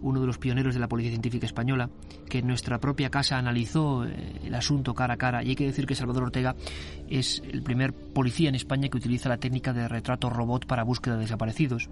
uno 0.03 0.20
de 0.20 0.26
los 0.26 0.38
pioneros 0.38 0.74
de 0.74 0.80
la 0.80 0.88
Policía 0.88 1.11
Científica 1.11 1.46
Española, 1.46 1.88
que 2.28 2.38
en 2.38 2.46
nuestra 2.46 2.78
propia 2.78 3.11
casa 3.11 3.38
analizó 3.38 4.05
el 4.05 4.55
asunto 4.55 4.94
cara 4.94 5.14
a 5.14 5.16
cara. 5.16 5.42
Y 5.42 5.50
hay 5.50 5.55
que 5.55 5.66
decir 5.66 5.86
que 5.86 5.94
Salvador 5.94 6.24
Ortega 6.24 6.55
es 7.09 7.42
el 7.50 7.62
primer 7.62 7.94
policía 7.94 8.48
en 8.48 8.55
España 8.55 8.88
que 8.88 8.98
utiliza 8.98 9.28
la 9.28 9.38
técnica 9.38 9.72
de 9.72 9.88
retrato 9.88 10.28
robot 10.28 10.66
para 10.66 10.82
búsqueda 10.82 11.14
de 11.14 11.22
desaparecidos. 11.22 11.88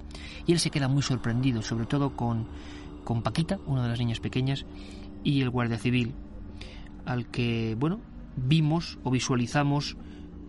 Y 0.47 0.53
él 0.53 0.59
se 0.59 0.71
queda 0.71 0.89
muy 0.89 1.03
sorprendido, 1.03 1.63
sobre 1.63 1.87
todo 1.87 2.17
con, 2.17 2.49
con 3.05 3.23
Paquita, 3.23 3.59
una 3.67 3.83
de 3.85 3.89
las 3.89 3.99
niñas 3.99 4.21
pequeñas, 4.21 4.67
y 5.23 5.43
el 5.43 5.51
guardia 5.51 5.79
civil, 5.79 6.15
al 7.05 7.31
que, 7.31 7.77
bueno, 7.79 8.01
vimos 8.37 8.99
o 9.05 9.11
visualizamos, 9.11 9.97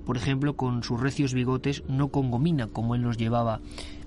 por 0.05 0.17
ejemplo, 0.17 0.55
con 0.55 0.83
sus 0.83 0.99
recios 0.99 1.33
bigotes, 1.33 1.83
no 1.87 2.09
con 2.09 2.31
gomina, 2.31 2.67
como 2.67 2.95
él 2.95 3.01
nos 3.01 3.17
llevaba 3.17 3.61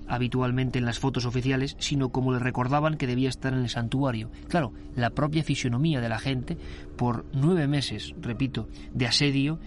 habitualmente 0.07 0.79
en 0.79 0.85
las 0.85 0.99
fotos 0.99 1.25
oficiales, 1.25 1.75
sino 1.79 2.09
como 2.09 2.31
le 2.31 2.39
recordaban 2.39 2.97
que 2.97 3.07
debía 3.07 3.29
estar 3.29 3.53
en 3.53 3.59
el 3.59 3.69
santuario. 3.69 4.31
Claro, 4.47 4.73
la 4.95 5.11
propia 5.11 5.43
fisionomía 5.43 6.01
de 6.01 6.09
la 6.09 6.19
gente, 6.19 6.57
por 6.97 7.25
nueve 7.33 7.67
meses, 7.67 8.13
repito, 8.19 8.67
de 8.93 9.07
asedio, 9.07 9.59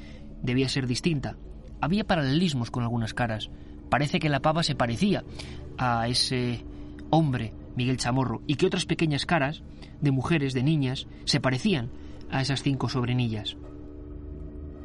debía 0.43 0.68
ser 0.68 0.86
distinta. 0.86 1.36
Había 1.80 2.05
paralelismos 2.05 2.70
con 2.70 2.82
algunas 2.82 3.14
caras. 3.14 3.51
Parece 3.89 4.18
que 4.18 4.28
la 4.28 4.41
pava 4.41 4.62
se 4.62 4.74
parecía 4.74 5.24
a 5.78 6.09
ese 6.09 6.64
hombre, 7.11 7.55
Miguel 7.76 7.97
Chamorro, 7.97 8.43
y 8.47 8.57
que 8.57 8.66
otras 8.66 8.86
pequeñas 8.86 9.26
caras, 9.26 9.62
de 10.01 10.11
mujeres, 10.11 10.55
de 10.55 10.62
niñas, 10.62 11.07
se 11.24 11.41
parecían 11.41 11.91
a 12.30 12.43
esas 12.43 12.62
cinco 12.62 12.89
sobrenillas. 12.89 13.57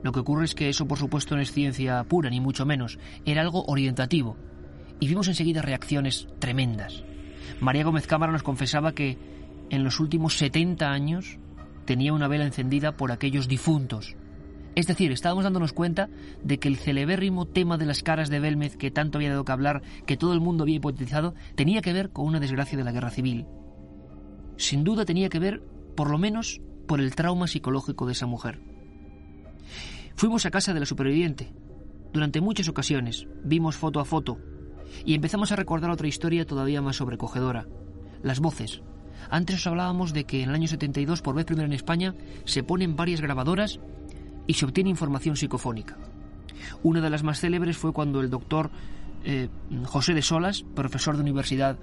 Lo 0.03 0.11
que 0.11 0.19
ocurre 0.19 0.45
es 0.45 0.53
que 0.53 0.69
eso, 0.69 0.85
por 0.85 0.97
supuesto, 0.97 1.35
no 1.35 1.41
es 1.41 1.51
ciencia 1.51 2.03
pura, 2.03 2.29
ni 2.29 2.41
mucho 2.41 2.65
menos. 2.65 2.99
Era 3.25 3.41
algo 3.41 3.63
orientativo. 3.65 4.37
Y 4.99 5.07
vimos 5.07 5.27
enseguida 5.27 5.61
reacciones 5.61 6.27
tremendas. 6.39 7.03
María 7.59 7.83
Gómez 7.83 8.07
Cámara 8.07 8.31
nos 8.31 8.43
confesaba 8.43 8.93
que 8.93 9.17
en 9.69 9.83
los 9.83 9.99
últimos 9.99 10.37
70 10.37 10.91
años 10.91 11.39
tenía 11.85 12.13
una 12.13 12.27
vela 12.27 12.45
encendida 12.45 12.95
por 12.97 13.11
aquellos 13.11 13.47
difuntos. 13.47 14.15
Es 14.75 14.87
decir, 14.87 15.11
estábamos 15.11 15.43
dándonos 15.43 15.73
cuenta 15.73 16.09
de 16.43 16.57
que 16.57 16.67
el 16.67 16.77
celebérrimo 16.77 17.45
tema 17.45 17.77
de 17.77 17.85
las 17.85 18.01
caras 18.01 18.29
de 18.29 18.39
Belmez, 18.39 18.75
que 18.75 18.91
tanto 18.91 19.17
había 19.17 19.29
dado 19.29 19.45
que 19.45 19.51
hablar, 19.51 19.83
que 20.05 20.17
todo 20.17 20.33
el 20.33 20.41
mundo 20.41 20.63
había 20.63 20.77
hipotetizado, 20.77 21.35
tenía 21.55 21.81
que 21.81 21.93
ver 21.93 22.09
con 22.09 22.25
una 22.25 22.39
desgracia 22.39 22.77
de 22.77 22.83
la 22.83 22.91
guerra 22.91 23.11
civil. 23.11 23.45
Sin 24.57 24.83
duda 24.83 25.05
tenía 25.05 25.29
que 25.29 25.39
ver, 25.39 25.61
por 25.95 26.09
lo 26.09 26.17
menos, 26.17 26.59
por 26.87 27.01
el 27.01 27.15
trauma 27.15 27.47
psicológico 27.47 28.05
de 28.05 28.13
esa 28.13 28.25
mujer. 28.25 28.61
Fuimos 30.15 30.45
a 30.45 30.51
casa 30.51 30.73
de 30.73 30.79
la 30.79 30.85
superviviente. 30.85 31.53
Durante 32.11 32.41
muchas 32.41 32.67
ocasiones 32.67 33.27
vimos 33.43 33.75
foto 33.75 33.99
a 33.99 34.05
foto 34.05 34.39
y 35.05 35.15
empezamos 35.15 35.51
a 35.51 35.55
recordar 35.55 35.91
otra 35.91 36.07
historia 36.07 36.45
todavía 36.45 36.81
más 36.81 36.97
sobrecogedora. 36.97 37.67
Las 38.21 38.39
voces. 38.39 38.81
Antes 39.29 39.57
os 39.57 39.67
hablábamos 39.67 40.13
de 40.13 40.25
que 40.25 40.43
en 40.43 40.49
el 40.49 40.55
año 40.55 40.67
72, 40.67 41.21
por 41.21 41.35
vez 41.35 41.45
primera 41.45 41.65
en 41.65 41.73
España, 41.73 42.15
se 42.45 42.63
ponen 42.63 42.95
varias 42.95 43.21
grabadoras 43.21 43.79
y 44.47 44.53
se 44.53 44.65
obtiene 44.65 44.89
información 44.89 45.35
psicofónica. 45.35 45.97
Una 46.83 47.01
de 47.01 47.09
las 47.09 47.23
más 47.23 47.39
célebres 47.39 47.77
fue 47.77 47.93
cuando 47.93 48.21
el 48.21 48.29
doctor 48.29 48.71
eh, 49.23 49.49
José 49.85 50.13
de 50.13 50.21
Solas, 50.21 50.63
profesor 50.75 51.15
de 51.15 51.21
universidad 51.21 51.77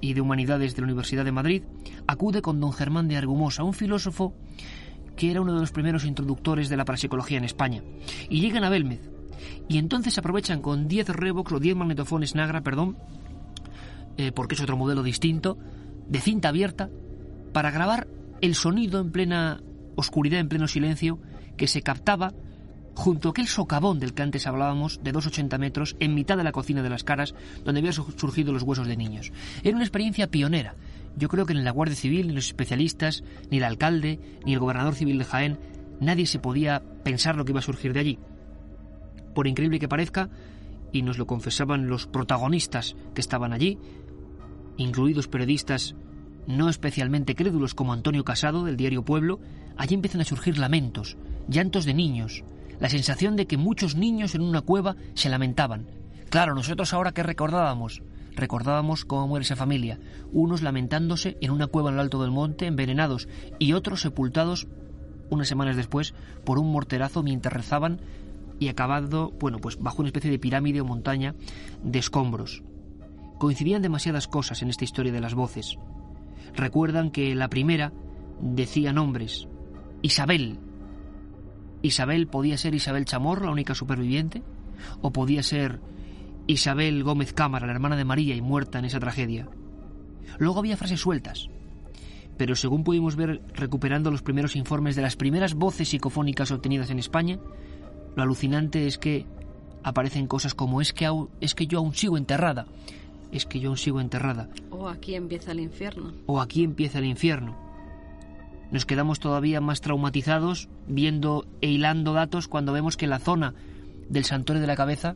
y 0.00 0.14
de 0.14 0.20
humanidades 0.20 0.74
de 0.74 0.82
la 0.82 0.86
Universidad 0.86 1.24
de 1.24 1.32
Madrid, 1.32 1.62
acude 2.06 2.42
con 2.42 2.60
don 2.60 2.72
Germán 2.72 3.08
de 3.08 3.16
Argumosa, 3.16 3.64
un 3.64 3.74
filósofo 3.74 4.34
que 5.16 5.30
era 5.32 5.40
uno 5.40 5.52
de 5.52 5.60
los 5.60 5.72
primeros 5.72 6.04
introductores 6.04 6.68
de 6.68 6.76
la 6.76 6.84
parapsicología 6.84 7.38
en 7.38 7.44
España, 7.44 7.82
y 8.28 8.40
llegan 8.40 8.62
a 8.62 8.68
Belmez, 8.68 9.10
y 9.68 9.78
entonces 9.78 10.16
aprovechan 10.18 10.60
con 10.60 10.88
10 10.88 11.08
Revox 11.10 11.52
o 11.52 11.60
10 11.60 11.76
magnetofones 11.76 12.34
Nagra, 12.34 12.62
perdón, 12.62 12.96
eh, 14.16 14.32
porque 14.32 14.54
es 14.54 14.60
otro 14.60 14.76
modelo 14.76 15.02
distinto, 15.02 15.58
de 16.08 16.20
cinta 16.20 16.48
abierta, 16.48 16.90
para 17.52 17.70
grabar 17.70 18.08
el 18.40 18.54
sonido 18.54 19.00
en 19.00 19.10
plena 19.10 19.62
oscuridad, 19.96 20.40
en 20.40 20.48
pleno 20.48 20.68
silencio, 20.68 21.18
que 21.56 21.66
se 21.66 21.82
captaba 21.82 22.32
junto 22.94 23.28
a 23.28 23.30
aquel 23.30 23.46
socavón 23.46 24.00
del 24.00 24.12
que 24.12 24.22
antes 24.22 24.46
hablábamos, 24.48 25.00
de 25.04 25.12
2,80 25.12 25.56
metros, 25.58 25.96
en 26.00 26.14
mitad 26.14 26.36
de 26.36 26.42
la 26.42 26.50
cocina 26.50 26.82
de 26.82 26.90
las 26.90 27.04
caras, 27.04 27.32
donde 27.64 27.78
habían 27.78 27.92
surgido 27.92 28.52
los 28.52 28.64
huesos 28.64 28.88
de 28.88 28.96
niños. 28.96 29.30
Era 29.62 29.76
una 29.76 29.84
experiencia 29.84 30.26
pionera. 30.26 30.74
Yo 31.16 31.28
creo 31.28 31.46
que 31.46 31.54
ni 31.54 31.62
la 31.62 31.70
Guardia 31.70 31.94
Civil, 31.94 32.26
ni 32.26 32.34
los 32.34 32.46
especialistas, 32.46 33.22
ni 33.50 33.58
el 33.58 33.64
alcalde, 33.64 34.18
ni 34.44 34.52
el 34.52 34.58
gobernador 34.58 34.96
civil 34.96 35.18
de 35.18 35.24
Jaén, 35.24 35.58
nadie 36.00 36.26
se 36.26 36.40
podía 36.40 36.82
pensar 37.04 37.36
lo 37.36 37.44
que 37.44 37.52
iba 37.52 37.60
a 37.60 37.62
surgir 37.62 37.92
de 37.92 38.00
allí. 38.00 38.18
Por 39.38 39.46
increíble 39.46 39.78
que 39.78 39.86
parezca, 39.86 40.30
y 40.90 41.02
nos 41.02 41.16
lo 41.16 41.28
confesaban 41.28 41.86
los 41.86 42.08
protagonistas 42.08 42.96
que 43.14 43.20
estaban 43.20 43.52
allí, 43.52 43.78
incluidos 44.76 45.28
periodistas 45.28 45.94
no 46.48 46.68
especialmente 46.68 47.36
crédulos 47.36 47.72
como 47.72 47.92
Antonio 47.92 48.24
Casado 48.24 48.64
del 48.64 48.76
diario 48.76 49.04
Pueblo, 49.04 49.38
allí 49.76 49.94
empiezan 49.94 50.22
a 50.22 50.24
surgir 50.24 50.58
lamentos, 50.58 51.18
llantos 51.46 51.84
de 51.84 51.94
niños, 51.94 52.42
la 52.80 52.88
sensación 52.88 53.36
de 53.36 53.46
que 53.46 53.56
muchos 53.56 53.94
niños 53.94 54.34
en 54.34 54.40
una 54.40 54.60
cueva 54.60 54.96
se 55.14 55.28
lamentaban. 55.28 55.86
Claro, 56.30 56.56
nosotros 56.56 56.92
ahora 56.92 57.12
que 57.12 57.22
recordábamos, 57.22 58.02
recordábamos 58.34 59.04
cómo 59.04 59.28
muere 59.28 59.44
esa 59.44 59.54
familia, 59.54 60.00
unos 60.32 60.62
lamentándose 60.62 61.38
en 61.40 61.52
una 61.52 61.68
cueva 61.68 61.90
en 61.90 61.94
lo 61.94 62.02
alto 62.02 62.20
del 62.20 62.32
monte, 62.32 62.66
envenenados, 62.66 63.28
y 63.60 63.74
otros 63.74 64.00
sepultados 64.00 64.66
unas 65.30 65.46
semanas 65.46 65.76
después 65.76 66.12
por 66.44 66.58
un 66.58 66.72
morterazo 66.72 67.22
mientras 67.22 67.52
rezaban 67.52 68.00
y 68.58 68.68
acabado, 68.68 69.32
bueno, 69.38 69.58
pues 69.58 69.78
bajo 69.78 70.02
una 70.02 70.08
especie 70.08 70.30
de 70.30 70.38
pirámide 70.38 70.80
o 70.80 70.84
montaña 70.84 71.34
de 71.82 71.98
escombros. 71.98 72.62
Coincidían 73.38 73.82
demasiadas 73.82 74.26
cosas 74.26 74.62
en 74.62 74.70
esta 74.70 74.84
historia 74.84 75.12
de 75.12 75.20
las 75.20 75.34
voces. 75.34 75.78
Recuerdan 76.54 77.10
que 77.10 77.34
la 77.34 77.48
primera 77.48 77.92
decía 78.40 78.92
nombres. 78.92 79.48
Isabel. 80.02 80.58
Isabel 81.82 82.26
podía 82.26 82.58
ser 82.58 82.74
Isabel 82.74 83.04
Chamorro, 83.04 83.46
la 83.46 83.52
única 83.52 83.74
superviviente, 83.74 84.42
o 85.00 85.12
podía 85.12 85.42
ser 85.42 85.80
Isabel 86.48 87.04
Gómez 87.04 87.32
Cámara, 87.32 87.66
la 87.66 87.72
hermana 87.72 87.96
de 87.96 88.04
María 88.04 88.34
y 88.34 88.40
muerta 88.40 88.78
en 88.78 88.86
esa 88.86 88.98
tragedia. 88.98 89.48
Luego 90.38 90.58
había 90.58 90.76
frases 90.76 91.00
sueltas, 91.00 91.48
pero 92.36 92.56
según 92.56 92.84
pudimos 92.84 93.16
ver 93.16 93.42
recuperando 93.54 94.10
los 94.10 94.22
primeros 94.22 94.56
informes 94.56 94.96
de 94.96 95.02
las 95.02 95.16
primeras 95.16 95.54
voces 95.54 95.88
psicofónicas 95.88 96.50
obtenidas 96.50 96.90
en 96.90 96.98
España, 96.98 97.38
lo 98.18 98.24
alucinante 98.24 98.88
es 98.88 98.98
que 98.98 99.26
aparecen 99.84 100.26
cosas 100.26 100.52
como 100.52 100.80
es 100.80 100.92
que, 100.92 101.08
es 101.40 101.54
que 101.54 101.68
yo 101.68 101.78
aún 101.78 101.94
sigo 101.94 102.18
enterrada, 102.18 102.66
es 103.30 103.46
que 103.46 103.60
yo 103.60 103.68
aún 103.68 103.78
sigo 103.78 104.00
enterrada. 104.00 104.48
O 104.70 104.88
aquí 104.88 105.14
empieza 105.14 105.52
el 105.52 105.60
infierno. 105.60 106.12
O 106.26 106.40
aquí 106.40 106.64
empieza 106.64 106.98
el 106.98 107.04
infierno. 107.04 107.56
Nos 108.72 108.86
quedamos 108.86 109.20
todavía 109.20 109.60
más 109.60 109.80
traumatizados 109.80 110.68
viendo 110.88 111.46
e 111.60 111.68
hilando 111.68 112.12
datos 112.12 112.48
cuando 112.48 112.72
vemos 112.72 112.96
que 112.96 113.06
la 113.06 113.20
zona 113.20 113.54
del 114.08 114.24
santuario 114.24 114.60
de 114.60 114.66
la 114.66 114.74
cabeza, 114.76 115.14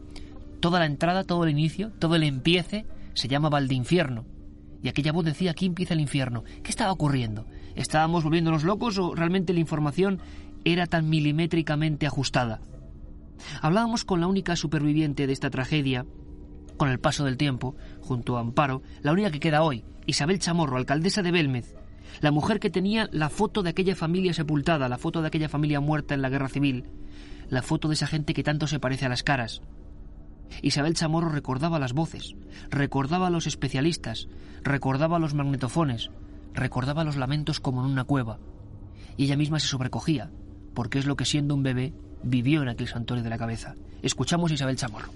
toda 0.60 0.78
la 0.78 0.86
entrada, 0.86 1.24
todo 1.24 1.42
el 1.42 1.50
inicio, 1.50 1.90
todo 1.98 2.14
el 2.14 2.22
empiece, 2.22 2.86
se 3.14 3.26
llama 3.26 3.50
Infierno. 3.68 4.24
Y 4.80 4.88
aquella 4.88 5.10
voz 5.10 5.24
decía, 5.24 5.50
aquí 5.50 5.66
empieza 5.66 5.94
el 5.94 6.00
infierno. 6.00 6.44
¿Qué 6.62 6.70
estaba 6.70 6.92
ocurriendo? 6.92 7.46
¿Estábamos 7.74 8.22
volviéndonos 8.22 8.62
locos 8.62 8.96
o 8.98 9.12
realmente 9.14 9.52
la 9.52 9.60
información 9.60 10.20
era 10.64 10.86
tan 10.86 11.10
milimétricamente 11.10 12.06
ajustada? 12.06 12.60
Hablábamos 13.60 14.04
con 14.04 14.20
la 14.20 14.26
única 14.26 14.56
superviviente 14.56 15.26
de 15.26 15.32
esta 15.32 15.50
tragedia, 15.50 16.06
con 16.76 16.88
el 16.88 17.00
paso 17.00 17.24
del 17.24 17.36
tiempo, 17.36 17.76
junto 18.00 18.36
a 18.36 18.40
Amparo, 18.40 18.82
la 19.02 19.12
única 19.12 19.30
que 19.30 19.40
queda 19.40 19.62
hoy, 19.62 19.84
Isabel 20.06 20.38
Chamorro, 20.38 20.76
alcaldesa 20.76 21.22
de 21.22 21.30
Belmez, 21.30 21.74
la 22.20 22.30
mujer 22.30 22.60
que 22.60 22.70
tenía 22.70 23.08
la 23.12 23.28
foto 23.28 23.62
de 23.62 23.70
aquella 23.70 23.94
familia 23.94 24.34
sepultada, 24.34 24.88
la 24.88 24.98
foto 24.98 25.22
de 25.22 25.28
aquella 25.28 25.48
familia 25.48 25.80
muerta 25.80 26.14
en 26.14 26.22
la 26.22 26.28
guerra 26.28 26.48
civil, 26.48 26.84
la 27.48 27.62
foto 27.62 27.88
de 27.88 27.94
esa 27.94 28.06
gente 28.06 28.34
que 28.34 28.42
tanto 28.42 28.66
se 28.66 28.80
parece 28.80 29.06
a 29.06 29.08
las 29.08 29.22
caras. 29.22 29.62
Isabel 30.60 30.94
Chamorro 30.94 31.30
recordaba 31.30 31.78
las 31.78 31.92
voces, 31.92 32.34
recordaba 32.70 33.28
a 33.28 33.30
los 33.30 33.46
especialistas, 33.46 34.28
recordaba 34.62 35.18
los 35.18 35.34
magnetofones, 35.34 36.10
recordaba 36.52 37.04
los 37.04 37.16
lamentos 37.16 37.60
como 37.60 37.84
en 37.84 37.90
una 37.90 38.04
cueva. 38.04 38.38
Y 39.16 39.24
ella 39.24 39.36
misma 39.36 39.60
se 39.60 39.68
sobrecogía, 39.68 40.30
porque 40.74 40.98
es 40.98 41.06
lo 41.06 41.16
que 41.16 41.24
siendo 41.24 41.54
un 41.54 41.62
bebé 41.62 41.94
vivió 42.22 42.62
en 42.62 42.68
aquel 42.68 42.88
santuario 42.88 43.24
de 43.24 43.30
la 43.30 43.38
cabeza. 43.38 43.74
Escuchamos 44.02 44.50
a 44.50 44.54
Isabel 44.54 44.76
Chamorro. 44.76 45.08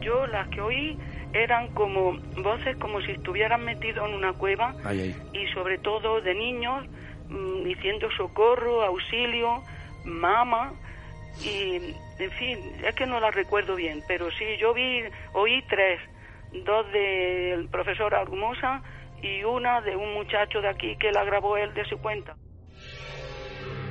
Yo 0.00 0.26
las 0.26 0.48
que 0.48 0.60
oí 0.60 0.98
eran 1.32 1.68
como 1.68 2.18
voces 2.42 2.76
como 2.76 3.00
si 3.02 3.12
estuvieran 3.12 3.64
metidos 3.64 4.08
en 4.08 4.14
una 4.14 4.32
cueva. 4.32 4.74
Y 5.32 5.46
sobre 5.52 5.78
todo 5.78 6.20
de 6.20 6.34
niños 6.34 6.86
mm, 7.28 7.64
diciendo 7.64 8.08
socorro, 8.16 8.82
auxilio, 8.82 9.62
mama 10.04 10.72
y 11.42 11.94
en 12.18 12.30
fin, 12.32 12.58
es 12.84 12.94
que 12.94 13.06
no 13.06 13.20
las 13.20 13.34
recuerdo 13.34 13.76
bien, 13.76 14.02
pero 14.08 14.30
sí, 14.32 14.44
yo 14.58 14.74
vi, 14.74 15.02
oí 15.34 15.62
tres, 15.68 16.00
dos 16.64 16.90
del 16.92 17.68
profesor 17.68 18.14
Argumosa 18.14 18.82
y 19.22 19.44
una 19.44 19.80
de 19.80 19.94
un 19.94 20.14
muchacho 20.14 20.60
de 20.60 20.68
aquí 20.68 20.96
que 20.96 21.12
la 21.12 21.24
grabó 21.24 21.56
él 21.56 21.72
de 21.74 21.84
su 21.84 21.98
cuenta. 21.98 22.36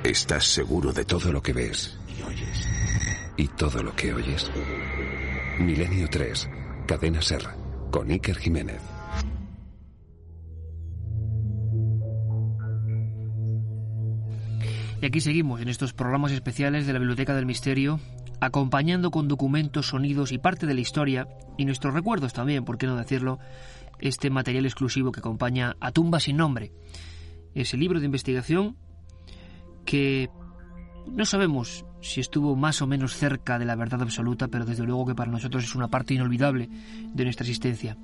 ¿Estás 0.04 0.44
seguro 0.46 0.92
de 0.92 1.04
todo 1.04 1.32
lo 1.32 1.42
que 1.42 1.52
ves? 1.52 1.98
Y 2.08 2.22
oyes. 2.22 2.68
¿Y 3.36 3.48
todo 3.48 3.82
lo 3.82 3.94
que 3.96 4.14
oyes? 4.14 4.48
Milenio 5.58 6.08
3, 6.08 6.48
Cadena 6.86 7.20
Ser, 7.20 7.42
con 7.90 8.08
Iker 8.08 8.36
Jiménez. 8.36 8.80
Y 15.02 15.06
aquí 15.06 15.20
seguimos 15.20 15.60
en 15.60 15.68
estos 15.68 15.92
programas 15.92 16.30
especiales 16.30 16.86
de 16.86 16.92
la 16.92 17.00
Biblioteca 17.00 17.34
del 17.34 17.46
Misterio, 17.46 17.98
acompañando 18.40 19.10
con 19.10 19.26
documentos, 19.26 19.88
sonidos 19.88 20.30
y 20.30 20.38
parte 20.38 20.66
de 20.66 20.74
la 20.74 20.80
historia, 20.80 21.28
y 21.56 21.64
nuestros 21.64 21.92
recuerdos 21.92 22.32
también, 22.32 22.64
por 22.64 22.78
qué 22.78 22.86
no 22.86 22.96
decirlo, 22.96 23.40
este 23.98 24.30
material 24.30 24.64
exclusivo 24.64 25.10
que 25.10 25.20
acompaña 25.20 25.76
a 25.80 25.90
Tumba 25.90 26.20
sin 26.20 26.36
nombre. 26.36 26.72
Ese 27.54 27.76
libro 27.76 27.98
de 27.98 28.06
investigación 28.06 28.76
que 29.88 30.28
No 31.06 31.24
sabemos 31.24 31.86
si 32.02 32.20
estuvo 32.20 32.54
más 32.54 32.82
o 32.82 32.86
menos 32.86 33.14
cerca 33.14 33.58
de 33.58 33.64
la 33.64 33.74
verdad 33.74 34.02
absoluta, 34.02 34.48
pero 34.48 34.66
desde 34.66 34.84
luego 34.84 35.06
que 35.06 35.14
para 35.14 35.30
nosotros 35.30 35.64
es 35.64 35.74
una 35.74 35.88
parte 35.88 36.12
inolvidable 36.12 36.68
de 37.14 37.24
nuestra 37.24 37.44
existencia. 37.44 37.96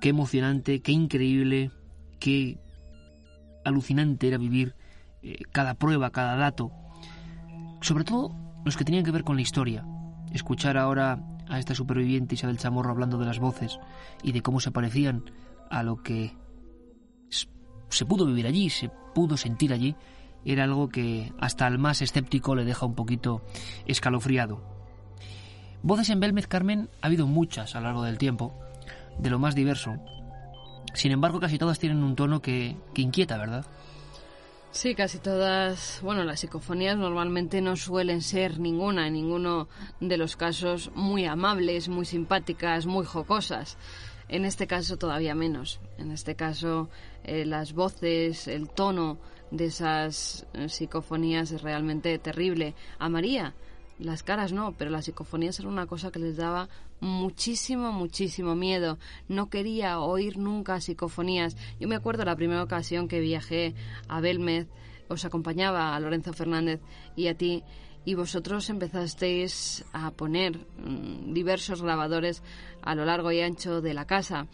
Qué 0.00 0.08
emocionante, 0.08 0.80
qué 0.80 0.90
increíble, 0.90 1.70
qué 2.18 2.58
alucinante 3.64 4.26
era 4.26 4.36
vivir 4.36 4.74
eh, 5.22 5.38
cada 5.52 5.74
prueba, 5.74 6.10
cada 6.10 6.34
dato. 6.34 6.72
Sobre 7.82 8.02
todo 8.02 8.34
los 8.64 8.76
que 8.76 8.84
tenían 8.84 9.04
que 9.04 9.12
ver 9.12 9.22
con 9.22 9.36
la 9.36 9.42
historia. 9.42 9.86
Escuchar 10.32 10.76
ahora 10.76 11.22
a 11.48 11.60
esta 11.60 11.76
superviviente 11.76 12.34
Isabel 12.34 12.58
Chamorro 12.58 12.90
hablando 12.90 13.16
de 13.18 13.26
las 13.26 13.38
voces 13.38 13.78
y 14.24 14.32
de 14.32 14.42
cómo 14.42 14.58
se 14.58 14.72
parecían 14.72 15.30
a 15.70 15.84
lo 15.84 16.02
que 16.02 16.34
se 17.88 18.06
pudo 18.06 18.26
vivir 18.26 18.48
allí, 18.48 18.70
se 18.70 18.90
pudo 19.14 19.36
sentir 19.36 19.72
allí, 19.72 19.94
era 20.44 20.64
algo 20.64 20.88
que 20.88 21.32
hasta 21.38 21.66
al 21.66 21.78
más 21.78 22.02
escéptico 22.02 22.54
le 22.54 22.64
deja 22.64 22.86
un 22.86 22.94
poquito 22.94 23.42
escalofriado. 23.86 24.62
Voces 25.82 26.10
en 26.10 26.20
Belmez 26.20 26.46
Carmen 26.46 26.88
ha 27.00 27.06
habido 27.06 27.26
muchas 27.26 27.74
a 27.74 27.80
lo 27.80 27.86
largo 27.86 28.04
del 28.04 28.18
tiempo, 28.18 28.54
de 29.18 29.30
lo 29.30 29.38
más 29.38 29.54
diverso. 29.54 29.96
Sin 30.94 31.12
embargo, 31.12 31.40
casi 31.40 31.58
todas 31.58 31.78
tienen 31.78 32.02
un 32.02 32.16
tono 32.16 32.40
que, 32.40 32.76
que 32.94 33.02
inquieta, 33.02 33.36
¿verdad? 33.38 33.66
Sí, 34.72 34.94
casi 34.94 35.18
todas. 35.18 36.00
Bueno, 36.02 36.24
las 36.24 36.40
psicofonías 36.40 36.96
normalmente 36.96 37.60
no 37.60 37.76
suelen 37.76 38.22
ser 38.22 38.58
ninguna, 38.58 39.06
en 39.06 39.12
ninguno 39.12 39.68
de 40.00 40.16
los 40.16 40.36
casos, 40.36 40.90
muy 40.94 41.26
amables, 41.26 41.88
muy 41.88 42.06
simpáticas, 42.06 42.86
muy 42.86 43.04
jocosas. 43.04 43.76
En 44.28 44.46
este 44.46 44.66
caso 44.66 44.96
todavía 44.96 45.34
menos. 45.34 45.78
En 45.98 46.10
este 46.10 46.36
caso 46.36 46.88
eh, 47.22 47.44
las 47.44 47.74
voces, 47.74 48.48
el 48.48 48.70
tono 48.70 49.18
de 49.52 49.66
esas 49.66 50.46
eh, 50.54 50.68
psicofonías 50.68 51.52
es 51.52 51.62
realmente 51.62 52.18
terrible. 52.18 52.74
A 52.98 53.08
María 53.08 53.54
las 53.98 54.22
caras 54.22 54.52
no, 54.52 54.72
pero 54.72 54.90
las 54.90 55.04
psicofonías 55.04 55.60
era 55.60 55.68
una 55.68 55.86
cosa 55.86 56.10
que 56.10 56.18
les 56.18 56.36
daba 56.36 56.68
muchísimo, 57.00 57.92
muchísimo 57.92 58.56
miedo. 58.56 58.98
No 59.28 59.48
quería 59.48 60.00
oír 60.00 60.38
nunca 60.38 60.80
psicofonías. 60.80 61.56
Yo 61.78 61.86
me 61.86 61.94
acuerdo 61.94 62.24
la 62.24 62.34
primera 62.34 62.62
ocasión 62.62 63.06
que 63.06 63.20
viajé 63.20 63.74
a 64.08 64.20
Belmez, 64.20 64.66
os 65.08 65.24
acompañaba 65.24 65.94
a 65.94 66.00
Lorenzo 66.00 66.32
Fernández 66.32 66.80
y 67.14 67.28
a 67.28 67.36
ti, 67.36 67.62
y 68.04 68.14
vosotros 68.14 68.68
empezasteis 68.70 69.84
a 69.92 70.10
poner 70.10 70.58
mm, 70.58 71.32
diversos 71.32 71.82
grabadores 71.82 72.42
a 72.82 72.94
lo 72.94 73.04
largo 73.04 73.30
y 73.30 73.40
ancho 73.40 73.80
de 73.80 73.94
la 73.94 74.06
casa. 74.06 74.48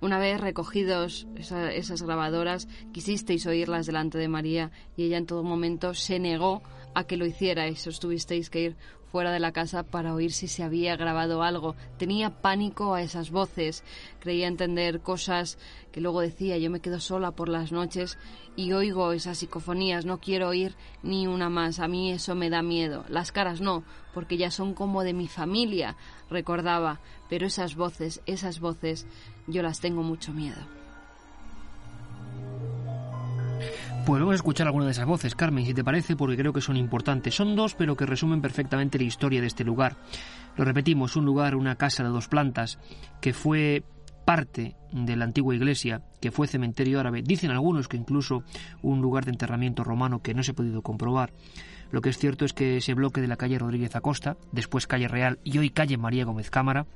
Una 0.00 0.18
vez 0.18 0.40
recogidos 0.40 1.26
esas 1.36 2.02
grabadoras, 2.02 2.68
quisisteis 2.92 3.46
oírlas 3.46 3.86
delante 3.86 4.16
de 4.16 4.28
María 4.28 4.70
y 4.96 5.04
ella 5.04 5.18
en 5.18 5.26
todo 5.26 5.42
momento 5.42 5.92
se 5.94 6.20
negó 6.20 6.62
a 6.94 7.04
que 7.04 7.16
lo 7.16 7.26
hicierais. 7.26 7.84
Os 7.86 7.98
tuvisteis 7.98 8.48
que 8.48 8.62
ir 8.62 8.76
fuera 9.10 9.32
de 9.32 9.40
la 9.40 9.52
casa 9.52 9.82
para 9.82 10.14
oír 10.14 10.32
si 10.32 10.48
se 10.48 10.62
había 10.62 10.96
grabado 10.96 11.42
algo. 11.42 11.76
Tenía 11.98 12.40
pánico 12.40 12.94
a 12.94 13.02
esas 13.02 13.30
voces, 13.30 13.84
creía 14.20 14.46
entender 14.46 15.00
cosas 15.00 15.58
que 15.92 16.00
luego 16.00 16.20
decía 16.20 16.58
yo 16.58 16.70
me 16.70 16.80
quedo 16.80 17.00
sola 17.00 17.32
por 17.32 17.48
las 17.48 17.72
noches 17.72 18.18
y 18.56 18.72
oigo 18.72 19.12
esas 19.12 19.38
psicofonías, 19.38 20.04
no 20.04 20.18
quiero 20.20 20.48
oír 20.48 20.74
ni 21.02 21.26
una 21.26 21.48
más, 21.48 21.78
a 21.78 21.88
mí 21.88 22.12
eso 22.12 22.34
me 22.34 22.50
da 22.50 22.62
miedo. 22.62 23.04
Las 23.08 23.32
caras 23.32 23.60
no, 23.60 23.84
porque 24.14 24.36
ya 24.36 24.50
son 24.50 24.74
como 24.74 25.04
de 25.04 25.14
mi 25.14 25.28
familia, 25.28 25.96
recordaba, 26.30 27.00
pero 27.28 27.46
esas 27.46 27.76
voces, 27.76 28.20
esas 28.26 28.60
voces, 28.60 29.06
yo 29.46 29.62
las 29.62 29.80
tengo 29.80 30.02
mucho 30.02 30.32
miedo. 30.32 30.77
Pues 34.08 34.20
vamos 34.20 34.32
a 34.32 34.36
escuchar 34.36 34.66
alguna 34.66 34.86
de 34.86 34.92
esas 34.92 35.04
voces, 35.04 35.34
Carmen, 35.34 35.66
si 35.66 35.74
te 35.74 35.84
parece, 35.84 36.16
porque 36.16 36.38
creo 36.38 36.54
que 36.54 36.62
son 36.62 36.78
importantes. 36.78 37.34
Son 37.34 37.54
dos, 37.54 37.74
pero 37.74 37.94
que 37.94 38.06
resumen 38.06 38.40
perfectamente 38.40 38.96
la 38.96 39.04
historia 39.04 39.42
de 39.42 39.46
este 39.46 39.64
lugar. 39.64 39.98
Lo 40.56 40.64
repetimos, 40.64 41.14
un 41.16 41.26
lugar, 41.26 41.54
una 41.54 41.76
casa 41.76 42.04
de 42.04 42.08
dos 42.08 42.26
plantas, 42.26 42.78
que 43.20 43.34
fue 43.34 43.82
parte 44.24 44.76
de 44.92 45.14
la 45.14 45.26
antigua 45.26 45.54
iglesia, 45.54 46.04
que 46.22 46.30
fue 46.30 46.46
cementerio 46.46 47.00
árabe. 47.00 47.20
Dicen 47.20 47.50
algunos 47.50 47.86
que 47.86 47.98
incluso 47.98 48.44
un 48.80 49.02
lugar 49.02 49.26
de 49.26 49.32
enterramiento 49.32 49.84
romano 49.84 50.22
que 50.22 50.32
no 50.32 50.42
se 50.42 50.52
ha 50.52 50.56
podido 50.56 50.80
comprobar. 50.80 51.34
Lo 51.90 52.00
que 52.00 52.08
es 52.08 52.16
cierto 52.16 52.46
es 52.46 52.54
que 52.54 52.78
ese 52.78 52.94
bloque 52.94 53.20
de 53.20 53.28
la 53.28 53.36
calle 53.36 53.58
Rodríguez 53.58 53.94
Acosta, 53.94 54.38
después 54.52 54.86
calle 54.86 55.08
Real 55.08 55.38
y 55.44 55.58
hoy 55.58 55.68
calle 55.68 55.98
María 55.98 56.24
Gómez 56.24 56.48
Cámara, 56.48 56.86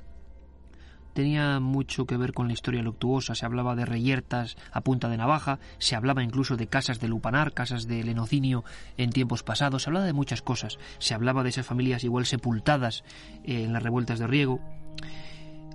tenía 1.13 1.59
mucho 1.59 2.05
que 2.05 2.17
ver 2.17 2.33
con 2.33 2.47
la 2.47 2.53
historia 2.53 2.81
luctuosa. 2.81 3.35
Se 3.35 3.45
hablaba 3.45 3.75
de 3.75 3.85
reyertas 3.85 4.57
a 4.71 4.81
punta 4.81 5.09
de 5.09 5.17
navaja, 5.17 5.59
se 5.77 5.95
hablaba 5.95 6.23
incluso 6.23 6.57
de 6.57 6.67
casas 6.67 6.99
de 6.99 7.07
lupanar, 7.07 7.53
casas 7.53 7.87
de 7.87 8.03
lenocinio 8.03 8.63
en 8.97 9.11
tiempos 9.11 9.43
pasados, 9.43 9.83
se 9.83 9.89
hablaba 9.89 10.05
de 10.05 10.13
muchas 10.13 10.41
cosas. 10.41 10.77
Se 10.99 11.13
hablaba 11.13 11.43
de 11.43 11.49
esas 11.49 11.65
familias 11.65 12.03
igual 12.03 12.25
sepultadas 12.25 13.03
en 13.43 13.73
las 13.73 13.83
revueltas 13.83 14.19
de 14.19 14.27
riego. 14.27 14.59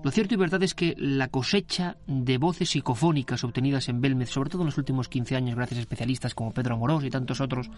Lo 0.05 0.13
cierto 0.13 0.35
y 0.35 0.37
verdad 0.37 0.63
es 0.63 0.75
que 0.75 0.95
la 0.97 1.27
cosecha 1.27 1.97
de 2.07 2.39
voces 2.39 2.71
psicofónicas 2.71 3.43
obtenidas 3.43 3.89
en 3.89 4.01
Belmez, 4.01 4.31
sobre 4.31 4.49
todo 4.49 4.63
en 4.63 4.67
los 4.67 4.79
últimos 4.79 5.09
15 5.09 5.35
años, 5.35 5.57
gracias 5.57 5.79
a 5.79 5.81
especialistas 5.81 6.35
como 6.35 6.53
Pedro 6.53 6.75
Amorós 6.77 7.03
y 7.03 7.11
tantos 7.11 7.41
otros, 7.41 7.69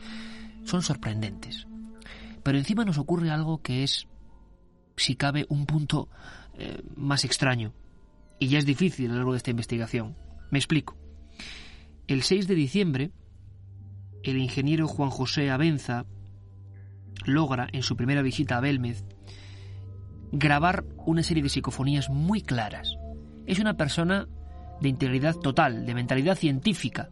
son 0.64 0.82
sorprendentes. 0.82 1.66
Pero 2.42 2.58
encima 2.58 2.84
nos 2.84 2.98
ocurre 2.98 3.30
algo 3.30 3.62
que 3.62 3.84
es, 3.84 4.06
si 4.96 5.16
cabe, 5.16 5.46
un 5.48 5.64
punto 5.64 6.08
eh, 6.61 6.82
más 6.94 7.24
extraño. 7.24 7.72
Y 8.38 8.48
ya 8.48 8.58
es 8.58 8.66
difícil 8.66 9.06
a 9.06 9.12
lo 9.12 9.16
largo 9.16 9.32
de 9.32 9.38
esta 9.38 9.50
investigación. 9.50 10.16
Me 10.50 10.58
explico. 10.58 10.96
El 12.06 12.22
6 12.22 12.46
de 12.48 12.54
diciembre, 12.54 13.11
el 14.22 14.36
ingeniero 14.36 14.86
Juan 14.86 15.11
José 15.11 15.50
Abenza 15.50 16.04
logra, 17.24 17.68
en 17.72 17.82
su 17.82 17.96
primera 17.96 18.20
visita 18.20 18.56
a 18.56 18.61
Belmez, 18.61 19.04
grabar 20.32 20.84
una 21.06 21.22
serie 21.22 21.42
de 21.42 21.48
psicofonías 21.48 22.11
muy 22.11 22.42
claras. 22.42 22.96
Es 23.46 23.58
una 23.58 23.76
persona 23.76 24.28
de 24.80 24.88
integridad 24.88 25.36
total, 25.36 25.86
de 25.86 25.94
mentalidad 25.94 26.36
científica, 26.36 27.11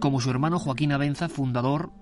como 0.00 0.20
su 0.20 0.30
hermano 0.30 0.58
Joaquín 0.58 0.92
Abenza, 0.92 1.28
fundador 1.28 1.92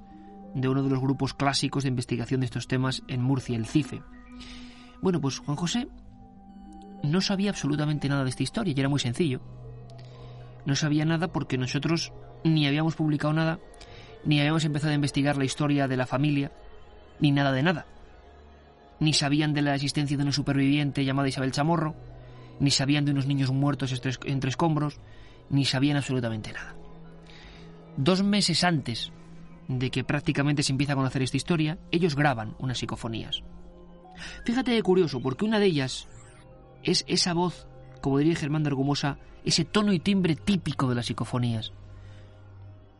de 0.54 0.68
uno 0.68 0.82
de 0.82 0.90
los 0.90 1.00
grupos 1.00 1.34
clásicos 1.34 1.82
de 1.82 1.90
investigación 1.90 2.40
de 2.40 2.46
estos 2.46 2.66
temas 2.66 3.02
en 3.08 3.22
Murcia, 3.22 3.56
el 3.56 3.66
CIFE. 3.66 4.02
Bueno, 5.02 5.20
pues 5.20 5.38
Juan 5.38 5.56
José 5.56 5.88
no 7.02 7.20
sabía 7.20 7.50
absolutamente 7.50 8.08
nada 8.08 8.24
de 8.24 8.30
esta 8.30 8.42
historia 8.42 8.74
y 8.76 8.80
era 8.80 8.88
muy 8.88 9.00
sencillo. 9.00 9.40
No 10.64 10.74
sabía 10.74 11.04
nada 11.04 11.28
porque 11.28 11.58
nosotros 11.58 12.12
ni 12.44 12.66
habíamos 12.66 12.96
publicado 12.96 13.32
nada, 13.32 13.58
ni 14.24 14.40
habíamos 14.40 14.64
empezado 14.64 14.92
a 14.92 14.96
investigar 14.96 15.36
la 15.36 15.44
historia 15.44 15.88
de 15.88 15.96
la 15.96 16.06
familia, 16.06 16.52
ni 17.20 17.30
nada 17.30 17.52
de 17.52 17.62
nada. 17.62 17.86
Ni 18.98 19.12
sabían 19.12 19.52
de 19.52 19.62
la 19.62 19.74
existencia 19.74 20.16
de 20.16 20.22
una 20.22 20.32
superviviente 20.32 21.04
llamada 21.04 21.28
Isabel 21.28 21.52
Chamorro, 21.52 21.94
ni 22.58 22.70
sabían 22.70 23.04
de 23.04 23.12
unos 23.12 23.26
niños 23.26 23.52
muertos 23.52 23.92
entre 24.24 24.50
escombros, 24.50 25.00
ni 25.50 25.64
sabían 25.64 25.96
absolutamente 25.96 26.52
nada. 26.52 26.74
Dos 27.96 28.22
meses 28.22 28.64
antes 28.64 29.12
de 29.68 29.90
que 29.90 30.04
prácticamente 30.04 30.62
se 30.62 30.72
empieza 30.72 30.94
a 30.94 30.96
conocer 30.96 31.22
esta 31.22 31.36
historia, 31.36 31.78
ellos 31.90 32.16
graban 32.16 32.54
unas 32.58 32.78
psicofonías. 32.78 33.42
Fíjate 34.44 34.80
curioso, 34.82 35.20
porque 35.20 35.44
una 35.44 35.58
de 35.58 35.66
ellas 35.66 36.08
es 36.82 37.04
esa 37.08 37.34
voz, 37.34 37.66
como 38.00 38.18
diría 38.18 38.36
Germán 38.36 38.62
de 38.62 38.68
Argumosa, 38.68 39.18
ese 39.44 39.64
tono 39.64 39.92
y 39.92 40.00
timbre 40.00 40.36
típico 40.36 40.88
de 40.88 40.94
las 40.94 41.06
psicofonías. 41.06 41.72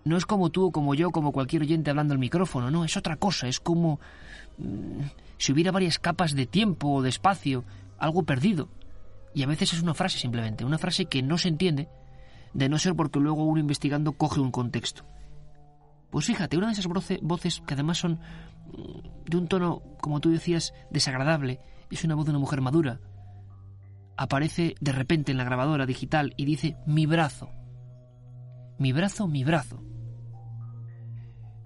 No 0.04 0.16
es 0.16 0.24
como 0.24 0.50
tú 0.50 0.66
o 0.66 0.72
como 0.72 0.94
yo, 0.94 1.10
como 1.10 1.32
cualquier 1.32 1.62
oyente 1.62 1.90
hablando 1.90 2.12
al 2.12 2.20
micrófono, 2.20 2.70
no, 2.70 2.84
es 2.84 2.96
otra 2.96 3.16
cosa, 3.16 3.48
es 3.48 3.58
como 3.58 3.98
mm, 4.58 5.00
si 5.38 5.52
hubiera 5.52 5.72
varias 5.72 5.98
capas 5.98 6.34
de 6.34 6.46
tiempo 6.46 6.88
o 6.92 7.02
de 7.02 7.08
espacio, 7.08 7.64
algo 7.98 8.22
perdido. 8.22 8.68
Y 9.34 9.42
a 9.42 9.46
veces 9.46 9.74
es 9.74 9.82
una 9.82 9.94
frase 9.94 10.18
simplemente, 10.18 10.64
una 10.64 10.78
frase 10.78 11.06
que 11.06 11.22
no 11.22 11.38
se 11.38 11.48
entiende, 11.48 11.88
de 12.54 12.68
no 12.68 12.78
ser 12.78 12.94
porque 12.94 13.20
luego 13.20 13.44
uno 13.44 13.60
investigando 13.60 14.12
coge 14.12 14.40
un 14.40 14.50
contexto. 14.50 15.04
Pues 16.10 16.24
fíjate, 16.26 16.56
una 16.56 16.68
de 16.68 16.72
esas 16.72 16.86
voces 16.86 17.62
que 17.66 17.74
además 17.74 17.98
son 17.98 18.20
de 19.24 19.36
un 19.36 19.48
tono, 19.48 19.82
como 20.00 20.20
tú 20.20 20.30
decías, 20.30 20.72
desagradable, 20.90 21.60
es 21.90 22.04
una 22.04 22.14
voz 22.14 22.26
de 22.26 22.30
una 22.30 22.38
mujer 22.38 22.60
madura. 22.60 23.00
Aparece 24.16 24.74
de 24.80 24.92
repente 24.92 25.32
en 25.32 25.38
la 25.38 25.44
grabadora 25.44 25.86
digital 25.86 26.32
y 26.36 26.44
dice 26.44 26.76
mi 26.86 27.06
brazo. 27.06 27.50
Mi 28.78 28.92
brazo, 28.92 29.28
mi 29.28 29.44
brazo. 29.44 29.82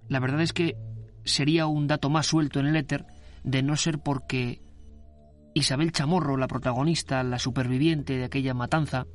La 0.09 0.21
verdad 0.21 0.41
es 0.41 0.53
que 0.53 0.77
sería 1.25 1.67
un 1.67 1.87
dato 1.87 2.11
más 2.11 2.27
suelto 2.27 2.61
en 2.61 2.67
el 2.67 2.77
éter 2.77 3.07
de 3.45 3.63
no 3.63 3.77
ser 3.77 3.99
porque 4.01 4.63
Isabel 5.55 5.93
Chamorro, 5.93 6.37
la 6.37 6.49
protagonista, 6.49 7.23
la 7.23 7.39
superviviente 7.39 8.17
de 8.17 8.25
aquella 8.25 8.55
matanza, 8.55 9.07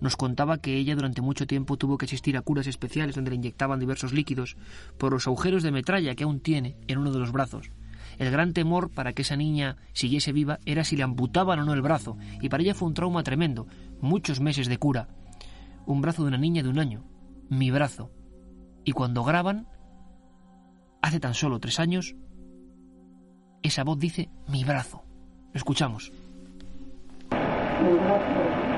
nos 0.00 0.16
contaba 0.16 0.58
que 0.58 0.76
ella 0.76 0.94
durante 0.94 1.22
mucho 1.22 1.46
tiempo 1.46 1.76
tuvo 1.76 1.98
que 1.98 2.06
asistir 2.06 2.36
a 2.36 2.42
curas 2.42 2.66
especiales 2.66 3.14
donde 3.14 3.30
le 3.30 3.36
inyectaban 3.36 3.80
diversos 3.80 4.12
líquidos 4.12 4.56
por 4.98 5.12
los 5.12 5.26
agujeros 5.26 5.62
de 5.62 5.72
metralla 5.72 6.14
que 6.14 6.24
aún 6.24 6.40
tiene 6.40 6.76
en 6.88 6.98
uno 6.98 7.12
de 7.12 7.18
los 7.18 7.32
brazos. 7.32 7.70
El 8.18 8.30
gran 8.30 8.52
temor 8.52 8.90
para 8.90 9.12
que 9.12 9.22
esa 9.22 9.36
niña 9.36 9.76
siguiese 9.92 10.32
viva 10.32 10.58
era 10.66 10.84
si 10.84 10.96
le 10.96 11.02
amputaban 11.02 11.58
o 11.58 11.64
no 11.64 11.72
el 11.72 11.82
brazo, 11.82 12.16
y 12.40 12.48
para 12.48 12.62
ella 12.62 12.74
fue 12.74 12.88
un 12.88 12.94
trauma 12.94 13.22
tremendo, 13.22 13.66
muchos 14.00 14.40
meses 14.40 14.68
de 14.68 14.78
cura. 14.78 15.08
Un 15.86 16.00
brazo 16.00 16.22
de 16.22 16.28
una 16.28 16.38
niña 16.38 16.62
de 16.62 16.68
un 16.68 16.78
año, 16.78 17.04
mi 17.48 17.70
brazo. 17.70 18.10
Y 18.84 18.92
cuando 18.92 19.24
graban, 19.24 19.68
hace 21.02 21.20
tan 21.20 21.34
solo 21.34 21.60
tres 21.60 21.80
años, 21.80 22.14
esa 23.62 23.84
voz 23.84 23.98
dice 23.98 24.30
mi 24.48 24.64
brazo. 24.64 25.02
Lo 25.52 25.58
escuchamos. 25.58 26.12
Mi 27.30 27.38
brazo. 27.38 27.80
Mi 27.82 27.98
brazo. 27.98 28.70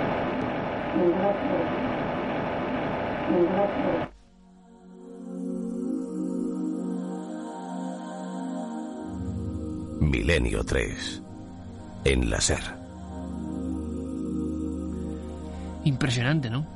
Milenio 10.00 10.62
3. 10.64 11.22
En 12.04 12.28
la 12.28 12.40
SER. 12.40 12.60
Impresionante, 15.84 16.50
¿no? 16.50 16.66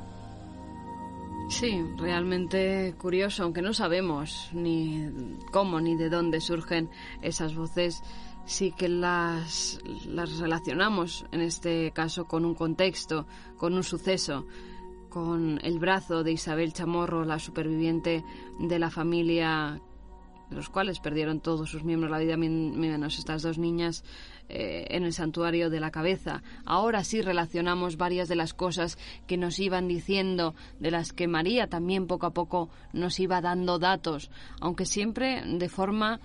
Sí, 1.49 1.81
realmente 1.97 2.95
curioso, 2.97 3.43
aunque 3.43 3.61
no 3.61 3.73
sabemos 3.73 4.49
ni 4.51 5.09
cómo 5.51 5.79
ni 5.79 5.95
de 5.95 6.09
dónde 6.09 6.41
surgen 6.41 6.89
esas 7.21 7.55
voces, 7.55 8.01
sí 8.47 8.71
que 8.71 8.87
las, 8.87 9.79
las 10.07 10.39
relacionamos 10.39 11.25
en 11.31 11.41
este 11.41 11.91
caso 11.91 12.25
con 12.25 12.45
un 12.45 12.55
contexto, 12.55 13.27
con 13.57 13.73
un 13.73 13.83
suceso, 13.83 14.47
con 15.09 15.59
el 15.63 15.77
brazo 15.79 16.23
de 16.23 16.31
Isabel 16.31 16.73
Chamorro, 16.73 17.25
la 17.25 17.39
superviviente 17.39 18.23
de 18.59 18.79
la 18.79 18.89
familia 18.89 19.81
de 20.49 20.55
los 20.55 20.69
cuales 20.69 20.99
perdieron 20.99 21.41
todos 21.41 21.69
sus 21.69 21.83
miembros 21.83 22.09
la 22.09 22.19
vida, 22.19 22.37
menos 22.37 23.19
estas 23.19 23.41
dos 23.41 23.57
niñas 23.57 24.05
eh, 24.47 24.85
en 24.91 25.03
el 25.03 25.11
santuario 25.11 25.69
de 25.69 25.81
la 25.81 25.91
cabeza. 25.91 26.41
Ahora 26.63 27.03
sí 27.03 27.21
relacionamos 27.21 27.97
varias 27.97 28.29
de 28.29 28.37
las 28.37 28.53
cosas 28.53 28.97
que 29.27 29.35
nos 29.35 29.59
iban 29.59 29.89
diciendo, 29.89 30.55
de 30.79 30.91
las 30.91 31.11
que 31.11 31.27
María 31.27 31.67
también 31.67 32.07
poco 32.07 32.27
a 32.27 32.33
poco 32.33 32.69
nos 32.93 33.19
iba 33.19 33.41
dando 33.41 33.77
datos, 33.77 34.31
aunque 34.61 34.85
siempre 34.85 35.43
de 35.45 35.67
forma 35.67 36.21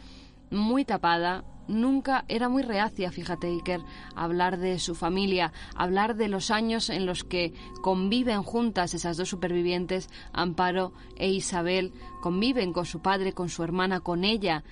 muy 0.52 0.84
tapada, 0.84 1.44
nunca 1.66 2.24
era 2.28 2.48
muy 2.48 2.62
reacia, 2.62 3.10
fíjate 3.10 3.48
Iker, 3.48 3.80
hablar 4.14 4.58
de 4.58 4.78
su 4.78 4.94
familia, 4.94 5.52
hablar 5.74 6.16
de 6.16 6.28
los 6.28 6.50
años 6.50 6.90
en 6.90 7.06
los 7.06 7.24
que 7.24 7.54
conviven 7.80 8.42
juntas 8.42 8.94
esas 8.94 9.16
dos 9.16 9.28
supervivientes, 9.28 10.08
Amparo 10.32 10.92
e 11.16 11.30
Isabel, 11.30 11.92
conviven 12.20 12.72
con 12.72 12.84
su 12.84 13.00
padre, 13.00 13.32
con 13.32 13.48
su 13.48 13.62
hermana, 13.62 14.00
con 14.00 14.24
ella. 14.24 14.64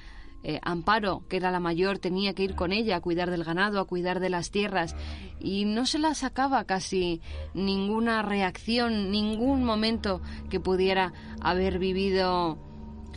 Eh, 0.42 0.58
Amparo, 0.62 1.22
que 1.28 1.36
era 1.36 1.50
la 1.50 1.60
mayor, 1.60 1.98
tenía 1.98 2.32
que 2.34 2.44
ir 2.44 2.54
con 2.54 2.72
ella 2.72 2.96
a 2.96 3.00
cuidar 3.00 3.30
del 3.30 3.44
ganado, 3.44 3.78
a 3.78 3.84
cuidar 3.84 4.20
de 4.20 4.30
las 4.30 4.50
tierras, 4.50 4.96
y 5.38 5.66
no 5.66 5.84
se 5.84 5.98
la 5.98 6.14
sacaba 6.14 6.64
casi 6.64 7.20
ninguna 7.52 8.22
reacción, 8.22 9.10
ningún 9.10 9.64
momento 9.64 10.22
que 10.48 10.58
pudiera 10.58 11.12
haber 11.42 11.78
vivido 11.78 12.58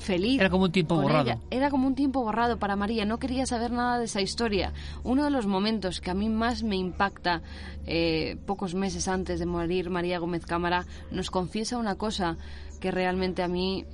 feliz. 0.04 0.40
Era 0.40 0.50
como 0.50 0.66
un 0.66 0.72
tiempo 0.72 0.96
borrado. 0.96 1.40
Era 1.50 1.70
como 1.70 1.88
un 1.88 1.96
tiempo 1.96 2.24
borrado 2.24 2.60
para 2.60 2.76
María. 2.76 3.06
No 3.06 3.18
quería 3.18 3.46
saber 3.46 3.72
nada 3.72 3.98
de 3.98 4.06
esa 4.06 4.22
historia. 4.22 4.74
Uno 5.04 5.24
de 5.24 5.32
los 5.32 5.48
momentos 5.48 6.02
que 6.02 6.12
a 6.12 6.14
mí 6.14 6.30
más 6.30 6.64
me 6.64 6.76
impacta, 6.76 7.42
eh, 7.86 8.38
pocos 8.46 8.76
meses 8.76 9.08
antes 9.08 9.40
de 9.40 9.46
morir 9.46 9.90
María 9.90 10.20
Gómez 10.20 10.46
Cámara, 10.46 10.86
nos 11.12 11.32
confiesa 11.32 11.78
una 11.78 11.96
cosa 11.96 12.38
que 12.80 12.92
realmente 12.92 13.42
a 13.44 13.48
mí, 13.48 13.86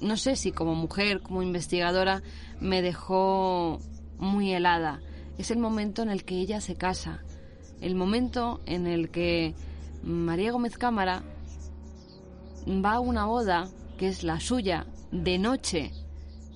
no 0.00 0.16
sé 0.16 0.36
si 0.36 0.52
como 0.52 0.74
mujer, 0.74 1.20
como 1.20 1.42
investigadora, 1.42 2.22
me 2.60 2.82
dejó 2.82 3.78
muy 4.18 4.52
helada. 4.52 5.00
Es 5.38 5.50
el 5.50 5.58
momento 5.58 6.02
en 6.02 6.10
el 6.10 6.24
que 6.24 6.40
ella 6.40 6.60
se 6.60 6.76
casa. 6.76 7.22
El 7.80 7.94
momento 7.94 8.60
en 8.64 8.86
el 8.86 9.10
que 9.10 9.54
María 10.02 10.52
Gómez 10.52 10.78
Cámara 10.78 11.22
va 12.66 12.94
a 12.94 13.00
una 13.00 13.26
boda 13.26 13.68
que 13.98 14.08
es 14.08 14.24
la 14.24 14.40
suya 14.40 14.86
de 15.24 15.38
noche, 15.38 15.92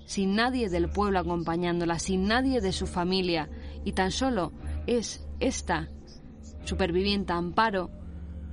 sin 0.06 0.34
nadie 0.34 0.68
del 0.68 0.88
pueblo 0.88 1.18
acompañándola, 1.18 1.98
sin 1.98 2.26
nadie 2.26 2.60
de 2.60 2.72
su 2.72 2.86
familia, 2.86 3.48
y 3.84 3.92
tan 3.92 4.10
solo 4.10 4.52
es 4.86 5.26
esta 5.38 5.88
superviviente 6.64 7.32
Amparo 7.32 7.90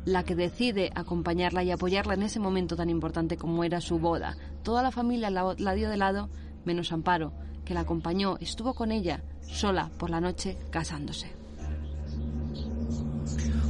la 0.06 0.24
que 0.24 0.36
decide 0.36 0.90
acompañarla 0.96 1.64
y 1.64 1.72
apoyarla 1.72 2.14
en 2.14 2.24
ese 2.24 2.40
momento 2.40 2.78
tan 2.78 2.90
importante 2.90 3.36
como 3.36 3.66
era 3.66 3.82
su 3.82 4.00
boda. 4.00 4.38
Toda 4.64 4.82
la 4.82 4.92
familia 4.92 5.30
la, 5.30 5.74
dio 5.74 5.90
de 5.90 5.98
lado, 5.98 6.30
menos 6.64 6.94
Amparo, 6.94 7.34
que 7.66 7.74
la 7.74 7.82
acompañó, 7.82 8.38
estuvo 8.40 8.74
con 8.74 8.94
ella, 8.94 9.22
sola, 9.42 9.92
por 9.98 10.10
la 10.10 10.22
noche, 10.22 10.58
casándose. 10.70 11.28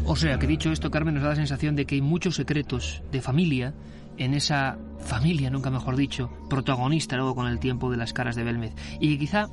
O 0.06 0.16
sea, 0.16 0.38
que 0.38 0.46
dicho 0.46 0.72
esto, 0.72 0.92
Carmen, 0.92 1.16
nos 1.16 1.24
da 1.24 1.30
la 1.30 1.36
sensación 1.36 1.76
de 1.76 1.86
que 1.86 1.96
hay 1.96 2.02
muchos 2.02 2.36
secretos 2.36 3.02
de 3.12 3.22
familia 3.22 3.74
en 4.18 4.34
esa 4.34 4.78
familia, 5.00 5.50
nunca 5.50 5.70
mejor 5.70 5.96
dicho, 5.96 6.32
protagonista 6.50 7.16
luego 7.16 7.36
con 7.36 7.48
el 7.48 7.60
tiempo 7.60 7.90
de 7.90 7.98
las 7.98 8.14
caras 8.14 8.36
de 8.36 8.44
Belmez. 8.44 8.74
Y 9.00 9.18
quizá 9.18 9.50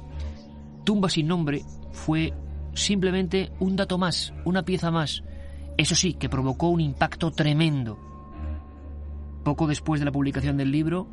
Tumba 0.85 1.09
sin 1.09 1.27
nombre 1.27 1.63
fue 1.93 2.33
simplemente 2.75 3.53
un 3.61 3.77
dato 3.77 3.99
más, 3.99 4.35
una 4.45 4.65
pieza 4.65 4.91
más. 4.91 5.23
Eso 5.77 5.95
sí, 5.95 6.15
que 6.15 6.29
provocó 6.29 6.69
un 6.69 6.81
impacto 6.81 7.31
tremendo. 7.31 7.99
Poco 9.45 9.67
después 9.67 10.01
de 10.01 10.07
la 10.07 10.13
publicación 10.13 10.57
del 10.57 10.71
libro, 10.71 11.07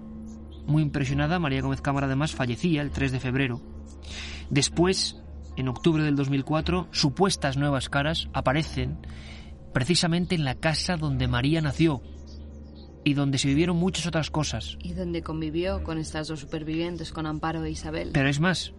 muy 0.66 0.84
impresionada, 0.84 1.40
María 1.40 1.62
Gómez 1.62 1.82
Cámara 1.82 2.08
además 2.08 2.34
fallecía 2.34 2.82
el 2.82 2.92
3 2.92 3.12
de 3.12 3.20
febrero. 3.20 3.62
Después, 4.50 5.22
en 5.56 5.68
octubre 5.68 6.04
del 6.04 6.16
2004, 6.16 6.88
supuestas 6.92 7.58
nuevas 7.58 7.90
caras 7.90 8.30
aparecen 8.34 8.98
precisamente 9.74 10.36
en 10.36 10.46
la 10.46 10.56
casa 10.56 10.98
donde 10.98 11.28
María 11.28 11.62
nació, 11.62 12.02
y 13.04 13.14
donde 13.14 13.38
se 13.38 13.48
vivieron 13.48 13.78
muchas 13.78 14.06
otras 14.08 14.30
cosas. 14.30 14.78
Y 14.84 14.94
donde 14.94 15.22
convivió 15.24 15.84
con 15.84 15.98
estas 15.98 16.28
dos 16.28 16.40
supervivientes, 16.40 17.12
con 17.12 17.26
Amparo 17.26 17.64
e 17.64 17.72
Isabel. 17.72 18.12
Pero 18.14 18.30
es 18.30 18.40
más, 18.40 18.74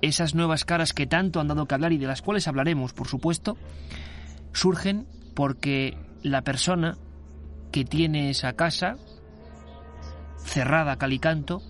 esas 0.00 0.34
nuevas 0.34 0.64
caras 0.64 0.92
que 0.92 1.06
tanto 1.06 1.40
han 1.40 1.48
dado 1.48 1.66
que 1.66 1.74
hablar 1.74 1.92
y 1.92 1.98
de 1.98 2.06
las 2.06 2.22
cuales 2.22 2.48
hablaremos, 2.48 2.92
por 2.92 3.08
supuesto, 3.08 3.56
surgen 4.52 5.06
porque 5.34 5.96
la 6.22 6.42
persona 6.42 6.96
que 7.72 7.84
tiene 7.84 8.30
esa 8.30 8.54
casa, 8.54 8.96
cerrada 10.38 10.96
calicanto, 10.96 11.62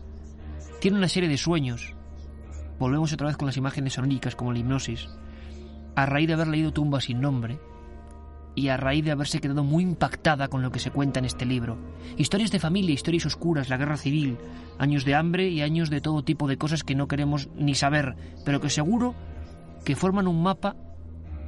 tiene 0.80 0.98
una 0.98 1.08
serie 1.08 1.28
de 1.28 1.38
sueños. 1.38 1.94
Volvemos 2.78 3.12
otra 3.12 3.28
vez 3.28 3.36
con 3.36 3.46
las 3.46 3.56
imágenes 3.56 3.94
soníricas 3.94 4.36
como 4.36 4.52
la 4.52 4.58
hipnosis. 4.58 5.08
A 5.96 6.06
raíz 6.06 6.26
de 6.26 6.34
haber 6.34 6.48
leído 6.48 6.72
Tumba 6.72 7.00
sin 7.00 7.20
nombre, 7.20 7.58
y 8.54 8.68
a 8.68 8.76
raíz 8.76 9.04
de 9.04 9.10
haberse 9.10 9.40
quedado 9.40 9.64
muy 9.64 9.82
impactada 9.82 10.48
con 10.48 10.62
lo 10.62 10.70
que 10.70 10.78
se 10.78 10.90
cuenta 10.90 11.18
en 11.18 11.24
este 11.24 11.44
libro. 11.44 11.76
Historias 12.16 12.50
de 12.50 12.60
familia, 12.60 12.94
historias 12.94 13.26
oscuras, 13.26 13.68
la 13.68 13.76
guerra 13.76 13.96
civil, 13.96 14.38
años 14.78 15.04
de 15.04 15.14
hambre 15.14 15.48
y 15.48 15.62
años 15.62 15.90
de 15.90 16.00
todo 16.00 16.24
tipo 16.24 16.46
de 16.46 16.56
cosas 16.56 16.84
que 16.84 16.94
no 16.94 17.08
queremos 17.08 17.48
ni 17.56 17.74
saber, 17.74 18.16
pero 18.44 18.60
que 18.60 18.70
seguro 18.70 19.14
que 19.84 19.96
forman 19.96 20.28
un 20.28 20.42
mapa 20.42 20.76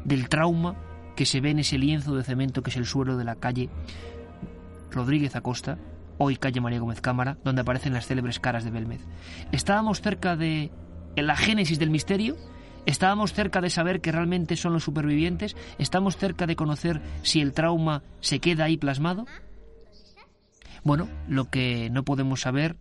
del 0.04 0.28
trauma 0.28 0.76
que 1.16 1.26
se 1.26 1.40
ve 1.40 1.50
en 1.50 1.60
ese 1.60 1.78
lienzo 1.78 2.14
de 2.14 2.24
cemento 2.24 2.62
que 2.62 2.70
es 2.70 2.76
el 2.76 2.86
suelo 2.86 3.16
de 3.16 3.24
la 3.24 3.36
calle 3.36 3.70
Rodríguez 4.90 5.36
Acosta, 5.36 5.78
hoy 6.18 6.36
calle 6.36 6.60
María 6.60 6.80
Gómez 6.80 7.00
Cámara, 7.00 7.38
donde 7.44 7.62
aparecen 7.62 7.92
las 7.92 8.06
célebres 8.06 8.40
caras 8.40 8.64
de 8.64 8.70
Belmez. 8.70 9.06
Estábamos 9.52 10.00
cerca 10.00 10.36
de 10.36 10.70
la 11.16 11.36
génesis 11.36 11.78
del 11.78 11.90
misterio 11.90 12.36
¿Estábamos 12.86 13.32
cerca 13.32 13.60
de 13.60 13.70
saber 13.70 14.00
que 14.00 14.12
realmente 14.12 14.56
son 14.56 14.72
los 14.72 14.84
supervivientes? 14.84 15.56
¿Estamos 15.78 16.16
cerca 16.16 16.46
de 16.46 16.56
conocer 16.56 17.02
si 17.22 17.40
el 17.40 17.52
trauma 17.52 18.02
se 18.20 18.38
queda 18.38 18.64
ahí 18.64 18.76
plasmado? 18.76 19.26
Bueno, 20.84 21.08
lo 21.28 21.50
que 21.50 21.90
no 21.90 22.04
podemos 22.04 22.42
saber 22.42 22.76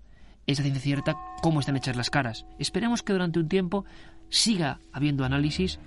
es 0.46 0.60
a 0.60 0.64
ciencia 0.64 0.82
cierta 0.82 1.18
cómo 1.42 1.60
están 1.60 1.76
hechas 1.76 1.96
las 1.96 2.12
caras. 2.12 2.46
Esperemos 2.60 3.02
que 3.02 3.14
durante 3.14 3.40
un 3.40 3.50
tiempo 3.50 3.84
siga 4.30 4.80
habiendo 4.94 5.26
análisis 5.26 5.80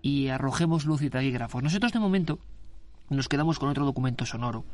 y 0.00 0.28
arrojemos 0.28 0.86
luz 0.86 1.02
y 1.02 1.10
taquígrafos. 1.10 1.62
Nosotros 1.62 1.92
de 1.92 1.98
momento 1.98 2.38
nos 3.10 3.28
quedamos 3.28 3.58
con 3.58 3.68
otro 3.68 3.84
documento 3.84 4.24
sonoro, 4.24 4.64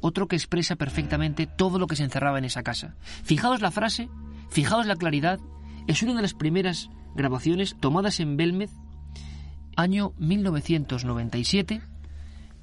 otro 0.00 0.26
que 0.26 0.36
expresa 0.36 0.74
perfectamente 0.76 1.46
todo 1.46 1.78
lo 1.78 1.86
que 1.86 1.96
se 1.96 2.02
encerraba 2.02 2.38
en 2.38 2.44
esa 2.44 2.62
casa. 2.62 2.96
Fijaos 3.22 3.60
la 3.60 3.70
frase, 3.70 4.08
fijaos 4.50 4.86
la 4.86 4.96
claridad, 4.96 5.38
es 5.86 6.02
una 6.02 6.14
de 6.14 6.22
las 6.22 6.34
primeras 6.34 6.90
grabaciones 7.14 7.76
tomadas 7.78 8.20
en 8.20 8.36
Belmez, 8.36 8.70
año 9.76 10.12
1997, 10.18 11.80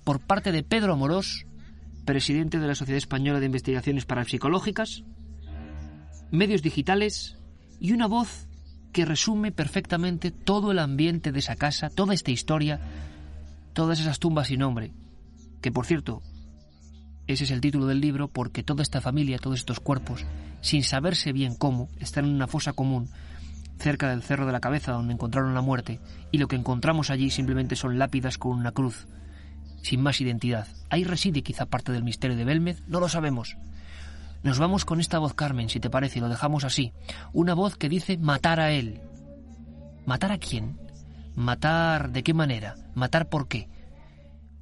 por 0.03 0.19
parte 0.19 0.51
de 0.51 0.63
Pedro 0.63 0.93
Amorós, 0.93 1.45
presidente 2.05 2.59
de 2.59 2.67
la 2.67 2.75
Sociedad 2.75 2.97
Española 2.97 3.39
de 3.39 3.47
Investigaciones 3.47 4.05
Parapsicológicas, 4.05 5.03
medios 6.31 6.61
digitales 6.61 7.37
y 7.79 7.91
una 7.91 8.07
voz 8.07 8.47
que 8.93 9.05
resume 9.05 9.51
perfectamente 9.51 10.31
todo 10.31 10.71
el 10.71 10.79
ambiente 10.79 11.31
de 11.31 11.39
esa 11.39 11.55
casa, 11.55 11.89
toda 11.89 12.13
esta 12.13 12.31
historia, 12.31 12.79
todas 13.73 13.99
esas 13.99 14.19
tumbas 14.19 14.47
sin 14.47 14.59
nombre, 14.59 14.93
que 15.61 15.71
por 15.71 15.85
cierto, 15.85 16.21
ese 17.27 17.43
es 17.43 17.51
el 17.51 17.61
título 17.61 17.85
del 17.85 18.01
libro 18.01 18.29
porque 18.29 18.63
toda 18.63 18.83
esta 18.83 19.01
familia, 19.01 19.37
todos 19.37 19.59
estos 19.59 19.79
cuerpos, 19.79 20.25
sin 20.61 20.83
saberse 20.83 21.33
bien 21.33 21.55
cómo, 21.55 21.89
están 21.99 22.25
en 22.25 22.33
una 22.33 22.47
fosa 22.47 22.73
común, 22.73 23.09
cerca 23.79 24.09
del 24.09 24.23
Cerro 24.23 24.45
de 24.45 24.51
la 24.51 24.59
Cabeza 24.59 24.93
donde 24.93 25.13
encontraron 25.13 25.53
la 25.53 25.61
muerte, 25.61 25.99
y 26.31 26.37
lo 26.37 26.47
que 26.47 26.55
encontramos 26.55 27.09
allí 27.09 27.29
simplemente 27.29 27.75
son 27.75 27.99
lápidas 27.99 28.37
con 28.37 28.53
una 28.53 28.71
cruz, 28.71 29.07
sin 29.81 30.01
más 30.01 30.21
identidad. 30.21 30.67
Ahí 30.89 31.03
reside 31.03 31.43
quizá 31.43 31.65
parte 31.65 31.91
del 31.91 32.03
misterio 32.03 32.37
de 32.37 32.45
Belmez, 32.45 32.81
no 32.87 32.99
lo 32.99 33.09
sabemos. 33.09 33.57
Nos 34.43 34.59
vamos 34.59 34.85
con 34.85 34.99
esta 34.99 35.19
voz, 35.19 35.33
Carmen, 35.33 35.69
si 35.69 35.79
te 35.79 35.89
parece, 35.89 36.19
y 36.19 36.21
lo 36.21 36.29
dejamos 36.29 36.63
así. 36.63 36.93
Una 37.33 37.53
voz 37.53 37.75
que 37.75 37.89
dice 37.89 38.17
matar 38.17 38.59
a 38.59 38.71
él. 38.71 39.01
¿Matar 40.05 40.31
a 40.31 40.37
quién? 40.37 40.79
¿Matar 41.35 42.11
de 42.11 42.23
qué 42.23 42.33
manera? 42.33 42.75
¿Matar 42.95 43.29
por 43.29 43.47
qué? 43.47 43.67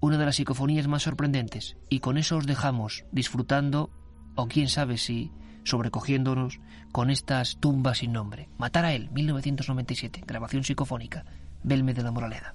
Una 0.06 0.20
de 0.20 0.26
las 0.26 0.36
psicofonías 0.36 0.88
más 0.88 1.02
sorprendentes. 1.02 1.78
Y 1.90 2.00
con 2.00 2.20
eso 2.20 2.38
os 2.38 2.46
dejamos 2.46 3.06
disfrutando, 3.12 3.90
o 4.36 4.48
quién 4.48 4.70
sabe 4.70 5.00
si 5.00 5.32
sobrecogiéndonos 5.64 6.60
con 6.92 7.10
estas 7.10 7.58
tumbas 7.60 7.98
sin 7.98 8.14
nombre. 8.14 8.48
Matar 8.60 8.86
a 8.86 8.94
él, 8.94 9.10
1997, 9.10 10.22
grabación 10.28 10.64
psicofónica, 10.64 11.26
Belme 11.64 11.96
de 11.96 12.04
la 12.04 12.12
Moraleda. 12.12 12.54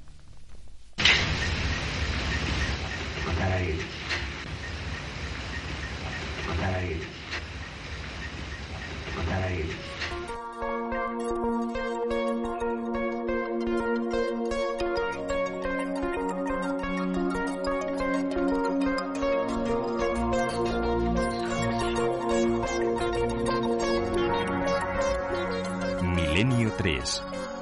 Matar 3.26 3.50
a 3.50 3.60
él. 3.60 3.80
Matar 6.46 6.72
a 6.72 6.82
él. 6.84 7.00
Matar 9.16 9.42
a 9.42 9.50
él. 9.50 9.66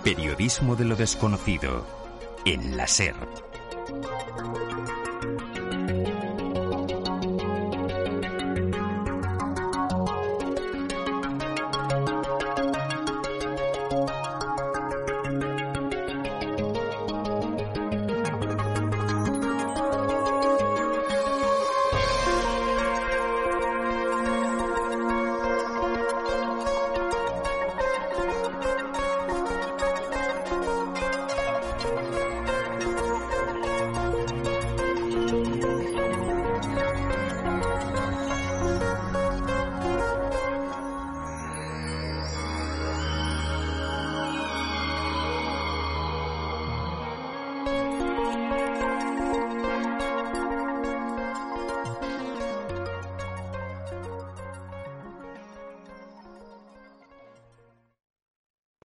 Periodismo 0.08 0.74
de 0.74 0.86
lo 0.86 0.96
desconocido. 0.96 1.84
En 2.46 2.78
la 2.78 2.86
SER. 2.86 3.14